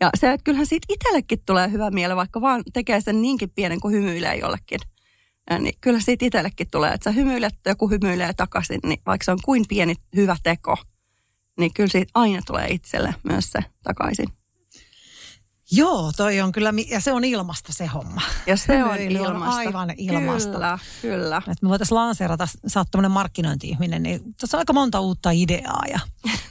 ja 0.00 0.10
se, 0.16 0.32
että 0.32 0.44
kyllähän 0.44 0.66
siitä 0.66 0.86
itsellekin 0.88 1.42
tulee 1.46 1.70
hyvä 1.70 1.90
mieli, 1.90 2.16
vaikka 2.16 2.40
vaan 2.40 2.62
tekee 2.72 3.00
sen 3.00 3.22
niinkin 3.22 3.50
pienen 3.50 3.80
kuin 3.80 3.94
hymyilee 3.94 4.36
jollekin. 4.36 4.80
Ja 5.50 5.58
niin 5.58 5.74
kyllä 5.80 6.00
siitä 6.00 6.24
itsellekin 6.24 6.70
tulee, 6.70 6.92
että 6.92 7.04
sä 7.04 7.10
hymyilet, 7.10 7.54
joku 7.66 7.90
hymyilee 7.90 8.32
takaisin, 8.32 8.80
niin 8.84 9.00
vaikka 9.06 9.24
se 9.24 9.32
on 9.32 9.38
kuin 9.44 9.64
pieni 9.68 9.94
hyvä 10.16 10.36
teko, 10.42 10.76
niin 11.58 11.74
kyllä 11.74 11.88
siitä 11.88 12.10
aina 12.14 12.42
tulee 12.46 12.66
itselle 12.68 13.14
myös 13.22 13.50
se 13.50 13.58
takaisin. 13.82 14.28
Joo, 15.70 16.12
toi 16.16 16.40
on 16.40 16.52
kyllä, 16.52 16.72
ja 16.90 17.00
se 17.00 17.12
on 17.12 17.24
ilmasta 17.24 17.72
se 17.72 17.86
homma. 17.86 18.22
Ja 18.46 18.56
se 18.56 18.84
on 18.84 18.98
Hymyily 18.98 19.18
on 19.18 19.26
ilmasta. 19.26 19.56
aivan 19.56 19.90
ilmasta. 19.96 20.52
Kyllä, 20.52 20.78
kyllä. 21.02 21.36
Että 21.36 21.56
me 21.62 21.68
voitaisiin 21.68 21.96
lanseerata, 21.96 22.48
sä 22.66 22.80
oot 22.80 22.90
tämmöinen 22.90 23.10
markkinointi-ihminen, 23.10 24.02
niin 24.02 24.34
tässä 24.40 24.56
on 24.56 24.58
aika 24.58 24.72
monta 24.72 25.00
uutta 25.00 25.30
ideaa 25.30 25.82
ja 25.90 26.00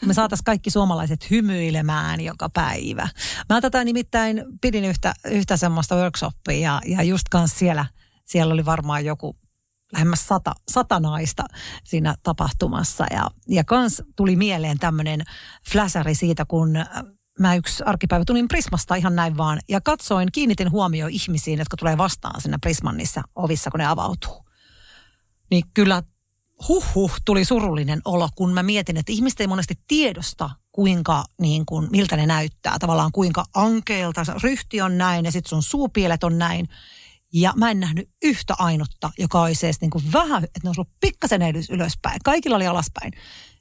me 0.06 0.14
saataisiin 0.14 0.46
kaikki 0.46 0.72
suomalaiset 0.72 1.30
hymyilemään 1.32 2.22
joka 2.22 2.50
päivä. 2.50 3.10
Mä 3.50 3.62
tätä 3.62 3.84
nimittäin 3.84 4.46
pidin 4.62 4.86
yhtä, 4.86 5.14
yhtä 5.26 5.58
semmoista 5.58 5.96
workshoppia 5.96 6.60
ja, 6.60 6.82
ja 6.86 7.04
just 7.04 7.30
kans 7.30 7.60
siellä, 7.60 7.86
siellä 8.26 8.54
oli 8.54 8.66
varmaan 8.66 9.06
joku 9.06 9.36
lähemmäs 9.94 10.28
sata, 10.28 10.54
sata 10.70 11.00
naista 11.00 11.44
siinä 11.84 12.16
tapahtumassa. 12.24 13.06
Ja, 13.12 13.30
ja 13.48 13.64
kans 13.64 14.02
tuli 14.16 14.36
mieleen 14.36 14.80
tämmöinen 14.80 15.24
fläsäri 15.72 16.16
siitä, 16.16 16.46
kun 16.46 16.74
mä 17.40 17.56
yksi 17.56 17.84
arkipäivä 17.86 18.26
tulin 18.26 18.48
Prismasta 18.48 18.96
ihan 18.96 19.16
näin 19.16 19.38
vaan 19.38 19.60
ja 19.70 19.82
katsoin, 19.82 20.32
kiinnitin 20.32 20.72
huomioon 20.72 21.12
ihmisiin, 21.12 21.60
jotka 21.60 21.78
tulee 21.78 21.98
vastaan 21.98 22.42
siinä 22.42 22.58
Prisman 22.62 22.98
niissä 22.98 23.22
ovissa, 23.36 23.72
kun 23.72 23.80
ne 23.80 23.86
avautuu. 23.86 24.46
Niin 25.52 25.64
kyllä 25.74 26.04
huhhuh 26.68 27.12
tuli 27.26 27.46
surullinen 27.46 28.02
olo, 28.06 28.30
kun 28.36 28.54
mä 28.54 28.64
mietin, 28.64 28.98
että 28.98 29.12
ihmiset 29.12 29.42
ei 29.42 29.48
monesti 29.48 29.80
tiedosta, 29.88 30.50
kuinka, 30.72 31.26
niin 31.42 31.66
kuin, 31.66 31.88
miltä 31.92 32.18
ne 32.18 32.26
näyttää. 32.26 32.80
Tavallaan 32.80 33.12
kuinka 33.12 33.46
ankeelta, 33.54 34.26
ryhti 34.44 34.82
on 34.82 34.98
näin 34.98 35.26
ja 35.26 35.32
sitten 35.32 35.50
sun 35.50 35.64
suupielet 35.64 36.24
on 36.24 36.38
näin. 36.38 36.70
Ja 37.34 37.54
mä 37.56 37.72
en 37.72 37.80
nähnyt 37.80 38.10
yhtä 38.24 38.56
ainutta, 38.60 39.12
joka 39.18 39.42
olisi 39.42 39.66
edes 39.66 39.82
niin 39.82 39.92
kuin 39.92 40.14
vähän, 40.14 40.44
että 40.44 40.60
ne 40.64 40.70
olisi 40.70 40.82
ollut 40.82 40.94
pikkasen 41.02 41.42
ylöspäin. 41.70 42.20
Kaikilla 42.24 42.56
oli 42.56 42.68
alaspäin. 42.68 43.14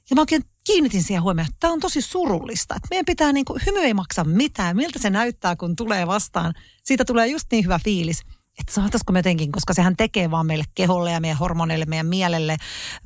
Ja 0.09 0.15
mä 0.15 0.21
oikein 0.21 0.45
kiinnitin 0.63 1.03
siihen 1.03 1.23
huomioon, 1.23 1.47
että 1.47 1.57
tämä 1.59 1.73
on 1.73 1.79
tosi 1.79 2.01
surullista. 2.01 2.75
Että 2.75 2.87
meidän 2.91 3.05
pitää, 3.05 3.33
niin 3.33 3.45
kuin, 3.45 3.61
hymy 3.65 3.79
ei 3.79 3.93
maksa 3.93 4.23
mitään. 4.23 4.75
Miltä 4.75 4.99
se 4.99 5.09
näyttää, 5.09 5.55
kun 5.55 5.75
tulee 5.75 6.07
vastaan. 6.07 6.53
Siitä 6.83 7.05
tulee 7.05 7.27
just 7.27 7.47
niin 7.51 7.63
hyvä 7.63 7.79
fiilis. 7.83 8.21
Että 8.59 8.73
saataisiko 8.73 9.13
me 9.13 9.19
jotenkin, 9.19 9.51
koska 9.51 9.73
sehän 9.73 9.97
tekee 9.97 10.31
vaan 10.31 10.45
meille 10.45 10.63
keholle 10.75 11.11
ja 11.11 11.19
meidän 11.19 11.37
hormoneille, 11.37 11.85
meidän 11.85 12.05
mielelle, 12.05 12.57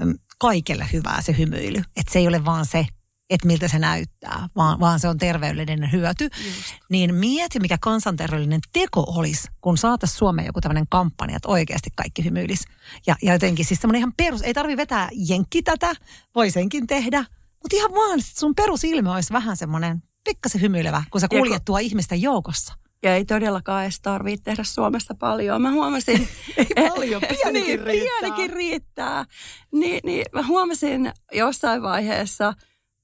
mm, 0.02 0.14
kaikelle 0.40 0.88
hyvää 0.94 1.22
se 1.22 1.38
hymyily. 1.38 1.78
Että 1.78 2.14
se 2.14 2.20
ei 2.20 2.28
ole 2.28 2.46
vaan 2.46 2.66
se, 2.66 2.86
että 3.32 3.48
miltä 3.48 3.68
se 3.68 3.80
näyttää, 3.80 4.50
vaan, 4.56 4.80
vaan 4.80 5.00
se 5.00 5.08
on 5.08 5.18
terveydellinen 5.18 5.92
hyöty. 5.92 6.24
Just. 6.24 6.74
Niin 6.90 7.16
mieti, 7.16 7.60
mikä 7.60 7.78
kansanterveydellinen 7.82 8.60
teko 8.74 9.04
olisi, 9.08 9.48
kun 9.62 9.78
saataisiin 9.78 10.18
Suomeen 10.18 10.46
joku 10.46 10.62
tämmöinen 10.62 10.88
kampanja, 10.90 11.36
että 11.36 11.50
oikeasti 11.50 11.90
kaikki 11.96 12.26
hymyilis. 12.26 12.66
Ja, 13.08 13.16
ja 13.22 13.34
jotenkin 13.34 13.66
siis 13.66 13.82
semmoinen 13.82 14.00
ihan 14.00 14.14
perus, 14.18 14.42
ei 14.42 14.54
tarvi 14.54 14.78
vetää 14.78 15.10
jenkki 15.14 15.64
tätä, 15.64 15.94
voi 16.36 16.52
senkin 16.52 16.88
tehdä, 16.88 17.26
mutta 17.64 17.76
ihan 17.76 17.92
vaan 17.92 18.20
sun 18.22 18.56
perusilme 18.56 19.12
olisi 19.12 19.34
vähän 19.34 19.58
semmoinen 19.58 20.04
pikkasen 20.24 20.62
hymyilevä, 20.62 21.04
kun 21.12 21.22
sä 21.22 21.28
kuljet 21.28 21.66
tuo 21.66 21.78
ihmisten 21.78 22.22
joukossa. 22.22 22.74
Ja 23.04 23.16
ei 23.16 23.26
todellakaan 23.26 23.84
edes 23.84 24.00
tarvitse 24.02 24.44
tehdä 24.44 24.64
Suomessa 24.64 25.16
paljon. 25.16 25.62
Mä 25.62 25.72
huomasin... 25.72 26.28
Ei 26.58 26.90
paljon, 26.90 27.22
pienikin 27.30 27.68
niin, 27.68 27.86
riittää. 27.86 28.20
Pienikin 28.20 28.50
riittää. 28.50 29.26
Niin, 29.72 30.00
niin 30.04 30.26
mä 30.34 30.48
huomasin 30.48 31.12
jossain 31.32 31.82
vaiheessa, 31.82 32.54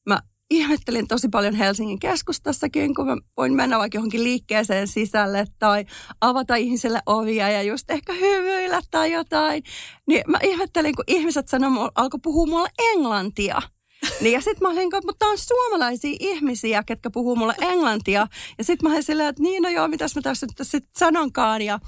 mä 0.08 0.20
ihmettelin 0.50 1.08
tosi 1.08 1.30
paljon 1.30 1.56
Helsingin 1.56 2.00
keskustassakin, 2.00 2.96
kun 2.96 3.08
mä 3.08 3.18
voin 3.38 3.54
mennä 3.54 3.80
vaikka 3.80 3.98
johonkin 3.98 4.24
liikkeeseen 4.24 4.88
sisälle 4.88 5.46
tai 5.60 5.86
avata 6.22 6.56
ihmiselle 6.56 7.00
ovia 7.06 7.50
ja 7.50 7.62
just 7.62 7.90
ehkä 7.90 8.14
hymyillä 8.14 8.82
tai 8.92 9.12
jotain. 9.12 9.64
Niin 10.08 10.24
mä 10.28 10.38
ihmettelin, 10.44 10.96
kun 10.96 11.06
ihmiset 11.08 11.48
sanoi, 11.48 11.90
alkoi 11.96 12.20
puhua 12.24 12.46
mulle 12.46 12.70
englantia. 12.94 13.62
Niin 14.22 14.34
ja 14.34 14.42
sitten 14.42 14.62
mä 14.62 14.70
olin, 14.70 14.90
mutta 15.06 15.26
on 15.26 15.38
suomalaisia 15.38 16.18
ihmisiä, 16.20 16.84
ketkä 16.84 17.10
puhuu 17.10 17.36
mulle 17.36 17.56
englantia. 17.62 18.28
Ja 18.58 18.64
sitten 18.64 18.90
mä 18.90 18.94
olin 18.94 19.04
silleen, 19.04 19.30
että 19.30 19.44
niin 19.44 19.64
no 19.64 19.70
joo, 19.70 19.88
mitäs 19.88 20.16
mä 20.16 20.22
tässä 20.22 20.46
nyt 20.46 20.68
sit 20.68 20.84
sanonkaan. 20.98 21.62
Ja, 21.62 21.80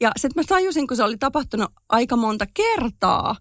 ja 0.00 0.12
sitten 0.16 0.42
mä 0.42 0.46
tajusin, 0.48 0.86
kun 0.86 0.96
se 0.96 1.04
oli 1.04 1.18
tapahtunut 1.18 1.72
aika 1.88 2.16
monta 2.16 2.46
kertaa, 2.54 3.36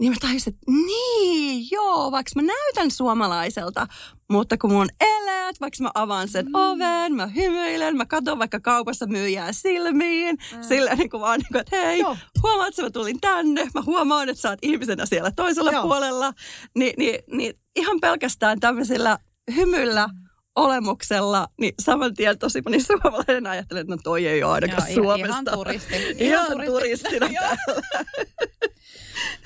niin 0.00 0.12
mä 0.12 0.16
tajusin, 0.20 0.54
että 0.54 0.72
niin, 0.86 1.66
joo, 1.70 2.10
vaikka 2.10 2.30
mä 2.36 2.42
näytän 2.42 2.90
suomalaiselta, 2.90 3.86
mutta 4.30 4.58
kun 4.58 4.72
mun 4.72 4.88
eleet, 5.00 5.60
vaikka 5.60 5.82
mä 5.82 5.90
avaan 5.94 6.28
sen 6.28 6.46
mm. 6.46 6.54
oven, 6.54 7.14
mä 7.14 7.26
hymyilen, 7.26 7.96
mä 7.96 8.06
katson 8.06 8.38
vaikka 8.38 8.60
kaupassa 8.60 9.06
myyjää 9.06 9.52
silmiin, 9.52 10.38
mm. 10.56 10.62
sillä 10.62 10.94
niin 10.94 11.10
kuin 11.10 11.20
vaan 11.20 11.40
niin 11.40 11.48
kuin, 11.52 11.60
että 11.60 11.76
hei, 11.76 11.98
Joo. 11.98 12.16
huomaat, 12.42 12.68
että 12.68 12.82
mä 12.82 12.90
tulin 12.90 13.20
tänne, 13.20 13.68
mä 13.74 13.82
huomaan, 13.86 14.28
että 14.28 14.40
sä 14.42 14.48
oot 14.48 14.58
ihmisenä 14.62 15.06
siellä 15.06 15.30
toisella 15.30 15.70
Joo. 15.72 15.82
puolella, 15.82 16.32
Ni, 16.74 16.92
niin, 16.96 17.20
niin 17.32 17.54
ihan 17.76 18.00
pelkästään 18.00 18.60
tämmöisellä 18.60 19.18
hymyllä, 19.56 20.08
olemuksella, 20.56 21.48
niin 21.60 21.74
saman 21.80 22.14
tien 22.14 22.38
tosi 22.38 22.62
moni 22.64 22.82
suomalainen 22.82 23.46
ajattelee, 23.46 23.80
että 23.80 23.94
no 23.94 23.98
toi 24.04 24.26
ei 24.26 24.42
ole 24.42 24.52
ainakaan 24.52 24.88
Joo, 24.88 24.94
Suomesta. 24.94 25.26
ihan 25.26 25.44
turisti. 25.44 25.94
Ihan, 25.96 26.16
Ihan 26.18 26.46
ihan 26.46 26.46
turisti. 26.46 26.72
turistina 26.72 27.26
Joo. 27.40 27.56
täällä. 27.66 27.82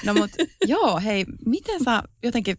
No 0.05 0.15
mut 0.15 0.31
joo, 0.67 1.01
hei, 1.01 1.27
miten 1.47 1.85
sä 1.85 2.03
jotenkin 2.23 2.57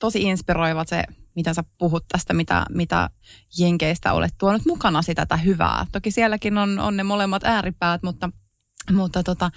tosi 0.00 0.22
inspiroivat 0.22 0.88
se 0.88 1.04
mitä 1.36 1.54
sä 1.54 1.64
puhut 1.78 2.04
tästä, 2.08 2.34
mitä, 2.34 2.66
mitä 2.70 3.10
Jenkeistä 3.58 4.12
olet 4.12 4.34
tuonut 4.38 4.62
mukana 4.66 5.02
sitä 5.02 5.26
tätä 5.26 5.36
hyvää. 5.36 5.86
Toki 5.92 6.10
sielläkin 6.10 6.58
on, 6.58 6.78
on 6.78 6.96
ne 6.96 7.02
molemmat 7.02 7.44
ääripäät, 7.44 8.02
mutta, 8.02 8.30
mutta 8.92 9.22
tota, 9.22 9.50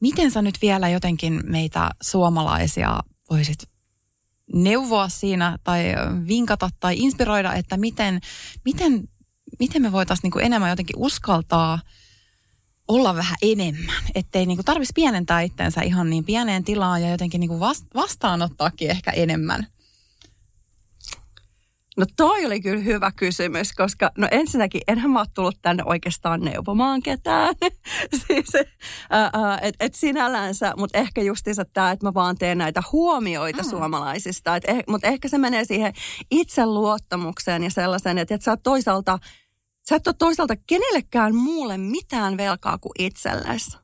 miten 0.00 0.30
sä 0.30 0.42
nyt 0.42 0.58
vielä 0.62 0.88
jotenkin 0.88 1.40
meitä 1.44 1.90
suomalaisia 2.02 3.00
voisit 3.30 3.68
neuvoa 4.52 5.08
siinä 5.08 5.58
tai 5.64 5.84
vinkata 6.28 6.70
tai 6.80 6.98
inspiroida, 6.98 7.54
että 7.54 7.76
miten, 7.76 8.20
miten, 8.64 9.08
miten 9.58 9.82
me 9.82 9.92
voitaisiin 9.92 10.30
niin 10.34 10.46
enemmän 10.46 10.70
jotenkin 10.70 10.96
uskaltaa 10.98 11.78
olla 12.88 13.14
vähän 13.14 13.36
enemmän, 13.42 14.02
ettei 14.14 14.46
niin 14.46 14.64
tarvitsisi 14.64 14.92
pienentää 14.94 15.40
itseensä 15.40 15.80
ihan 15.82 16.10
niin 16.10 16.24
pieneen 16.24 16.64
tilaan 16.64 17.02
ja 17.02 17.10
jotenkin 17.10 17.40
niin 17.40 17.60
vastaanottaakin 17.94 18.90
ehkä 18.90 19.10
enemmän. 19.10 19.66
No 21.96 22.06
toi 22.16 22.46
oli 22.46 22.60
kyllä 22.60 22.82
hyvä 22.82 23.12
kysymys, 23.16 23.72
koska 23.72 24.10
no 24.18 24.28
ensinnäkin 24.30 24.80
enhän 24.88 25.10
mä 25.10 25.18
ole 25.18 25.26
tullut 25.34 25.58
tänne 25.62 25.82
oikeastaan 25.86 26.40
neuvomaan 26.40 27.02
ketään. 27.02 27.54
siis, 28.26 28.48
että 29.62 29.84
et 29.84 29.94
sinällänsä, 29.94 30.72
mutta 30.76 30.98
ehkä 30.98 31.22
justiinsa 31.22 31.64
tämä, 31.64 31.90
että 31.90 32.06
mä 32.06 32.14
vaan 32.14 32.38
teen 32.38 32.58
näitä 32.58 32.82
huomioita 32.92 33.62
mm. 33.62 33.68
suomalaisista. 33.68 34.56
eh, 34.56 34.84
mutta 34.88 35.06
ehkä 35.06 35.28
se 35.28 35.38
menee 35.38 35.64
siihen 35.64 35.92
itseluottamukseen 36.30 37.64
ja 37.64 37.70
sellaisen, 37.70 38.18
että 38.18 38.34
et 38.34 38.42
sä 38.42 38.50
oot 38.50 38.62
toisaalta, 38.62 39.18
sä 39.88 39.96
et 39.96 40.06
ole 40.06 40.14
toisaalta 40.18 40.54
kenellekään 40.66 41.34
muulle 41.34 41.78
mitään 41.78 42.36
velkaa 42.36 42.78
kuin 42.78 42.92
itsellesi. 42.98 43.76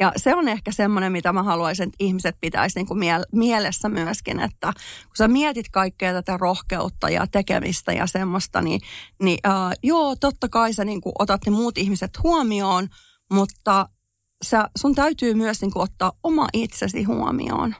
Ja 0.00 0.12
se 0.16 0.34
on 0.34 0.48
ehkä 0.48 0.72
semmoinen, 0.72 1.12
mitä 1.12 1.32
mä 1.32 1.42
haluaisin, 1.42 1.84
että 1.84 1.96
ihmiset 1.98 2.36
pitäisi 2.40 2.78
niin 2.78 2.86
kuin 2.86 3.00
mielessä 3.32 3.88
myöskin, 3.88 4.40
että 4.40 4.72
kun 5.06 5.16
sä 5.16 5.28
mietit 5.28 5.68
kaikkea 5.68 6.12
tätä 6.12 6.36
rohkeutta 6.36 7.10
ja 7.10 7.26
tekemistä 7.26 7.92
ja 7.92 8.06
semmoista, 8.06 8.62
niin, 8.62 8.80
niin 9.22 9.38
uh, 9.46 9.72
joo, 9.82 10.16
totta 10.16 10.48
kai 10.48 10.72
sä 10.72 10.84
niin 10.84 11.00
kuin 11.00 11.12
otat 11.18 11.40
ne 11.46 11.52
muut 11.52 11.78
ihmiset 11.78 12.22
huomioon, 12.22 12.88
mutta 13.30 13.88
sä, 14.42 14.68
sun 14.78 14.94
täytyy 14.94 15.34
myös 15.34 15.60
niin 15.60 15.72
kuin 15.72 15.82
ottaa 15.82 16.12
oma 16.22 16.46
itsesi 16.52 17.04
huomioon. 17.04 17.74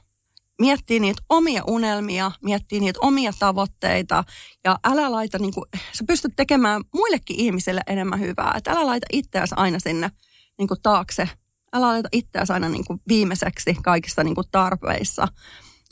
Miettii 0.61 1.00
niitä 1.00 1.22
omia 1.28 1.62
unelmia, 1.66 2.30
miettii 2.42 2.80
niitä 2.80 2.98
omia 3.02 3.32
tavoitteita 3.38 4.24
ja 4.64 4.78
älä 4.84 5.12
laita, 5.12 5.38
niin 5.38 5.55
kuin, 5.55 5.64
sä 5.92 6.05
pystyt 6.07 6.32
tekemään 6.36 6.82
muillekin 6.94 7.40
ihmisille 7.40 7.80
enemmän 7.86 8.20
hyvää. 8.20 8.55
Että 8.57 8.70
älä 8.70 8.86
laita 8.86 9.07
itseäsi 9.12 9.55
aina 9.59 9.78
sinne 9.78 10.11
niin 10.59 10.68
kuin 10.68 10.82
taakse 10.82 11.28
älä 11.74 11.86
laita 11.86 12.09
itseäsi 12.12 12.52
aina 12.52 12.68
niin 12.68 12.84
kuin 12.84 13.00
viimeiseksi 13.09 13.76
kaikissa 13.82 14.24
niin 14.24 14.34
kuin 14.34 14.46
tarpeissa. 14.50 15.28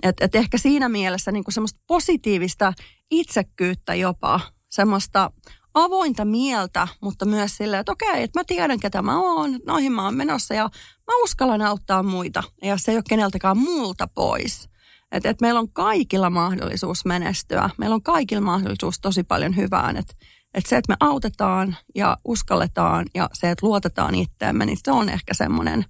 Et, 0.03 0.17
et 0.21 0.35
ehkä 0.35 0.59
siinä 0.59 0.89
mielessä 0.89 1.33
niin 1.33 1.45
kuin 1.45 1.55
semmoista 1.55 1.81
positiivista 1.87 2.73
itsekkyyttä 3.11 3.95
jopa, 3.95 4.41
semmoista 4.69 5.31
avointa 5.75 6.25
mieltä, 6.25 6.89
mutta 7.01 7.25
myös 7.25 7.57
silleen, 7.57 7.81
että 7.81 7.93
okei, 7.93 8.23
että 8.23 8.41
mä 8.41 8.45
tiedän, 8.45 8.81
ketä 8.81 9.03
mä 9.03 9.19
oon, 9.19 9.61
noihin 9.67 9.93
mä 9.93 10.05
oon 10.05 10.15
menossa 10.15 10.55
ja 10.55 10.71
mä 11.07 11.23
uskallan 11.25 11.63
auttaa 11.63 12.03
muita. 12.03 12.43
Ja 12.63 12.79
se 12.79 12.91
ei 12.91 12.97
ole 12.97 13.05
keneltäkään 13.09 13.59
muulta 13.59 14.09
pois. 14.15 14.69
Että 15.13 15.31
et 15.31 15.41
meillä 15.41 15.61
on 15.61 15.73
kaikilla 15.73 16.31
mahdollisuus 16.31 17.05
menestyä. 17.05 17.71
Meillä 17.79 17.95
on 17.95 18.03
kaikilla 18.03 18.41
mahdollisuus 18.41 19.01
tosi 19.01 19.23
paljon 19.25 19.57
hyvään. 19.57 19.97
Että 19.97 20.15
että 20.55 20.69
se, 20.69 20.77
että 20.77 20.93
me 20.93 20.97
autetaan 21.01 21.77
ja 21.95 22.17
uskalletaan 22.25 23.07
ja 23.15 23.31
se, 23.33 23.51
että 23.51 23.67
luotetaan 23.67 24.15
itteemme, 24.15 24.67
niin 24.67 24.79
se 24.85 24.93
on 24.93 25.09
ehkä 25.09 25.35
semmoinen, 25.35 25.85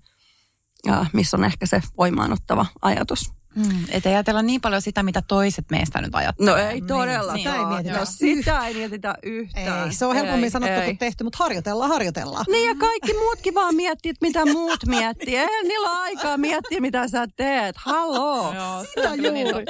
missä 1.12 1.37
on 1.37 1.45
ehkä 1.45 1.66
se 1.66 1.83
voimaanottava 1.99 2.66
ajatus. 2.83 3.33
Mm, 3.55 3.84
että 3.90 4.09
ei 4.09 4.14
ajatella 4.14 4.42
niin 4.42 4.61
paljon 4.61 4.82
sitä, 4.82 5.03
mitä 5.03 5.22
toiset 5.28 5.64
meistä 5.70 6.00
nyt 6.00 6.14
ajattelevat. 6.14 6.59
No 6.59 6.70
ei 6.70 6.80
todella. 6.80 7.32
Niin, 7.32 7.42
sitä 7.42 7.57
ei 7.57 7.64
mietitä. 7.64 7.98
No, 7.98 8.05
sitä 8.05 8.66
ei 8.66 8.74
mietitä 8.74 9.14
yhtään. 9.22 9.88
Ei, 9.88 9.94
se 9.94 10.07
on 10.07 10.14
helpommin 10.14 10.44
ei, 10.44 10.50
sanottu 10.50 10.80
ei. 10.80 10.84
kuin 10.84 10.98
tehty, 10.98 11.24
mutta 11.24 11.38
harjoitellaan, 11.44 11.90
harjoitellaan. 11.90 12.44
Niin 12.48 12.68
ja 12.68 12.74
kaikki 12.74 13.14
muutkin 13.14 13.55
vaan 13.55 13.74
miettii, 13.74 14.11
että 14.11 14.26
mitä 14.26 14.46
muut 14.46 14.86
miettii. 14.86 15.36
Ei 15.36 15.62
niillä 15.62 15.90
ole 15.90 15.98
aikaa 15.98 16.36
miettiä, 16.38 16.80
mitä 16.80 17.09
sä 17.09 17.26
teet. 17.36 17.76
Halloo. 17.78 18.55
Joo, 18.55 18.84
sitä 18.84 19.14
juuri. 19.14 19.64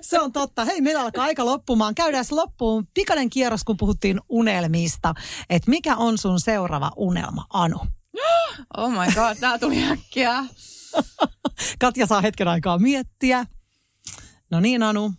Se 0.00 0.20
on 0.20 0.32
totta. 0.32 0.64
Hei, 0.64 0.80
meillä 0.80 1.02
alkaa 1.02 1.24
aika 1.24 1.44
loppumaan. 1.44 1.94
Käydään 1.94 2.24
loppuun 2.30 2.86
pikainen 2.94 3.30
kierros, 3.30 3.64
kun 3.64 3.76
puhuttiin 3.76 4.20
unelmista. 4.28 5.14
Että 5.50 5.70
mikä 5.70 5.96
on 5.96 6.18
sun 6.18 6.40
seuraava 6.40 6.92
unelma, 6.96 7.44
Anu? 7.52 7.78
Oh 8.76 8.90
my 8.90 9.14
god, 9.14 9.36
tää 9.40 9.58
tuli 9.58 9.84
äkkiä. 9.84 10.44
Katja 11.80 12.06
saa 12.06 12.20
hetken 12.20 12.48
aikaa 12.48 12.78
miettiä. 12.78 13.46
No 14.50 14.60
niin, 14.60 14.82
Anu. 14.82 15.14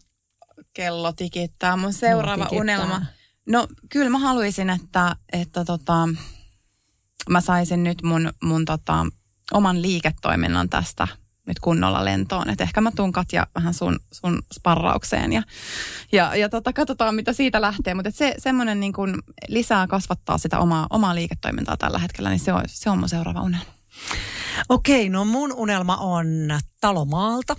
Kello 0.74 1.14
tikittää. 1.14 1.78
Mun 1.78 1.94
seuraava 1.94 2.44
tikittää. 2.44 2.62
unelma. 2.62 3.06
No 3.46 3.68
kyllä 3.90 4.10
mä 4.10 4.18
haluaisin, 4.18 4.70
että, 4.70 5.16
että 5.34 5.66
tota, 5.66 6.10
mä 7.30 7.42
saisin 7.42 7.84
nyt 7.84 8.04
mun, 8.04 8.34
mun 8.44 8.66
tota, 8.66 9.06
oman 9.52 9.82
liiketoiminnan 9.82 10.70
tästä 10.70 11.08
nyt 11.48 11.60
kunnolla 11.60 12.06
lentoon. 12.06 12.50
Että 12.50 12.64
ehkä 12.64 12.82
mä 12.82 12.92
tuun 12.96 13.12
Katja 13.12 13.48
vähän 13.56 13.74
sun, 13.74 14.00
sun 14.12 14.42
sparraukseen 14.54 15.34
ja, 15.34 15.44
ja, 16.12 16.36
ja 16.36 16.50
tota, 16.50 16.74
katsotaan 16.74 17.16
mitä 17.16 17.34
siitä 17.34 17.62
lähtee. 17.62 17.94
Mutta 17.94 18.12
se 18.12 18.36
semmoinen 18.38 18.80
niin 18.80 18.94
kuin 18.94 19.16
lisää 19.48 19.88
kasvattaa 19.88 20.38
sitä 20.38 20.60
omaa, 20.60 20.88
omaa 20.90 21.16
liiketoimintaa 21.16 21.78
tällä 21.78 22.00
hetkellä, 22.00 22.30
niin 22.30 22.40
se 22.40 22.54
on, 22.54 22.64
se 22.68 22.90
on 22.90 23.00
mun 23.00 23.10
seuraava 23.10 23.42
unelma. 23.42 23.66
Okei, 24.70 25.10
no 25.10 25.26
mun 25.26 25.54
unelma 25.54 25.98
on 25.98 26.60
talomaalta. 26.82 27.56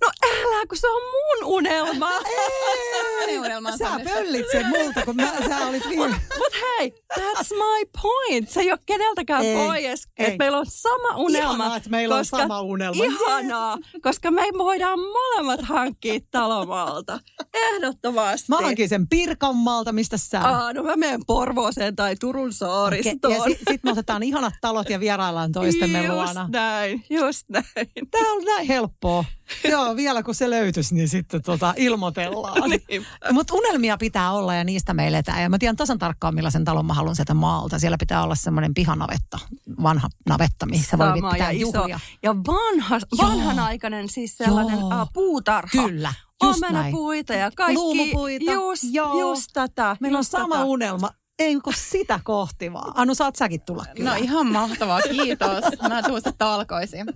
No 0.00 0.10
älä, 0.24 0.66
kun 0.68 0.78
se 0.78 0.88
on 0.88 1.02
mun 1.02 1.52
unelma. 1.54 2.10
Ei, 3.28 3.38
unelma 3.38 3.76
sä 3.76 4.00
pöllit 4.04 4.46
sen 4.52 4.66
multa, 4.66 5.02
kun 5.04 5.16
mä, 5.16 5.32
sä 5.48 5.66
olit 5.66 5.88
viime. 5.88 6.08
Mut, 6.08 6.16
mut 6.38 6.52
hei, 6.62 6.94
that's 7.18 7.48
my 7.50 7.90
point. 8.02 8.50
Se 8.50 8.60
ei 8.60 8.70
ole 8.70 8.78
keneltäkään 8.86 9.44
ei, 9.44 9.56
pois, 9.56 10.08
että 10.18 10.36
meillä 10.38 10.58
on 10.58 10.66
sama 10.66 11.16
unelma. 11.16 11.54
Ihanaa, 11.54 11.76
että 11.76 11.90
meillä 11.90 12.16
koska, 12.18 12.36
on 12.36 12.42
sama 12.42 12.60
unelma. 12.60 13.04
Ihanaa, 13.04 13.78
koska 14.02 14.30
me 14.30 14.42
voidaan 14.58 14.98
molemmat 15.00 15.60
hankkia 15.62 16.20
talomaalta. 16.30 17.20
Ehdottomasti. 17.54 18.46
Mä 18.48 18.56
hankin 18.56 18.88
sen 18.88 19.08
Pirkanmaalta, 19.08 19.92
mistä 19.92 20.16
sä? 20.18 20.40
Aa, 20.40 20.72
no 20.72 20.82
mä 20.82 20.96
menen 20.96 21.20
Porvooseen 21.26 21.96
tai 21.96 22.16
Turun 22.16 22.52
saaristoon. 22.52 23.18
Okay. 23.24 23.32
Ja 23.32 23.44
sitten 23.44 23.74
sit 23.74 23.84
me 23.84 23.90
otetaan 23.90 24.22
ihanat 24.22 24.54
talot 24.60 24.90
ja 24.90 25.00
vieraillaan 25.00 25.52
toistemme 25.52 25.98
just 25.98 26.10
luona. 26.10 26.40
Just 26.40 26.52
näin, 26.52 27.04
just 27.10 27.48
näin. 27.48 27.88
Tää 28.10 28.32
on 28.32 28.44
näin 28.44 28.66
helppoa. 28.66 29.24
Joo, 29.70 29.96
vielä 29.96 30.22
kun 30.22 30.34
se 30.34 30.50
löytyisi, 30.50 30.94
niin 30.94 31.08
sitten 31.08 31.42
tota, 31.42 31.74
ilmoitellaan. 31.76 32.70
niin. 32.70 33.06
Mutta 33.32 33.54
unelmia 33.54 33.96
pitää 33.96 34.32
olla 34.32 34.54
ja 34.54 34.64
niistä 34.64 34.94
me 34.94 35.06
eletään. 35.06 35.42
Ja 35.42 35.48
mä 35.48 35.58
tiedän 35.58 35.76
tasan 35.76 35.98
tarkkaan, 35.98 36.34
millaisen 36.34 36.64
talon 36.64 36.86
mä 36.86 36.94
haluan 36.94 37.16
sieltä 37.16 37.34
maalta. 37.34 37.78
Siellä 37.78 37.96
pitää 38.00 38.22
olla 38.22 38.34
semmoinen 38.34 38.74
pihanavetta, 38.74 39.38
vanha 39.82 40.08
navetta, 40.28 40.66
missä 40.66 40.96
Sama, 40.96 41.12
voi 41.12 41.32
pitää 41.32 41.52
ja 41.52 41.58
juhlia. 41.58 41.96
Iso. 41.96 42.06
Ja 42.22 42.34
vanha, 42.36 42.98
vanhanaikainen 43.18 44.08
siis 44.08 44.36
sellainen 44.36 44.80
Joo. 44.80 45.06
puutarha. 45.12 45.82
Kyllä. 45.88 46.14
Just 46.44 46.62
Omenapuita 46.62 47.34
ja 47.34 47.50
kaikki. 47.56 47.74
Luumupuita. 47.74 48.52
Just, 48.52 48.84
Joo. 48.92 49.20
just 49.20 49.50
tätä. 49.52 49.96
Meillä 50.00 50.18
just 50.18 50.34
on 50.34 50.40
sama 50.40 50.54
tätä. 50.54 50.64
unelma. 50.64 51.10
Ei 51.38 51.60
kun 51.60 51.72
sitä 51.76 52.20
kohti 52.24 52.72
vaan. 52.72 52.92
Anu, 52.94 53.14
saat 53.14 53.36
säkin 53.36 53.60
tulla 53.60 53.84
kyllä. 53.96 54.10
No 54.10 54.16
ihan 54.16 54.46
mahtavaa, 54.46 55.02
kiitos. 55.02 55.64
Mä 55.88 56.02
tuun 56.02 56.18
sitten 56.18 56.34
talkoisiin. 56.38 57.06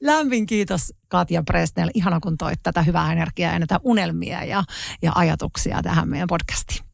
Lämmin 0.00 0.46
kiitos 0.46 0.92
Katja 1.08 1.42
Presnell. 1.42 1.90
Ihana 1.94 2.20
kun 2.20 2.36
toit 2.38 2.60
tätä 2.62 2.82
hyvää 2.82 3.12
energiaa 3.12 3.52
ja 3.52 3.58
näitä 3.58 3.80
unelmia 3.82 4.44
ja, 4.44 4.64
ja 5.02 5.12
ajatuksia 5.14 5.82
tähän 5.82 6.08
meidän 6.08 6.28
podcastiin. 6.28 6.84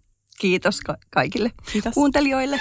Kiitos 0.40 0.80
ka- 0.80 0.96
kaikille 1.10 1.50
Kiitos. 1.72 1.94
kuuntelijoille. 1.94 2.60